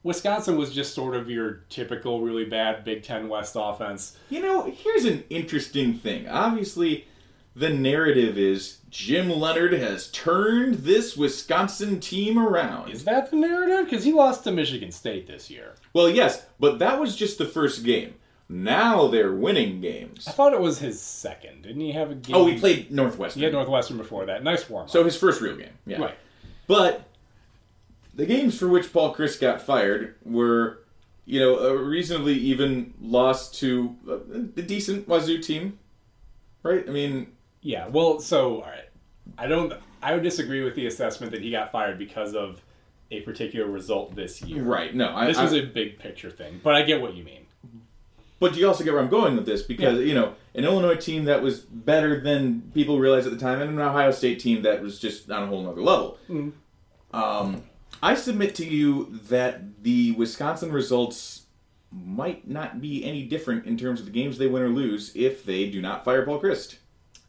Wisconsin 0.02 0.56
was 0.56 0.74
just 0.74 0.94
sort 0.94 1.14
of 1.14 1.30
your 1.30 1.62
typical, 1.68 2.22
really 2.22 2.44
bad 2.44 2.84
Big 2.84 3.02
Ten 3.02 3.28
West 3.28 3.54
offense. 3.58 4.16
You 4.30 4.40
know, 4.40 4.64
here's 4.64 5.04
an 5.04 5.22
interesting 5.30 5.94
thing. 5.94 6.26
Obviously, 6.26 7.06
the 7.54 7.70
narrative 7.70 8.38
is 8.38 8.78
Jim 8.90 9.30
Leonhard 9.30 9.72
has 9.72 10.10
turned 10.10 10.76
this 10.76 11.16
Wisconsin 11.16 12.00
team 12.00 12.38
around. 12.38 12.90
Is 12.90 13.04
that 13.04 13.30
the 13.30 13.36
narrative? 13.36 13.84
Because 13.84 14.04
he 14.04 14.12
lost 14.12 14.44
to 14.44 14.52
Michigan 14.52 14.92
State 14.92 15.26
this 15.26 15.50
year. 15.50 15.74
Well, 15.92 16.08
yes, 16.08 16.46
but 16.58 16.78
that 16.78 17.00
was 17.00 17.16
just 17.16 17.38
the 17.38 17.46
first 17.46 17.84
game. 17.84 18.14
Now 18.48 19.06
they're 19.06 19.32
winning 19.32 19.80
games. 19.80 20.26
I 20.26 20.32
thought 20.32 20.52
it 20.52 20.60
was 20.60 20.80
his 20.80 21.00
second. 21.00 21.62
Didn't 21.62 21.80
he 21.80 21.92
have 21.92 22.10
a 22.10 22.16
game? 22.16 22.34
Oh, 22.34 22.46
he 22.46 22.58
played 22.58 22.90
Northwestern. 22.90 23.40
He 23.40 23.44
had 23.44 23.52
Northwestern 23.52 23.96
before 23.96 24.26
that. 24.26 24.42
Nice 24.42 24.68
warm 24.68 24.84
up. 24.84 24.90
So 24.90 25.04
his 25.04 25.16
first 25.16 25.40
real 25.40 25.56
game. 25.56 25.70
Yeah. 25.86 26.00
right. 26.00 26.18
But 26.66 27.06
the 28.14 28.26
games 28.26 28.58
for 28.58 28.66
which 28.66 28.92
Paul 28.92 29.14
Chryst 29.14 29.40
got 29.40 29.62
fired 29.62 30.16
were, 30.24 30.80
you 31.26 31.38
know, 31.38 31.58
a 31.58 31.76
reasonably 31.76 32.34
even 32.34 32.92
loss 33.00 33.52
to 33.60 33.96
a, 34.08 34.62
decent 34.62 35.06
Wazoo 35.06 35.38
team, 35.38 35.78
right? 36.64 36.84
I 36.88 36.90
mean, 36.90 37.28
Yeah, 37.62 37.88
well, 37.88 38.20
so 38.20 38.56
all 38.62 38.68
right, 38.70 38.88
I 39.38 39.46
don't. 39.46 39.72
I 40.02 40.14
would 40.14 40.22
disagree 40.22 40.62
with 40.64 40.74
the 40.74 40.86
assessment 40.86 41.32
that 41.32 41.42
he 41.42 41.50
got 41.50 41.70
fired 41.72 41.98
because 41.98 42.34
of 42.34 42.62
a 43.10 43.20
particular 43.20 43.66
result 43.70 44.14
this 44.16 44.40
year. 44.42 44.62
right? 44.62 44.94
No, 44.94 45.14
I, 45.14 45.26
This 45.26 45.36
I- 45.36 45.44
was 45.44 45.52
a 45.52 45.62
big 45.62 45.98
picture 45.98 46.30
thing, 46.30 46.60
but 46.62 46.74
I 46.74 46.82
get 46.82 47.00
what 47.02 47.14
you 47.14 47.24
mean. 47.24 47.46
But 48.38 48.56
you 48.56 48.66
also 48.66 48.82
get 48.84 48.94
where 48.94 49.02
I'm 49.02 49.10
going 49.10 49.36
with 49.36 49.44
this 49.44 49.62
because 49.62 49.98
Yeah. 49.98 50.04
you 50.06 50.14
know 50.14 50.34
an 50.54 50.64
Illinois 50.64 50.94
team 50.96 51.24
that 51.26 51.42
was 51.42 51.60
better 51.60 52.18
than 52.20 52.70
people 52.72 52.98
realized 52.98 53.26
at 53.26 53.32
the 53.32 53.38
time, 53.38 53.60
and 53.60 53.70
an 53.70 53.78
Ohio 53.78 54.10
State 54.10 54.40
team 54.40 54.62
that 54.62 54.80
was 54.82 54.98
just 54.98 55.30
on 55.30 55.42
a 55.42 55.46
whole 55.46 55.62
nother 55.62 55.82
level. 55.82 56.18
Um, 57.12 57.62
I 58.02 58.14
submit 58.14 58.54
to 58.54 58.64
you 58.66 59.18
that 59.28 59.82
the 59.82 60.12
Wisconsin 60.12 60.72
results 60.72 61.42
might 61.92 62.48
not 62.48 62.80
be 62.80 63.04
any 63.04 63.24
different 63.24 63.66
in 63.66 63.76
terms 63.76 64.00
of 64.00 64.06
the 64.06 64.12
games 64.12 64.38
they 64.38 64.46
win 64.46 64.62
or 64.62 64.68
lose 64.70 65.12
if 65.14 65.44
they 65.44 65.68
do 65.68 65.82
not 65.82 66.04
fire 66.04 66.24
Paul 66.24 66.40
Chryst. 66.40 66.76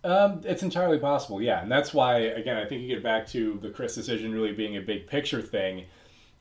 Um, 0.04 0.42
it's 0.44 0.64
entirely 0.64 0.98
possible, 0.98 1.42
yeah, 1.42 1.62
and 1.62 1.72
that's 1.72 1.94
why 1.94 2.18
again 2.20 2.58
I 2.58 2.66
think 2.66 2.82
you 2.82 2.88
get 2.88 3.04
back 3.04 3.28
to 3.28 3.60
the 3.62 3.70
Chryst 3.70 3.96
decision 3.96 4.32
really 4.32 4.52
being 4.52 4.78
a 4.78 4.82
big 4.82 5.06
picture 5.08 5.42
thing. 5.42 5.86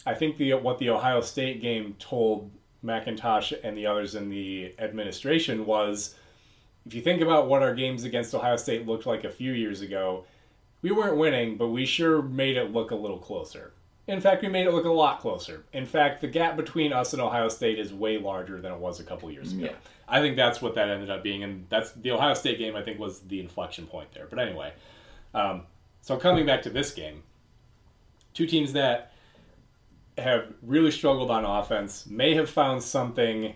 I 0.06 0.14
think 0.14 0.38
the 0.38 0.54
what 0.54 0.78
the 0.78 0.90
Ohio 0.90 1.20
State 1.20 1.60
game 1.60 1.94
told 1.98 2.50
McIntosh 2.82 3.52
and 3.62 3.76
the 3.76 3.86
others 3.86 4.14
in 4.14 4.30
the 4.30 4.74
administration 4.78 5.66
was, 5.66 6.14
if 6.86 6.94
you 6.94 7.02
think 7.02 7.20
about 7.20 7.48
what 7.48 7.62
our 7.62 7.74
games 7.74 8.04
against 8.04 8.34
Ohio 8.34 8.56
State 8.56 8.86
looked 8.86 9.04
like 9.04 9.24
a 9.24 9.30
few 9.30 9.52
years 9.52 9.82
ago, 9.82 10.24
we 10.80 10.90
weren't 10.90 11.18
winning, 11.18 11.58
but 11.58 11.68
we 11.68 11.84
sure 11.84 12.22
made 12.22 12.56
it 12.56 12.72
look 12.72 12.90
a 12.90 12.96
little 12.96 13.18
closer. 13.18 13.74
In 14.10 14.20
fact, 14.20 14.42
we 14.42 14.48
made 14.48 14.66
it 14.66 14.72
look 14.72 14.86
a 14.86 14.90
lot 14.90 15.20
closer. 15.20 15.64
In 15.72 15.86
fact, 15.86 16.20
the 16.20 16.26
gap 16.26 16.56
between 16.56 16.92
us 16.92 17.12
and 17.12 17.22
Ohio 17.22 17.48
State 17.48 17.78
is 17.78 17.92
way 17.92 18.18
larger 18.18 18.60
than 18.60 18.72
it 18.72 18.78
was 18.78 18.98
a 18.98 19.04
couple 19.04 19.30
years 19.30 19.52
ago. 19.52 19.66
Yeah. 19.66 19.72
I 20.08 20.20
think 20.20 20.36
that's 20.36 20.60
what 20.60 20.74
that 20.74 20.88
ended 20.88 21.10
up 21.10 21.22
being, 21.22 21.44
and 21.44 21.66
that's 21.68 21.92
the 21.92 22.10
Ohio 22.10 22.34
State 22.34 22.58
game. 22.58 22.74
I 22.74 22.82
think 22.82 22.98
was 22.98 23.20
the 23.20 23.38
inflection 23.38 23.86
point 23.86 24.12
there. 24.12 24.26
But 24.28 24.40
anyway, 24.40 24.72
um, 25.32 25.62
so 26.00 26.16
coming 26.16 26.44
back 26.44 26.62
to 26.62 26.70
this 26.70 26.92
game, 26.92 27.22
two 28.34 28.46
teams 28.46 28.72
that 28.72 29.12
have 30.18 30.52
really 30.60 30.90
struggled 30.90 31.30
on 31.30 31.44
offense 31.44 32.04
may 32.06 32.34
have 32.34 32.50
found 32.50 32.82
something. 32.82 33.54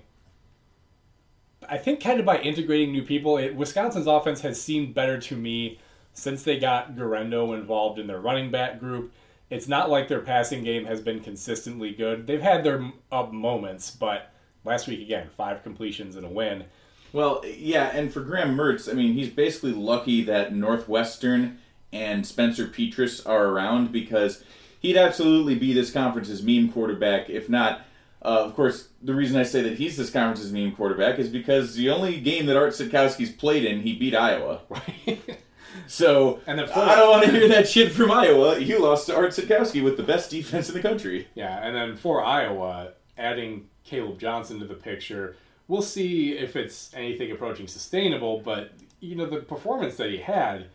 I 1.69 1.79
think 1.79 2.01
kind 2.01 2.21
of 2.21 2.27
by 2.27 2.39
integrating 2.39 2.93
new 2.93 3.03
people, 3.03 3.39
it, 3.39 3.57
Wisconsin's 3.57 4.07
offense 4.07 4.43
has 4.43 4.61
seemed 4.61 4.95
better 4.95 5.19
to 5.19 5.37
me 5.37 5.81
since 6.13 6.45
they 6.45 6.61
got 6.61 6.95
Guerendo 6.95 7.55
involved 7.55 7.99
in 7.99 8.07
their 8.07 8.21
running 8.21 8.53
back 8.53 8.79
group. 8.79 9.13
It's 9.51 9.69
not 9.69 9.91
like 9.91 10.09
their 10.09 10.21
passing 10.21 10.65
game 10.65 10.87
has 10.87 11.01
been 11.01 11.21
consistently 11.21 11.93
good. 11.93 12.27
They've 12.27 12.41
had 12.41 12.65
their 12.65 12.93
up 13.13 13.33
moments, 13.33 13.91
but 13.91 14.33
last 14.65 14.89
week 14.89 15.01
again, 15.01 15.29
five 15.37 15.63
completions 15.63 16.17
and 16.17 16.27
a 16.27 16.31
win. 16.31 16.65
Well, 17.13 17.43
yeah, 17.47 17.91
and 17.95 18.13
for 18.13 18.21
Graham 18.21 18.57
Mertz, 18.57 18.91
I 18.91 18.95
mean, 18.95 19.15
he's 19.15 19.29
basically 19.29 19.73
lucky 19.73 20.25
that 20.25 20.53
Northwestern 20.53 21.59
and 21.93 22.27
Spencer 22.27 22.67
Petras 22.67 23.25
are 23.25 23.47
around 23.47 23.93
because 23.93 24.43
he'd 24.81 24.97
absolutely 24.97 25.55
be 25.55 25.73
this 25.73 25.93
conference's 25.93 26.43
meme 26.43 26.73
quarterback. 26.73 27.31
If 27.31 27.49
not, 27.49 27.83
uh, 28.21 28.43
of 28.45 28.55
course, 28.55 28.89
the 29.03 29.15
reason 29.15 29.39
I 29.39 29.45
say 29.45 29.63
that 29.63 29.79
he's 29.79 29.97
this 29.97 30.11
conference's 30.11 30.51
meme 30.51 30.73
quarterback 30.73 31.19
is 31.19 31.29
because 31.29 31.77
the 31.77 31.91
only 31.91 32.19
game 32.21 32.47
that 32.47 32.57
Art 32.57 32.73
Sitkowski's 32.73 33.31
played 33.31 33.65
in, 33.65 33.83
he 33.83 33.95
beat 33.95 34.17
Iowa. 34.17 34.63
So 35.87 36.41
And 36.47 36.59
then 36.59 36.69
I 36.71 36.97
don't 36.97 37.11
want 37.11 37.25
to 37.25 37.31
hear 37.31 37.49
that 37.49 37.69
shit 37.69 37.93
from 37.93 38.11
Iowa. 38.11 38.59
You 38.59 38.81
lost 38.81 39.07
to 39.07 39.17
Art 39.17 39.31
Sitkowski 39.31 39.83
with 39.83 39.97
the 39.97 40.03
best 40.03 40.31
defense 40.31 40.69
in 40.69 40.75
the 40.75 40.83
country. 40.83 41.29
Yeah, 41.35 41.65
and 41.67 41.75
then 41.75 41.97
for 41.97 42.23
Iowa, 42.25 42.93
adding 43.19 43.69
Kaleb 43.89 44.19
Johnson 44.19 44.59
to 44.61 44.67
the 44.67 44.75
picture, 44.75 45.37
we'll 45.69 45.83
see 45.83 46.33
if 46.33 46.57
it's 46.57 46.93
anything 46.95 47.31
approaching 47.31 47.67
sustainable. 47.67 48.41
But 48.41 48.73
you 49.01 49.17
know, 49.17 49.27
the 49.27 49.39
performance 49.39 49.97
that 49.97 50.11
he 50.11 50.19
had 50.19 50.67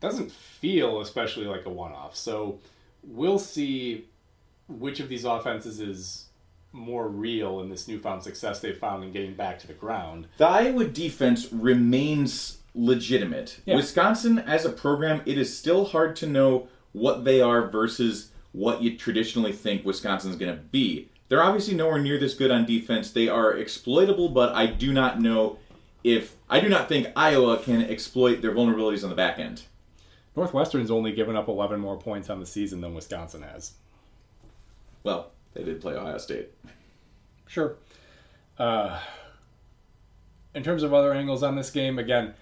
doesn't 0.00 0.30
feel 0.30 1.00
especially 1.00 1.46
like 1.46 1.64
a 1.64 1.70
one-off. 1.70 2.14
So 2.16 2.60
we'll 3.02 3.38
see 3.38 4.06
which 4.68 5.00
of 5.00 5.08
these 5.08 5.24
offenses 5.24 5.80
is 5.80 6.26
more 6.72 7.08
real 7.08 7.60
in 7.60 7.70
this 7.70 7.88
newfound 7.88 8.22
success 8.22 8.60
they've 8.60 8.76
found 8.76 9.02
in 9.02 9.12
getting 9.12 9.34
back 9.34 9.58
to 9.60 9.66
the 9.66 9.72
ground. 9.72 10.26
The 10.36 10.46
Iowa 10.46 10.84
defense 10.84 11.50
remains 11.50 12.58
legitimate. 12.76 13.60
Yeah. 13.64 13.76
Wisconsin, 13.76 14.38
as 14.38 14.64
a 14.64 14.70
program, 14.70 15.22
it 15.26 15.38
is 15.38 15.56
still 15.56 15.86
hard 15.86 16.14
to 16.16 16.26
know 16.26 16.68
what 16.92 17.24
they 17.24 17.40
are 17.40 17.68
versus 17.68 18.30
what 18.52 18.82
you 18.82 18.96
traditionally 18.96 19.52
think 19.52 19.84
Wisconsin's 19.84 20.36
going 20.36 20.54
to 20.54 20.62
be. 20.62 21.08
They're 21.28 21.42
obviously 21.42 21.74
nowhere 21.74 21.98
near 21.98 22.18
this 22.18 22.34
good 22.34 22.50
on 22.50 22.64
defense. 22.64 23.10
They 23.10 23.28
are 23.28 23.52
exploitable, 23.52 24.28
but 24.28 24.54
I 24.54 24.66
do 24.66 24.92
not 24.92 25.20
know 25.20 25.58
if 26.04 26.36
I 26.48 26.60
do 26.60 26.68
not 26.68 26.88
think 26.88 27.08
Iowa 27.16 27.58
can 27.58 27.82
exploit 27.82 28.40
their 28.40 28.52
vulnerabilities 28.52 29.02
on 29.02 29.10
the 29.10 29.16
back 29.16 29.38
end. 29.38 29.62
Northwestern's 30.36 30.90
only 30.90 31.12
given 31.12 31.34
up 31.34 31.48
11 31.48 31.80
more 31.80 31.98
points 31.98 32.30
on 32.30 32.38
the 32.38 32.46
season 32.46 32.80
than 32.80 32.94
Wisconsin 32.94 33.42
has. 33.42 33.72
Well, 35.02 35.32
they 35.54 35.64
did 35.64 35.80
play 35.80 35.94
Ohio 35.94 36.18
State. 36.18 36.50
Sure. 37.46 37.76
Uh, 38.58 39.00
in 40.54 40.62
terms 40.62 40.82
of 40.82 40.94
other 40.94 41.12
angles 41.12 41.42
on 41.42 41.56
this 41.56 41.70
game, 41.70 41.98
again, 41.98 42.34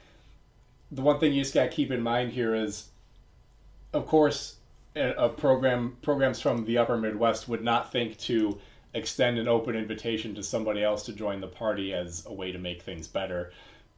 the 0.90 1.03
one 1.03 1.18
thing 1.18 1.33
you 1.33 1.42
just 1.42 1.55
got 1.55 1.64
to 1.64 1.68
keep 1.68 1.90
in 1.90 2.01
mind 2.01 2.33
here 2.33 2.55
is, 2.55 2.88
of 3.92 4.07
course, 4.07 4.57
a, 4.97 5.29
program 5.29 5.97
programs 6.03 6.40
from 6.40 6.64
the 6.64 6.79
Upper 6.79 6.97
Midwest 6.97 7.49
would 7.49 7.64
not 7.64 7.90
think 7.90 8.16
to 8.18 8.59
extend 8.94 9.38
an 9.38 9.49
open 9.49 9.75
invitation 9.75 10.35
to 10.37 10.42
somebody 10.42 10.83
else 10.85 11.05
to 11.07 11.12
join 11.12 11.40
the 11.40 11.49
party 11.49 11.92
as 11.92 12.25
a 12.27 12.33
way 12.33 12.53
to 12.53 12.59
make 12.59 12.83
things 12.83 13.09
better. 13.09 13.53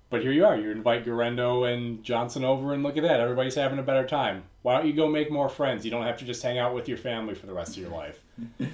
But 0.08 0.22
here 0.22 0.32
you 0.32 0.46
are. 0.46 0.56
You 0.56 0.70
invite 0.70 1.04
Guerendo 1.04 1.64
and 1.64 2.02
Johnson 2.02 2.44
over, 2.44 2.72
and 2.72 2.82
look 2.82 2.96
at 2.96 3.02
that. 3.02 3.20
Everybody's 3.20 3.56
having 3.56 3.78
a 3.78 3.82
better 3.82 4.06
time. 4.06 4.44
Why 4.62 4.76
don't 4.78 4.86
you 4.86 4.92
go 4.94 5.08
make 5.08 5.30
more 5.30 5.48
friends? 5.48 5.84
You 5.84 5.90
don't 5.90 6.04
have 6.04 6.16
to 6.18 6.24
just 6.24 6.42
hang 6.42 6.58
out 6.58 6.74
with 6.74 6.88
your 6.88 6.96
family 6.96 7.34
for 7.34 7.46
the 7.46 7.52
rest 7.52 7.76
of 7.76 7.82
your 7.82 7.90
life. 7.90 8.20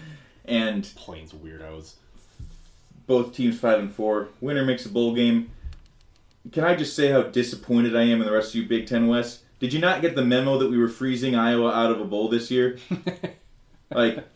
And 0.44 0.82
Plains 0.96 1.32
weirdos. 1.32 1.94
both 3.06 3.32
teams 3.32 3.60
five 3.60 3.78
and 3.78 3.92
four. 3.94 4.28
Winner 4.40 4.64
makes 4.64 4.84
a 4.84 4.88
bowl 4.88 5.14
game. 5.14 5.52
Can 6.50 6.64
I 6.64 6.74
just 6.74 6.96
say 6.96 7.10
how 7.12 7.22
disappointed 7.22 7.94
I 7.94 8.02
am 8.02 8.20
in 8.20 8.26
the 8.26 8.32
rest 8.32 8.50
of 8.50 8.56
you 8.56 8.66
Big 8.68 8.86
Ten 8.86 9.06
West? 9.06 9.40
Did 9.60 9.72
you 9.72 9.78
not 9.78 10.02
get 10.02 10.16
the 10.16 10.24
memo 10.24 10.58
that 10.58 10.70
we 10.70 10.76
were 10.76 10.88
freezing 10.88 11.36
Iowa 11.36 11.70
out 11.70 11.92
of 11.92 12.00
a 12.00 12.04
bowl 12.04 12.28
this 12.28 12.50
year? 12.50 12.78
like, 13.94 14.26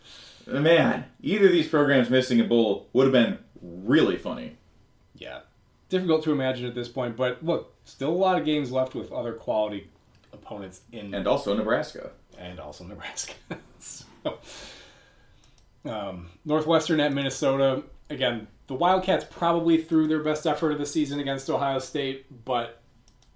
man, 0.47 1.05
either 1.21 1.47
of 1.47 1.51
these 1.51 1.67
programs 1.67 2.09
missing 2.09 2.39
a 2.39 2.45
bowl 2.45 2.87
would 2.93 3.03
have 3.05 3.11
been 3.11 3.37
really 3.61 4.15
funny. 4.17 4.55
Yeah. 5.15 5.41
Difficult 5.89 6.23
to 6.23 6.31
imagine 6.31 6.65
at 6.65 6.75
this 6.75 6.87
point, 6.87 7.17
but 7.17 7.43
look, 7.43 7.73
still 7.83 8.09
a 8.09 8.11
lot 8.11 8.39
of 8.39 8.45
games 8.45 8.71
left 8.71 8.95
with 8.95 9.11
other 9.11 9.33
quality 9.33 9.89
opponents 10.31 10.81
in 10.93 11.13
And 11.13 11.27
also 11.27 11.53
Nebraska. 11.55 12.11
and 12.37 12.59
also 12.59 12.85
Nebraska. 12.85 13.33
so, 13.79 14.37
um, 15.85 16.29
Northwestern 16.45 16.99
at 17.01 17.13
Minnesota. 17.13 17.83
Again, 18.09 18.47
the 18.67 18.73
Wildcats 18.73 19.25
probably 19.29 19.81
threw 19.81 20.07
their 20.07 20.23
best 20.23 20.45
effort 20.45 20.71
of 20.71 20.79
the 20.79 20.85
season 20.85 21.19
against 21.19 21.49
Ohio 21.49 21.79
State, 21.79 22.45
but 22.45 22.81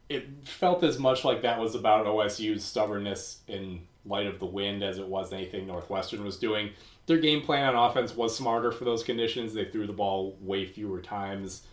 it 0.10 0.28
felt 0.44 0.84
as 0.84 1.00
much 1.00 1.24
like 1.24 1.42
that 1.42 1.60
was 1.60 1.76
about 1.76 2.06
OSU's 2.06 2.64
stubbornness 2.64 3.40
in 3.48 3.82
light 4.06 4.28
of 4.28 4.40
the 4.40 4.46
wind 4.46 4.84
as 4.84 4.98
it 4.98 5.08
was 5.08 5.32
anything 5.32 5.68
Northwestern 5.68 6.24
was 6.24 6.38
doing. 6.38 6.72
Their 7.06 7.18
game 7.18 7.42
plan 7.42 7.76
on 7.76 7.90
offense 7.90 8.16
was 8.16 8.36
smarter 8.36 8.72
for 8.72 8.84
those 8.86 9.04
conditions. 9.04 9.54
They 9.54 9.66
threw 9.66 9.88
the 9.88 9.94
ball 9.94 10.38
way 10.42 10.66
fewer 10.66 11.02
times, 11.02 11.64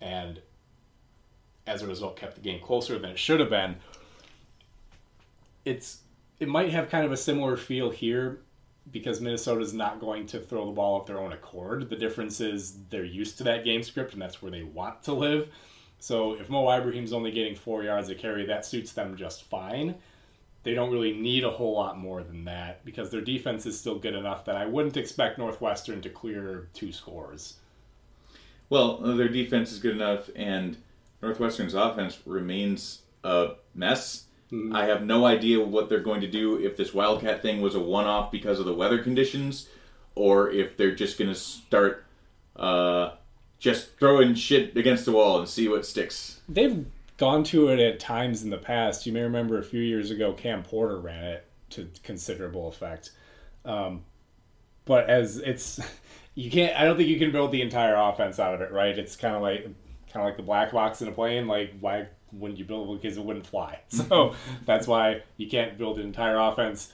and 0.00 0.40
as 1.66 1.82
a 1.82 1.86
result, 1.86 2.16
kept 2.16 2.34
the 2.34 2.40
game 2.40 2.60
closer 2.60 2.98
than 2.98 3.10
it 3.10 3.18
should 3.18 3.40
have 3.40 3.50
been. 3.50 3.76
It's 5.64 6.00
it 6.40 6.48
might 6.48 6.70
have 6.70 6.88
kind 6.88 7.04
of 7.04 7.12
a 7.12 7.16
similar 7.16 7.56
feel 7.56 7.90
here 7.90 8.40
because 8.92 9.20
Minnesota's 9.20 9.72
not 9.72 10.00
going 10.00 10.26
to 10.26 10.40
throw 10.40 10.66
the 10.66 10.72
ball 10.72 11.00
of 11.00 11.06
their 11.06 11.18
own 11.18 11.32
accord. 11.32 11.88
The 11.88 11.96
difference 11.96 12.40
is 12.40 12.78
they're 12.90 13.04
used 13.04 13.38
to 13.38 13.44
that 13.44 13.64
game 13.64 13.82
script 13.82 14.12
and 14.12 14.22
that's 14.22 14.42
where 14.42 14.50
they 14.50 14.62
want 14.62 15.02
to 15.04 15.12
live. 15.12 15.48
So 15.98 16.34
if 16.34 16.48
Mo 16.48 16.70
Ibrahim's 16.70 17.12
only 17.12 17.30
getting 17.30 17.54
four 17.54 17.82
yards 17.84 18.08
a 18.08 18.14
carry, 18.14 18.46
that 18.46 18.64
suits 18.64 18.92
them 18.92 19.16
just 19.16 19.44
fine. 19.44 19.94
They 20.62 20.74
don't 20.74 20.90
really 20.90 21.12
need 21.12 21.44
a 21.44 21.50
whole 21.50 21.74
lot 21.74 21.98
more 21.98 22.22
than 22.22 22.44
that 22.44 22.84
because 22.84 23.10
their 23.10 23.20
defense 23.20 23.66
is 23.66 23.78
still 23.78 23.98
good 23.98 24.14
enough 24.14 24.44
that 24.46 24.56
I 24.56 24.66
wouldn't 24.66 24.96
expect 24.96 25.38
Northwestern 25.38 26.00
to 26.02 26.10
clear 26.10 26.68
two 26.74 26.92
scores. 26.92 27.56
Well, 28.68 28.98
their 28.98 29.28
defense 29.28 29.72
is 29.72 29.78
good 29.78 29.96
enough, 29.96 30.30
and 30.36 30.76
Northwestern's 31.22 31.74
offense 31.74 32.18
remains 32.24 33.02
a 33.24 33.54
mess. 33.74 34.24
I 34.72 34.86
have 34.86 35.02
no 35.02 35.26
idea 35.26 35.64
what 35.64 35.88
they're 35.88 36.00
going 36.00 36.20
to 36.22 36.26
do 36.26 36.58
if 36.58 36.76
this 36.76 36.92
Wildcat 36.92 37.40
thing 37.40 37.60
was 37.60 37.74
a 37.74 37.80
one 37.80 38.06
off 38.06 38.32
because 38.32 38.58
of 38.58 38.66
the 38.66 38.74
weather 38.74 39.02
conditions, 39.02 39.68
or 40.14 40.50
if 40.50 40.76
they're 40.76 40.94
just 40.94 41.18
going 41.18 41.30
to 41.30 41.38
start 41.38 42.04
uh, 42.56 43.12
just 43.60 43.96
throwing 43.98 44.34
shit 44.34 44.76
against 44.76 45.04
the 45.04 45.12
wall 45.12 45.38
and 45.38 45.48
see 45.48 45.68
what 45.68 45.86
sticks. 45.86 46.40
They've 46.48 46.84
gone 47.16 47.44
to 47.44 47.68
it 47.68 47.78
at 47.78 48.00
times 48.00 48.42
in 48.42 48.50
the 48.50 48.58
past. 48.58 49.06
You 49.06 49.12
may 49.12 49.22
remember 49.22 49.58
a 49.58 49.62
few 49.62 49.80
years 49.80 50.10
ago, 50.10 50.32
Cam 50.32 50.62
Porter 50.62 50.98
ran 50.98 51.24
it 51.24 51.46
to 51.70 51.88
considerable 52.02 52.68
effect. 52.68 53.10
Um, 53.64 54.02
but 54.84 55.08
as 55.08 55.36
it's, 55.36 55.78
you 56.34 56.50
can't. 56.50 56.76
I 56.76 56.84
don't 56.84 56.96
think 56.96 57.08
you 57.08 57.18
can 57.18 57.30
build 57.30 57.52
the 57.52 57.62
entire 57.62 57.94
offense 57.94 58.40
out 58.40 58.54
of 58.54 58.62
it, 58.62 58.72
right? 58.72 58.98
It's 58.98 59.14
kind 59.14 59.36
of 59.36 59.42
like 59.42 59.64
kind 60.12 60.24
of 60.24 60.24
like 60.24 60.36
the 60.36 60.42
black 60.42 60.72
box 60.72 61.02
in 61.02 61.08
a 61.08 61.12
plane. 61.12 61.46
Like 61.46 61.74
why 61.78 62.08
wouldn't 62.32 62.58
you 62.58 62.64
build 62.64 63.00
because 63.00 63.16
it 63.16 63.24
wouldn't 63.24 63.46
fly? 63.46 63.80
So 63.90 64.34
that's 64.66 64.86
why 64.86 65.22
you 65.36 65.48
can't 65.48 65.78
build 65.78 65.98
an 65.98 66.06
entire 66.06 66.38
offense 66.38 66.92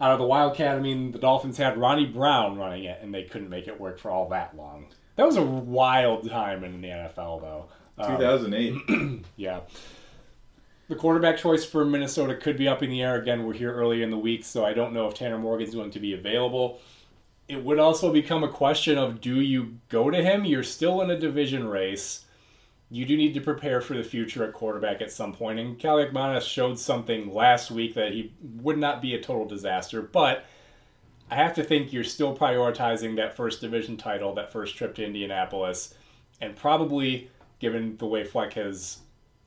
out 0.00 0.12
of 0.12 0.18
the 0.18 0.24
Wildcat. 0.24 0.76
I 0.76 0.80
mean, 0.80 1.12
the 1.12 1.18
Dolphins 1.18 1.58
had 1.58 1.76
Ronnie 1.76 2.06
Brown 2.06 2.56
running 2.56 2.84
it, 2.84 3.00
and 3.02 3.14
they 3.14 3.24
couldn't 3.24 3.50
make 3.50 3.68
it 3.68 3.78
work 3.78 3.98
for 3.98 4.10
all 4.10 4.28
that 4.30 4.56
long. 4.56 4.86
That 5.16 5.26
was 5.26 5.36
a 5.36 5.42
wild 5.42 6.28
time 6.28 6.64
in 6.64 6.80
the 6.80 6.88
NFL, 6.88 7.42
though. 7.42 7.66
Um, 7.98 8.16
2008. 8.16 9.24
yeah. 9.36 9.60
The 10.88 10.96
quarterback 10.96 11.36
choice 11.36 11.64
for 11.64 11.84
Minnesota 11.84 12.34
could 12.34 12.56
be 12.56 12.66
up 12.66 12.82
in 12.82 12.90
the 12.90 13.02
air 13.02 13.16
again. 13.16 13.44
We're 13.44 13.52
here 13.52 13.72
early 13.72 14.02
in 14.02 14.10
the 14.10 14.18
week, 14.18 14.44
so 14.44 14.64
I 14.64 14.72
don't 14.72 14.92
know 14.92 15.06
if 15.06 15.14
Tanner 15.14 15.38
Morgan's 15.38 15.74
going 15.74 15.90
to 15.92 16.00
be 16.00 16.14
available. 16.14 16.80
It 17.48 17.62
would 17.62 17.78
also 17.78 18.12
become 18.12 18.42
a 18.42 18.48
question 18.48 18.96
of 18.96 19.20
do 19.20 19.40
you 19.40 19.76
go 19.88 20.10
to 20.10 20.22
him? 20.22 20.44
You're 20.44 20.62
still 20.62 21.02
in 21.02 21.10
a 21.10 21.18
division 21.18 21.68
race. 21.68 22.24
You 22.90 23.06
do 23.06 23.16
need 23.16 23.34
to 23.34 23.40
prepare 23.40 23.80
for 23.80 23.94
the 23.94 24.02
future 24.02 24.44
at 24.44 24.52
quarterback 24.52 25.00
at 25.00 25.12
some 25.12 25.32
point. 25.32 25.60
And 25.60 25.78
Kaliakmanis 25.78 26.42
showed 26.42 26.78
something 26.78 27.32
last 27.32 27.70
week 27.70 27.94
that 27.94 28.12
he 28.12 28.32
would 28.56 28.78
not 28.78 29.00
be 29.00 29.14
a 29.14 29.20
total 29.20 29.46
disaster, 29.46 30.02
but 30.02 30.44
I 31.30 31.36
have 31.36 31.54
to 31.54 31.62
think 31.62 31.92
you're 31.92 32.02
still 32.02 32.36
prioritizing 32.36 33.14
that 33.16 33.36
first 33.36 33.60
division 33.60 33.96
title, 33.96 34.34
that 34.34 34.52
first 34.52 34.76
trip 34.76 34.96
to 34.96 35.04
Indianapolis, 35.04 35.94
and 36.40 36.56
probably 36.56 37.30
given 37.60 37.96
the 37.98 38.06
way 38.06 38.24
Fleck 38.24 38.54
has, 38.54 38.98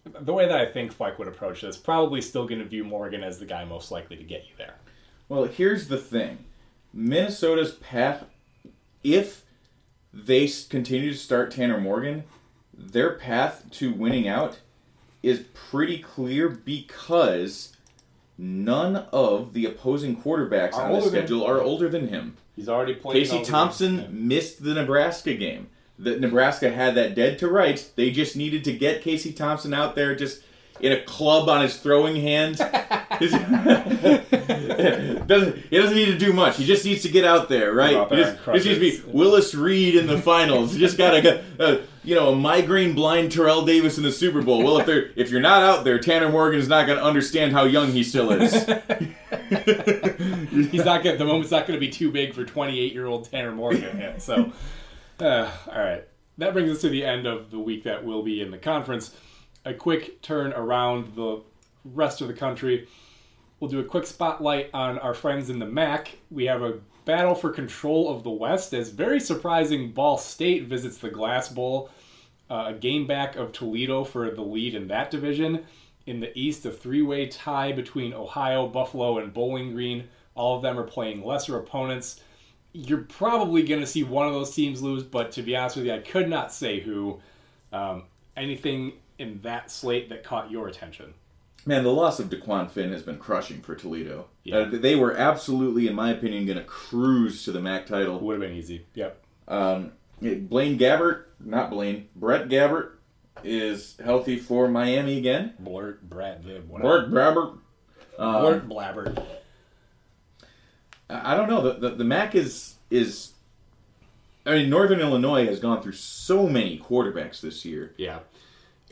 the 0.06 0.32
way 0.32 0.48
that 0.48 0.58
I 0.58 0.66
think 0.66 0.94
Fleck 0.94 1.20
would 1.20 1.28
approach 1.28 1.62
this, 1.62 1.76
probably 1.76 2.22
still 2.22 2.48
going 2.48 2.60
to 2.60 2.66
view 2.66 2.86
Morgan 2.86 3.24
as 3.24 3.40
the 3.40 3.46
guy 3.46 3.66
most 3.66 3.92
likely 3.92 4.16
to 4.16 4.24
get 4.24 4.46
you 4.46 4.54
there. 4.58 4.76
Well, 5.28 5.44
here's 5.44 5.90
the 5.90 5.98
thing 5.98 6.38
Minnesota's 6.94 7.74
path, 7.74 8.24
if 9.04 9.44
they 10.14 10.48
continue 10.70 11.12
to 11.12 11.18
start 11.18 11.52
Tanner 11.52 11.82
Morgan, 11.82 12.24
their 12.74 13.12
path 13.12 13.66
to 13.72 13.92
winning 13.92 14.28
out 14.28 14.60
is 15.22 15.46
pretty 15.54 16.00
clear 16.00 16.50
because 16.50 17.76
none 18.38 18.98
of 19.12 19.54
the 19.54 19.66
opposing 19.66 20.22
quarterbacks 20.22 20.74
Are 20.74 20.92
on 20.92 20.94
the 20.94 21.02
schedule 21.02 21.46
are 21.46 21.62
older 21.62 21.88
than 21.88 22.10
him. 22.10 22.38
He's 22.56 22.70
already 22.70 22.96
played. 22.96 23.14
Casey 23.14 23.44
Thompson 23.44 24.08
missed 24.12 24.64
the 24.64 24.74
Nebraska 24.74 25.34
game. 25.34 25.70
That 26.00 26.20
Nebraska 26.20 26.72
had 26.72 26.96
that 26.96 27.16
dead 27.16 27.38
to 27.40 27.48
rights. 27.48 27.88
They 27.88 28.12
just 28.12 28.36
needed 28.36 28.64
to 28.66 28.74
get 28.74 29.02
Casey 29.02 29.32
Thompson 29.32 29.74
out 29.74 29.96
there 29.96 30.16
just 30.16 30.42
in 30.84 30.92
a 30.92 31.02
club 31.02 31.48
on 31.48 31.62
his 31.62 31.78
throwing 31.78 32.18
hand. 32.18 32.58
doesn't 35.28 35.58
he 35.70 35.78
doesn't 35.78 35.96
need 35.96 36.08
to 36.08 36.18
do 36.18 36.34
much. 36.34 36.58
He 36.58 36.66
just 36.66 36.84
needs 36.84 37.02
to 37.04 37.10
get 37.10 37.24
out 37.24 37.48
there, 37.48 37.74
right? 37.74 38.10
He 38.10 38.16
just, 38.18 38.38
just 38.46 38.66
needs 38.66 38.98
to 38.98 39.06
be 39.06 39.12
Willis 39.12 39.56
Reed 39.56 39.96
in 39.96 40.08
the 40.08 40.22
finals. 40.22 40.74
He 40.74 40.80
just 40.80 40.98
got 40.98 41.12
to 41.12 41.44
uh, 41.58 41.78
you 42.04 42.16
know 42.16 42.34
a 42.34 42.36
migraine 42.36 42.94
blind 42.94 43.32
Terrell 43.32 43.66
Davis 43.66 43.98
in 43.98 44.04
the 44.04 44.12
Super 44.12 44.42
Bowl. 44.42 44.62
Well, 44.62 44.78
if 44.80 44.86
they're 44.86 45.12
if 45.16 45.32
you're 45.32 45.40
not 45.40 45.64
out 45.64 45.86
there, 45.86 45.98
Tanner 46.00 46.30
Morgan 46.30 46.60
is 46.60 46.68
not 46.68 46.86
going 46.86 47.00
to 47.00 47.04
understand 47.06 47.54
how 47.54 47.64
young 47.64 47.94
he 47.94 48.04
still 48.04 48.32
is. 48.32 48.52
He's 50.70 50.84
not 50.84 51.02
going. 51.04 51.18
The 51.18 51.26
moment's 51.26 51.52
not 51.52 51.66
going 51.66 51.80
to 51.80 51.86
be 51.86 51.90
too 51.90 52.12
big 52.12 52.34
for 52.34 52.44
28 52.44 52.92
year 52.92 53.06
old 53.06 53.32
Tanner 53.32 53.54
Morgan. 53.54 54.00
Yet, 54.00 54.22
so, 54.22 54.52
uh, 55.22 55.50
all 55.68 55.80
right. 55.80 56.04
That 56.40 56.54
brings 56.54 56.72
us 56.72 56.82
to 56.82 56.90
the 56.90 57.06
end 57.06 57.28
of 57.28 57.52
the 57.52 57.60
week 57.60 57.84
that 57.84 58.04
will 58.04 58.24
be 58.24 58.42
in 58.42 58.52
the 58.52 58.58
conference. 58.58 59.16
A 59.66 59.74
quick 59.74 60.22
turn 60.22 60.52
around 60.54 61.16
the 61.16 61.42
rest 61.86 62.22
of 62.22 62.28
the 62.28 62.34
country. 62.34 62.88
We'll 63.60 63.70
do 63.70 63.80
a 63.80 63.84
quick 63.84 64.06
spotlight 64.06 64.70
on 64.74 65.00
our 65.00 65.14
friends 65.14 65.50
in 65.50 65.60
the 65.60 65.66
MAC. 65.66 66.18
We 66.30 66.46
have 66.46 66.62
a 66.62 66.80
battle 67.06 67.34
for 67.34 67.50
control 67.50 68.14
of 68.14 68.24
the 68.24 68.30
West 68.30 68.74
as 68.74 68.90
very 68.90 69.20
surprising 69.20 69.92
Ball 69.92 70.18
State 70.18 70.66
visits 70.66 70.98
the 70.98 71.10
Glass 71.10 71.48
Bowl, 71.50 71.90
uh, 72.50 72.66
a 72.68 72.74
game 72.74 73.08
back 73.08 73.38
of 73.38 73.54
Toledo 73.54 74.04
for 74.04 74.32
the 74.32 74.42
lead 74.42 74.76
in 74.76 74.88
that 74.90 75.12
division. 75.12 75.64
In 76.08 76.20
the 76.20 76.38
East, 76.38 76.66
a 76.66 76.72
three 76.72 77.02
way 77.02 77.28
tie 77.28 77.72
between 77.72 78.14
Ohio, 78.14 78.68
Buffalo, 78.68 79.20
and 79.20 79.34
Bowling 79.34 79.72
Green. 79.72 80.10
All 80.36 80.58
of 80.58 80.62
them 80.62 80.78
are 80.78 80.84
playing 80.84 81.24
lesser 81.24 81.58
opponents. 81.58 82.20
You're 82.74 83.04
probably 83.04 83.64
going 83.64 83.80
to 83.80 83.88
see 83.88 84.04
one 84.04 84.28
of 84.28 84.34
those 84.34 84.54
teams 84.54 84.82
lose, 84.82 85.04
but 85.04 85.32
to 85.34 85.42
be 85.42 85.56
honest 85.56 85.78
with 85.78 85.86
you, 85.86 85.94
I 85.94 86.00
could 86.00 86.28
not 86.28 86.52
say 86.52 86.82
who. 86.82 87.22
Um, 87.72 88.04
anything 88.36 88.94
in 89.24 89.42
that 89.42 89.72
slate 89.72 90.10
that 90.10 90.24
caught 90.24 90.52
your 90.52 90.68
attention? 90.68 91.14
Man, 91.66 91.84
the 91.84 91.94
loss 91.94 92.20
of 92.20 92.30
Dequan 92.30 92.70
Finn 92.70 92.92
has 92.92 93.04
been 93.04 93.18
crushing 93.18 93.62
for 93.62 93.74
Toledo. 93.74 94.28
Yeah. 94.44 94.58
Uh, 94.58 94.70
they 94.72 94.96
were 94.96 95.16
absolutely, 95.16 95.88
in 95.88 95.96
my 95.96 96.12
opinion, 96.12 96.46
going 96.46 96.58
to 96.58 96.64
cruise 96.64 97.46
to 97.46 97.52
the 97.52 97.62
MAC 97.62 97.86
title. 97.86 98.20
Would 98.20 98.34
have 98.34 98.42
been 98.42 98.58
easy. 98.58 98.86
Yep. 98.96 99.24
Um, 99.48 99.94
Blaine 100.22 100.78
Gabbert, 100.78 101.24
not 101.40 101.70
Blaine, 101.70 102.10
Brett 102.16 102.50
Gabbert 102.50 102.92
is 103.44 103.98
healthy 104.04 104.38
for 104.38 104.68
Miami 104.68 105.18
again. 105.18 105.54
Blurt, 105.60 106.08
Brad, 106.08 106.44
Brett 106.44 106.66
whatever. 106.66 107.08
Gabbert. 107.08 107.58
Blurt, 108.18 108.70
Blabber. 108.70 109.26
I 111.10 111.34
I 111.34 111.38
don't 111.38 111.50
know. 111.50 111.62
The, 111.62 111.90
the 111.90 111.96
the 111.96 112.04
MAC 112.04 112.36
is 112.36 112.76
is. 112.90 113.32
I 114.46 114.56
mean, 114.56 114.70
Northern 114.70 115.00
Illinois 115.00 115.46
has 115.46 115.60
gone 115.60 115.82
through 115.82 115.94
so 115.94 116.48
many 116.48 116.78
quarterbacks 116.78 117.40
this 117.40 117.64
year. 117.64 117.94
Yeah. 117.98 118.20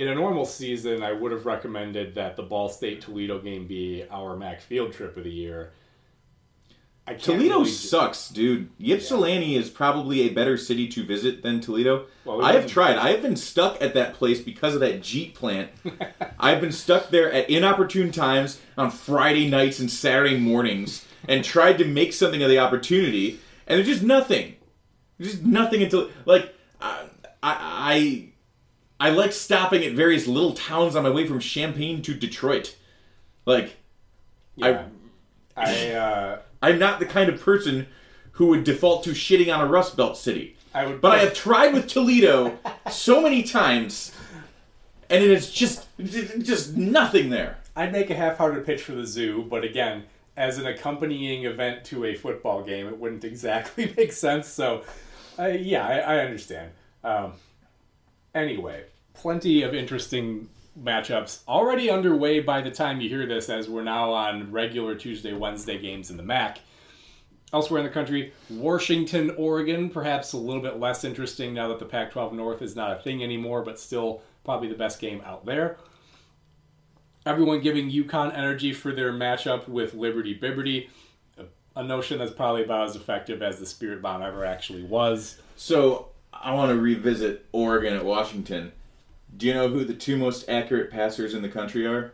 In 0.02 0.08
a 0.08 0.16
normal 0.16 0.46
season, 0.46 1.04
I 1.04 1.12
would 1.12 1.32
have 1.32 1.46
recommended 1.46 2.16
that 2.16 2.36
the 2.36 2.42
Ball 2.42 2.70
State 2.70 3.02
Toledo 3.02 3.38
game 3.38 3.68
be 3.68 4.04
our 4.10 4.36
MAC 4.36 4.60
field 4.60 4.94
trip 4.94 5.16
of 5.16 5.24
the 5.24 5.30
year. 5.30 5.74
Toledo 7.20 7.60
really- 7.60 7.70
sucks, 7.70 8.30
dude. 8.30 8.72
Ypsilanti 8.80 9.56
is 9.56 9.70
probably 9.70 10.22
a 10.22 10.30
better 10.30 10.58
city 10.58 10.88
to 10.88 11.04
visit 11.04 11.44
than 11.44 11.62
Toledo. 11.62 12.08
Well, 12.26 12.40
we 12.40 12.46
I 12.46 12.54
have 12.54 12.66
tried. 12.66 12.98
I 12.98 13.12
have 13.12 13.22
been 13.22 13.36
stuck 13.36 13.80
at 13.80 13.94
that 13.94 14.16
place 14.16 14.42
because 14.42 14.74
of 14.74 14.80
that 14.80 15.04
Jeep 15.04 15.36
plant. 15.36 15.70
I've 16.40 16.62
been 16.62 16.72
stuck 16.72 17.12
there 17.12 17.32
at 17.32 17.48
inopportune 17.48 18.12
times 18.12 18.60
on 18.80 18.90
Friday 18.90 19.48
nights 19.48 19.80
and 19.80 19.92
Saturday 19.92 20.36
mornings 20.36 21.06
and 21.28 21.46
tried 21.46 21.78
to 21.78 21.86
make 21.86 22.14
something 22.14 22.42
of 22.42 22.50
the 22.50 22.58
opportunity, 22.58 23.40
and 23.68 23.78
there's 23.78 23.88
just 23.88 24.02
nothing. 24.02 24.56
There's 25.20 25.34
just 25.34 25.46
nothing 25.46 25.84
until 25.84 26.10
like 26.26 26.56
I 26.82 27.06
I 27.44 27.56
I 27.60 28.31
like 29.10 29.34
stopping 29.34 29.84
at 29.84 29.94
various 29.94 30.28
little 30.28 30.54
towns 30.54 30.96
on 30.96 31.04
my 31.04 31.10
way 31.10 31.26
from 31.28 31.40
Champaign 31.40 32.02
to 32.04 32.14
Detroit. 32.14 32.76
Like 33.46 33.78
Yeah. 34.56 34.86
I, 35.58 35.92
uh, 35.92 36.40
I'm 36.62 36.80
not 36.80 37.00
the 37.00 37.06
kind 37.06 37.30
of 37.30 37.42
person 37.42 37.88
who 38.34 38.48
would 38.48 38.64
default 38.64 39.04
to 39.04 39.12
shitting 39.12 39.54
on 39.54 39.62
a 39.62 39.66
Rust 39.70 39.98
Belt 39.98 40.18
city. 40.18 40.56
I 40.74 40.86
would. 40.86 41.02
But 41.02 41.12
I 41.14 41.18
have 41.20 41.34
tried 41.34 41.74
with 41.74 41.88
Toledo 41.88 42.58
so 42.90 43.22
many 43.22 43.44
times, 43.44 44.14
and 45.10 45.24
it 45.24 45.30
is 45.30 45.52
just 45.52 45.88
just 45.98 46.78
nothing 46.78 47.30
there. 47.30 47.58
I'd 47.76 47.92
make 47.92 48.10
a 48.10 48.16
half-hearted 48.16 48.66
pitch 48.66 48.82
for 48.82 48.94
the 48.94 49.06
zoo, 49.06 49.46
but 49.50 49.64
again, 49.64 50.04
as 50.38 50.58
an 50.58 50.66
accompanying 50.66 51.46
event 51.46 51.84
to 51.86 52.06
a 52.06 52.16
football 52.16 52.64
game, 52.64 52.88
it 52.88 52.98
wouldn't 52.98 53.24
exactly 53.26 53.94
make 53.98 54.14
sense. 54.14 54.48
So, 54.48 54.84
uh, 55.38 55.48
yeah, 55.48 55.86
I, 55.86 55.98
I 55.98 56.20
understand. 56.20 56.72
Um, 57.04 57.34
anyway, 58.34 58.86
plenty 59.14 59.64
of 59.64 59.74
interesting 59.74 60.50
matchups 60.80 61.42
already 61.48 61.90
underway 61.90 62.40
by 62.40 62.62
the 62.62 62.72
time 62.72 63.02
you 63.02 63.10
hear 63.10 63.26
this, 63.26 63.50
as 63.50 63.70
we're 63.70 63.84
now 63.84 64.12
on 64.12 64.52
regular 64.52 64.96
Tuesday, 64.96 65.34
Wednesday 65.34 65.78
games 65.78 66.10
in 66.10 66.18
the 66.18 66.24
MAC. 66.24 66.60
Elsewhere 67.54 67.82
in 67.82 67.86
the 67.86 67.92
country, 67.92 68.32
Washington, 68.50 69.32
Oregon, 69.38 69.90
perhaps 69.90 70.32
a 70.32 70.38
little 70.38 70.62
bit 70.62 70.80
less 70.80 71.04
interesting 71.04 71.54
now 71.54 71.68
that 71.68 71.80
the 71.80 71.86
Pac 71.86 72.12
12 72.12 72.32
North 72.34 72.62
is 72.62 72.78
not 72.78 72.98
a 72.98 73.02
thing 73.02 73.24
anymore, 73.24 73.62
but 73.62 73.78
still 73.78 74.22
probably 74.46 74.70
the 74.70 74.76
best 74.76 75.02
game 75.02 75.22
out 75.26 75.46
there. 75.46 75.78
Everyone 77.26 77.60
giving 77.60 77.92
UConn 77.92 78.36
energy 78.36 78.72
for 78.72 78.94
their 78.94 79.12
matchup 79.12 79.68
with 79.68 79.94
Liberty 79.94 80.40
Bibberty, 80.40 80.88
a 81.76 81.84
notion 81.84 82.20
that's 82.20 82.32
probably 82.32 82.64
about 82.64 82.88
as 82.88 82.96
effective 82.96 83.42
as 83.42 83.60
the 83.60 83.66
Spirit 83.66 84.02
Bomb 84.02 84.22
ever 84.22 84.46
actually 84.46 84.84
was. 84.84 85.38
So 85.58 86.11
I 86.44 86.54
want 86.54 86.72
to 86.72 86.80
revisit 86.80 87.46
Oregon 87.52 87.94
at 87.94 88.06
Washington. 88.06 88.72
Do 89.36 89.48
you 89.48 89.54
know 89.54 89.70
who 89.70 89.86
the 89.86 89.94
two 89.94 90.18
most 90.18 90.50
accurate 90.50 90.92
passers 90.92 91.34
in 91.34 91.42
the 91.42 91.50
country 91.50 91.86
are? 91.86 92.12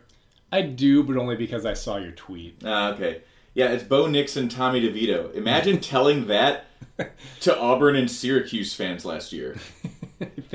I 0.52 0.62
do, 0.62 1.02
but 1.02 1.16
only 1.16 1.36
because 1.36 1.66
I 1.66 1.74
saw 1.74 1.96
your 1.96 2.12
tweet. 2.12 2.60
Ah, 2.64 2.92
okay. 2.92 3.22
Yeah, 3.54 3.68
it's 3.68 3.82
Bo 3.84 4.06
Nix 4.06 4.36
and 4.36 4.50
Tommy 4.50 4.80
DeVito. 4.80 5.34
Imagine 5.34 5.80
telling 5.94 6.26
that 6.28 6.66
to 7.40 7.58
Auburn 7.58 7.96
and 7.96 8.10
Syracuse 8.10 8.74
fans 8.74 9.04
last 9.04 9.32
year. 9.32 9.56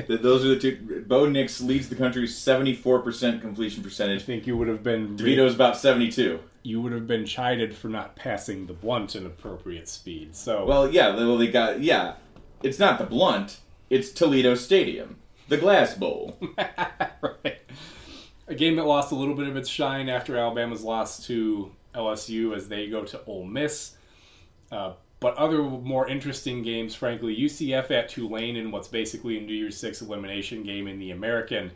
That 0.06 0.22
those 0.22 0.44
are 0.44 0.48
the 0.48 0.58
two. 0.58 1.04
Bo 1.06 1.26
Nix 1.26 1.62
leads 1.62 1.88
the 1.88 1.94
country's 1.94 2.34
74% 2.36 3.40
completion 3.40 3.82
percentage. 3.82 4.20
I 4.20 4.24
think 4.26 4.46
you 4.46 4.54
would 4.58 4.68
have 4.68 4.82
been 4.82 5.16
DeVito's 5.16 5.54
about 5.54 5.78
72. 5.78 6.38
you 6.62 6.82
would 6.82 6.92
have 6.92 7.06
been 7.06 7.24
chided 7.24 7.74
for 7.74 7.88
not 7.88 8.14
passing 8.14 8.66
the 8.66 8.74
blunt 8.74 9.16
in 9.16 9.24
appropriate 9.24 9.88
speed. 9.88 10.36
So 10.36 10.66
Well, 10.66 10.90
yeah, 10.90 11.16
well, 11.16 11.38
they 11.38 11.46
got 11.48 11.80
yeah. 11.80 12.16
It's 12.62 12.78
not 12.78 12.98
the 12.98 13.06
blunt. 13.06 13.60
It's 13.94 14.10
Toledo 14.10 14.56
Stadium, 14.56 15.18
the 15.46 15.56
Glass 15.56 15.94
Bowl. 15.94 16.36
right. 16.58 17.60
A 18.48 18.54
game 18.56 18.74
that 18.74 18.86
lost 18.86 19.12
a 19.12 19.14
little 19.14 19.36
bit 19.36 19.46
of 19.46 19.56
its 19.56 19.68
shine 19.68 20.08
after 20.08 20.36
Alabama's 20.36 20.82
loss 20.82 21.24
to 21.28 21.70
LSU 21.94 22.56
as 22.56 22.66
they 22.66 22.88
go 22.88 23.04
to 23.04 23.24
Ole 23.26 23.44
Miss. 23.44 23.94
Uh, 24.72 24.94
but 25.20 25.36
other 25.36 25.62
more 25.62 26.08
interesting 26.08 26.64
games, 26.64 26.96
frankly, 26.96 27.36
UCF 27.36 27.92
at 27.92 28.08
Tulane 28.08 28.56
in 28.56 28.72
what's 28.72 28.88
basically 28.88 29.38
a 29.38 29.40
New 29.42 29.54
Year's 29.54 29.76
Six 29.76 30.02
elimination 30.02 30.64
game 30.64 30.88
in 30.88 30.98
the 30.98 31.12
American. 31.12 31.70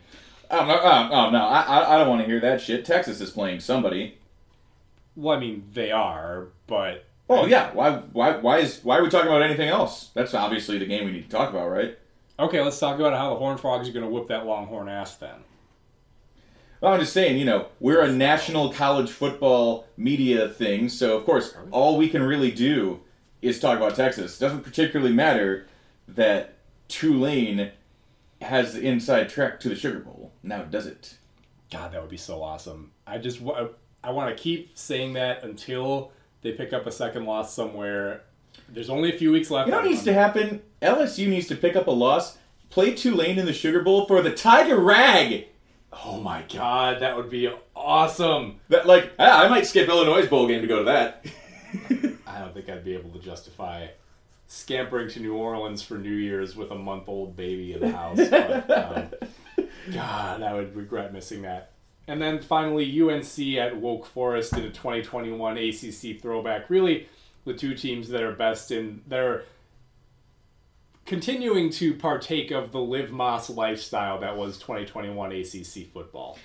Oh 0.51 0.65
no! 0.65 0.77
Oh, 0.77 1.09
oh, 1.13 1.29
no! 1.29 1.39
I, 1.39 1.61
I, 1.61 1.95
I 1.95 1.97
don't 1.99 2.09
want 2.09 2.19
to 2.19 2.27
hear 2.27 2.41
that 2.41 2.59
shit. 2.59 2.83
Texas 2.83 3.21
is 3.21 3.31
playing 3.31 3.61
somebody. 3.61 4.17
Well, 5.15 5.37
I 5.37 5.39
mean, 5.39 5.69
they 5.71 5.91
are, 5.91 6.47
but 6.67 7.05
Oh 7.29 7.45
yeah. 7.45 7.71
Why? 7.71 7.91
Why? 8.11 8.35
Why 8.35 8.57
is? 8.57 8.83
Why 8.83 8.97
are 8.97 9.03
we 9.03 9.09
talking 9.09 9.29
about 9.29 9.41
anything 9.41 9.69
else? 9.69 10.09
That's 10.13 10.33
obviously 10.33 10.79
the 10.79 10.85
game 10.85 11.05
we 11.05 11.13
need 11.13 11.29
to 11.29 11.29
talk 11.29 11.49
about, 11.49 11.69
right? 11.69 11.97
Okay, 12.39 12.61
let's 12.61 12.79
talk 12.79 12.99
about 12.99 13.13
how 13.13 13.29
the 13.29 13.35
Horned 13.35 13.59
Frogs 13.59 13.89
are 13.89 13.91
going 13.91 14.05
to 14.05 14.11
whip 14.11 14.27
that 14.29 14.45
Longhorn 14.45 14.89
ass 14.89 15.15
then. 15.17 15.43
Well, 16.81 16.93
I'm 16.93 16.99
just 16.99 17.11
saying, 17.11 17.37
you 17.37 17.45
know, 17.45 17.67
we're 17.79 18.01
a 18.01 18.11
national 18.11 18.71
college 18.71 19.09
football 19.09 19.85
media 19.97 20.47
thing, 20.47 20.87
so 20.87 21.17
of 21.17 21.25
course, 21.25 21.53
all 21.71 21.97
we 21.97 22.07
can 22.07 22.23
really 22.23 22.51
do 22.51 23.01
is 23.41 23.59
talk 23.59 23.77
about 23.77 23.95
Texas. 23.95 24.37
It 24.37 24.39
doesn't 24.39 24.63
particularly 24.63 25.13
matter 25.13 25.67
that 26.07 26.55
Tulane 26.87 27.71
has 28.41 28.73
the 28.73 28.81
inside 28.81 29.27
track 29.29 29.59
to 29.59 29.69
the 29.69 29.75
Sugar 29.75 29.99
Bowl. 29.99 30.31
Now, 30.41 30.63
does 30.63 30.87
it? 30.87 31.17
God, 31.69 31.91
that 31.91 32.01
would 32.01 32.09
be 32.09 32.17
so 32.17 32.41
awesome. 32.41 32.91
I 33.05 33.17
just 33.17 33.41
wa- 33.41 33.67
I 34.03 34.11
want 34.11 34.35
to 34.35 34.41
keep 34.41 34.77
saying 34.77 35.13
that 35.13 35.43
until 35.43 36.11
they 36.41 36.53
pick 36.53 36.71
up 36.71 36.87
a 36.87 36.91
second 36.91 37.25
loss 37.25 37.53
somewhere. 37.53 38.23
There's 38.71 38.89
only 38.89 39.13
a 39.13 39.17
few 39.17 39.31
weeks 39.31 39.49
left. 39.49 39.67
You 39.67 39.71
know 39.71 39.79
what 39.79 39.89
needs 39.89 40.03
to 40.03 40.13
happen? 40.13 40.61
LSU 40.81 41.27
needs 41.27 41.47
to 41.47 41.55
pick 41.55 41.75
up 41.75 41.87
a 41.87 41.91
loss, 41.91 42.37
play 42.69 42.93
Tulane 42.93 43.39
in 43.39 43.45
the 43.45 43.53
Sugar 43.53 43.81
Bowl 43.81 44.05
for 44.05 44.21
the 44.21 44.31
Tiger 44.31 44.77
Rag. 44.77 45.47
Oh 45.91 46.19
my 46.19 46.43
god, 46.53 47.01
that 47.01 47.17
would 47.17 47.29
be 47.29 47.51
awesome. 47.75 48.59
That 48.69 48.85
like, 48.85 49.11
ah, 49.17 49.43
I 49.43 49.47
might 49.47 49.65
skip 49.65 49.89
Illinois' 49.89 50.27
bowl 50.27 50.47
game 50.47 50.61
to 50.61 50.67
go 50.67 50.79
to 50.79 50.85
that. 50.85 51.25
I 52.27 52.39
don't 52.39 52.53
think 52.53 52.69
I'd 52.69 52.85
be 52.85 52.93
able 52.93 53.09
to 53.11 53.19
justify 53.19 53.87
scampering 54.47 55.09
to 55.09 55.19
New 55.19 55.35
Orleans 55.35 55.81
for 55.81 55.97
New 55.97 56.09
Year's 56.13 56.55
with 56.55 56.71
a 56.71 56.75
month 56.75 57.07
old 57.07 57.35
baby 57.35 57.73
in 57.73 57.79
the 57.79 57.91
house. 57.91 58.17
But, 58.17 58.71
um, 59.57 59.67
God, 59.93 60.41
I 60.41 60.53
would 60.53 60.75
regret 60.75 61.13
missing 61.13 61.43
that. 61.43 61.71
And 62.07 62.19
then 62.19 62.39
finally, 62.39 63.01
UNC 63.01 63.39
at 63.57 63.77
Woke 63.77 64.05
Forest 64.07 64.53
in 64.53 64.63
a 64.63 64.71
2021 64.71 65.57
ACC 65.57 66.19
throwback. 66.19 66.69
Really, 66.69 67.07
the 67.45 67.53
two 67.53 67.73
teams 67.75 68.09
that 68.09 68.21
are 68.21 68.33
best 68.33 68.71
in 68.71 69.01
they're 69.07 69.43
continuing 71.05 71.71
to 71.71 71.95
partake 71.95 72.51
of 72.51 72.71
the 72.71 72.79
Live 72.79 73.09
Moss 73.11 73.49
lifestyle 73.49 74.19
that 74.19 74.37
was 74.37 74.59
2021 74.59 75.31
ACC 75.31 75.91
football. 75.91 76.37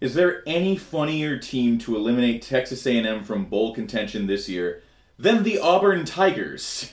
Is 0.00 0.14
there 0.14 0.42
any 0.46 0.76
funnier 0.76 1.38
team 1.38 1.78
to 1.78 1.94
eliminate 1.96 2.42
Texas 2.42 2.84
A&M 2.86 3.24
from 3.24 3.44
bowl 3.44 3.74
contention 3.74 4.26
this 4.26 4.48
year 4.48 4.82
than 5.18 5.44
the 5.44 5.58
Auburn 5.60 6.04
Tigers? 6.04 6.92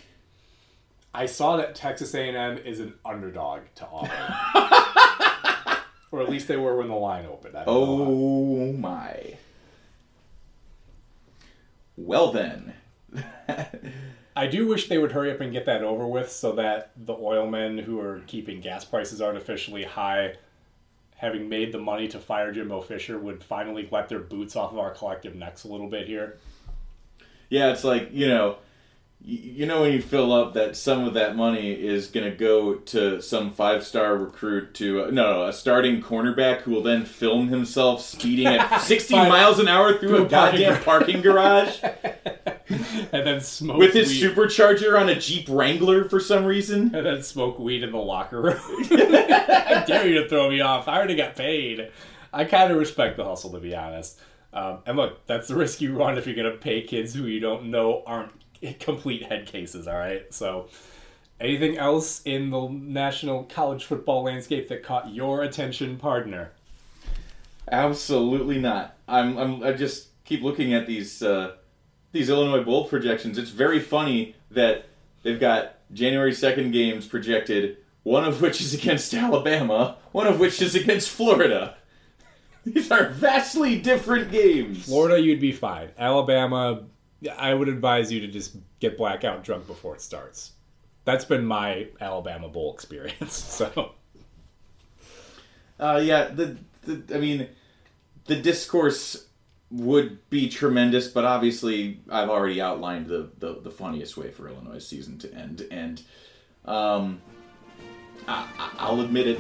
I 1.16 1.26
saw 1.26 1.58
that 1.58 1.76
Texas 1.76 2.14
A&M 2.14 2.58
is 2.60 2.80
an 2.80 2.94
underdog 3.04 3.62
to 3.76 3.88
Auburn, 3.88 5.78
or 6.12 6.22
at 6.22 6.30
least 6.30 6.48
they 6.48 6.58
were 6.58 6.76
when 6.76 6.90
the 6.90 6.96
line 6.96 7.26
opened. 7.26 7.56
I 7.56 7.64
don't 7.64 7.74
know. 7.74 8.06
Oh 8.06 8.74
my. 8.74 9.38
Well 11.98 12.32
then. 12.32 12.74
I 14.36 14.48
do 14.48 14.68
wish 14.68 14.90
they 14.90 14.98
would 14.98 15.14
hurry 15.14 15.32
up 15.32 15.40
and 15.40 15.54
get 15.54 15.66
that 15.66 15.84
over 15.84 16.06
with, 16.06 16.32
so 16.32 16.52
that 16.54 16.92
the 16.98 17.16
oilmen 17.16 17.84
who 17.84 18.00
are 18.00 18.22
keeping 18.28 18.60
gas 18.60 18.84
prices 18.84 19.22
artificially 19.22 19.84
high, 19.84 20.36
having 21.16 21.48
made 21.48 21.72
the 21.72 21.80
money 21.80 22.08
to 22.10 22.20
fire 22.20 22.52
Jimbo 22.52 22.82
Fisher, 22.82 23.18
would 23.18 23.44
finally 23.44 23.88
let 23.92 24.10
their 24.10 24.20
boots 24.20 24.56
off 24.56 24.74
of 24.74 24.80
our 24.80 24.92
collective 24.92 25.36
necks 25.36 25.64
a 25.64 25.70
little 25.70 25.88
bit 25.88 26.08
here. 26.08 26.38
Yeah, 27.50 27.72
it's 27.72 27.86
like, 27.86 28.10
you 28.12 28.28
know, 28.28 28.58
you 29.28 29.66
know 29.66 29.82
when 29.82 29.92
you 29.92 30.02
fill 30.02 30.32
up 30.34 30.54
that 30.54 30.76
some 30.76 31.04
of 31.04 31.16
that 31.16 31.36
money 31.36 31.72
is 31.72 32.08
going 32.08 32.30
to 32.30 32.36
go 32.36 32.76
to 32.76 33.20
some 33.22 33.52
five-star 33.52 34.16
recruit 34.16 34.74
to 34.76 35.04
uh, 35.04 35.06
no, 35.06 35.34
no, 35.34 35.48
a 35.48 35.54
starting 35.54 36.02
cornerback 36.02 36.62
who 36.62 36.72
will 36.72 36.84
then 36.84 37.06
film 37.06 37.48
himself 37.48 38.02
speeding 38.02 38.46
at 38.46 38.78
60 38.82 39.16
miles 39.16 39.58
an 39.58 39.68
hour 39.68 39.98
through 39.98 40.10
a 40.10 40.18
Through 40.18 40.26
a 40.26 40.30
parking 40.30 40.60
goddamn 40.60 40.84
parking 40.84 41.22
garage 41.22 41.80
And 43.12 43.28
then 43.28 43.42
smoke 43.42 43.78
with 43.78 43.94
his 43.94 44.10
weed, 44.10 44.22
supercharger 44.22 45.00
on 45.00 45.10
a 45.10 45.20
Jeep 45.20 45.48
Wrangler 45.50 46.10
for 46.10 46.20
some 46.20 46.46
reason. 46.46 46.96
and 46.96 47.06
then 47.06 47.22
smoke 47.22 47.60
weed 47.60 47.84
in 47.84 47.92
the 47.92 47.98
locker 47.98 48.42
room. 48.42 48.60
I 48.92 49.84
dare 49.88 50.08
you 50.08 50.24
to 50.24 50.30
throw 50.30 50.50
me 50.50 50.62
off. 50.62 50.88
I 50.88 50.98
already 50.98 51.16
got 51.16 51.36
paid. 51.36 51.92
I 52.34 52.46
kind 52.46 52.72
of 52.72 52.78
respect 52.78 53.18
the 53.18 53.24
hustle, 53.24 53.52
to 53.52 53.60
be 53.60 53.76
honest. 53.76 54.20
Um, 54.54 54.80
and 54.86 54.98
look, 54.98 55.26
that's 55.28 55.48
the 55.48 55.56
risk 55.56 55.82
you 55.82 55.98
run 55.98 56.18
if 56.18 56.26
you're 56.26 56.36
going 56.36 56.52
to 56.52 56.58
pay 56.58 56.82
kids 56.82 57.14
who 57.14 57.26
you 57.26 57.40
don't 57.40 57.66
know 57.66 58.04
aren't 58.06 58.32
complete 58.80 59.24
head 59.24 59.46
cases, 59.46 59.88
all 59.88 59.98
right? 59.98 60.34
So, 60.34 60.70
anything 61.40 61.78
else 61.78 62.22
in 62.24 62.50
the 62.50 62.68
national 62.70 63.44
college 63.44 63.86
football 63.86 64.24
landscape 64.24 64.70
that 64.70 64.84
caught 64.84 65.14
your 65.14 65.44
attention, 65.44 65.98
partner? 65.98 66.52
Absolutely 67.72 68.60
not. 68.60 68.96
I'm, 69.08 69.38
I'm 69.38 69.64
I 69.64 69.74
just 69.74 70.08
keep 70.24 70.42
looking 70.42 70.74
at 70.74 70.88
these 70.88 71.22
uh, 71.22 71.56
these 72.16 72.30
Illinois 72.30 72.64
bowl 72.64 72.88
projections. 72.88 73.38
It's 73.38 73.50
very 73.52 73.80
funny 73.80 74.36
that 74.50 74.86
they've 75.22 75.40
got 75.40 75.76
January 75.94 76.34
second 76.34 76.72
games 76.72 77.06
projected. 77.06 77.78
One 78.04 78.24
of 78.24 78.42
which 78.42 78.62
is 78.62 78.74
against 78.74 79.14
Alabama. 79.14 79.98
One 80.14 80.26
of 80.26 80.40
which 80.40 80.62
is 80.62 80.76
against 80.76 81.10
Florida. 81.10 81.76
These 82.66 82.90
are 82.90 83.10
vastly 83.10 83.80
different 83.80 84.32
games. 84.32 84.86
Florida, 84.86 85.20
you'd 85.20 85.42
be 85.42 85.52
fine. 85.52 85.90
Alabama, 85.98 86.86
I 87.38 87.54
would 87.54 87.68
advise 87.68 88.12
you 88.14 88.22
to 88.22 88.28
just 88.28 88.56
get 88.80 88.98
blackout 88.98 89.44
drunk 89.44 89.68
before 89.68 89.96
it 89.96 90.02
starts. 90.02 90.54
That's 91.04 91.26
been 91.26 91.46
my 91.46 91.88
Alabama 92.00 92.48
bowl 92.48 92.74
experience. 92.74 93.34
So, 93.76 93.92
Uh, 95.78 96.02
yeah, 96.02 96.30
the, 96.30 96.56
the 96.84 97.16
I 97.16 97.20
mean, 97.20 97.50
the 98.26 98.38
discourse 98.38 99.25
would 99.72 100.30
be 100.30 100.48
tremendous, 100.48 101.08
but 101.08 101.26
obviously 101.26 102.00
I've 102.10 102.30
already 102.30 102.62
outlined 102.62 103.08
the, 103.08 103.30
the, 103.40 103.60
the 103.62 103.72
funniest 103.72 104.16
way 104.18 104.30
for 104.30 104.48
Illinois 104.48 104.80
season 104.80 105.18
to 105.20 105.34
end, 105.34 105.68
and 105.72 106.02
um, 106.66 107.22
I, 108.28 108.48
I'll 108.78 109.02
admit 109.02 109.28
it, 109.28 109.40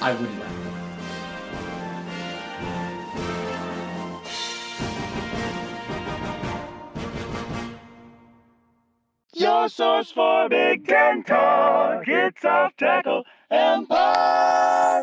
I 0.00 0.12
wouldn't 0.12 0.40
laugh. 0.40 0.74
Your 9.36 9.68
source 9.68 10.12
for 10.12 10.48
Big 10.48 10.86
Ten 10.86 11.24
talk. 11.24 12.04
It's 12.06 12.44
off 12.44 12.76
tackle 12.76 13.24
empire. 13.50 15.02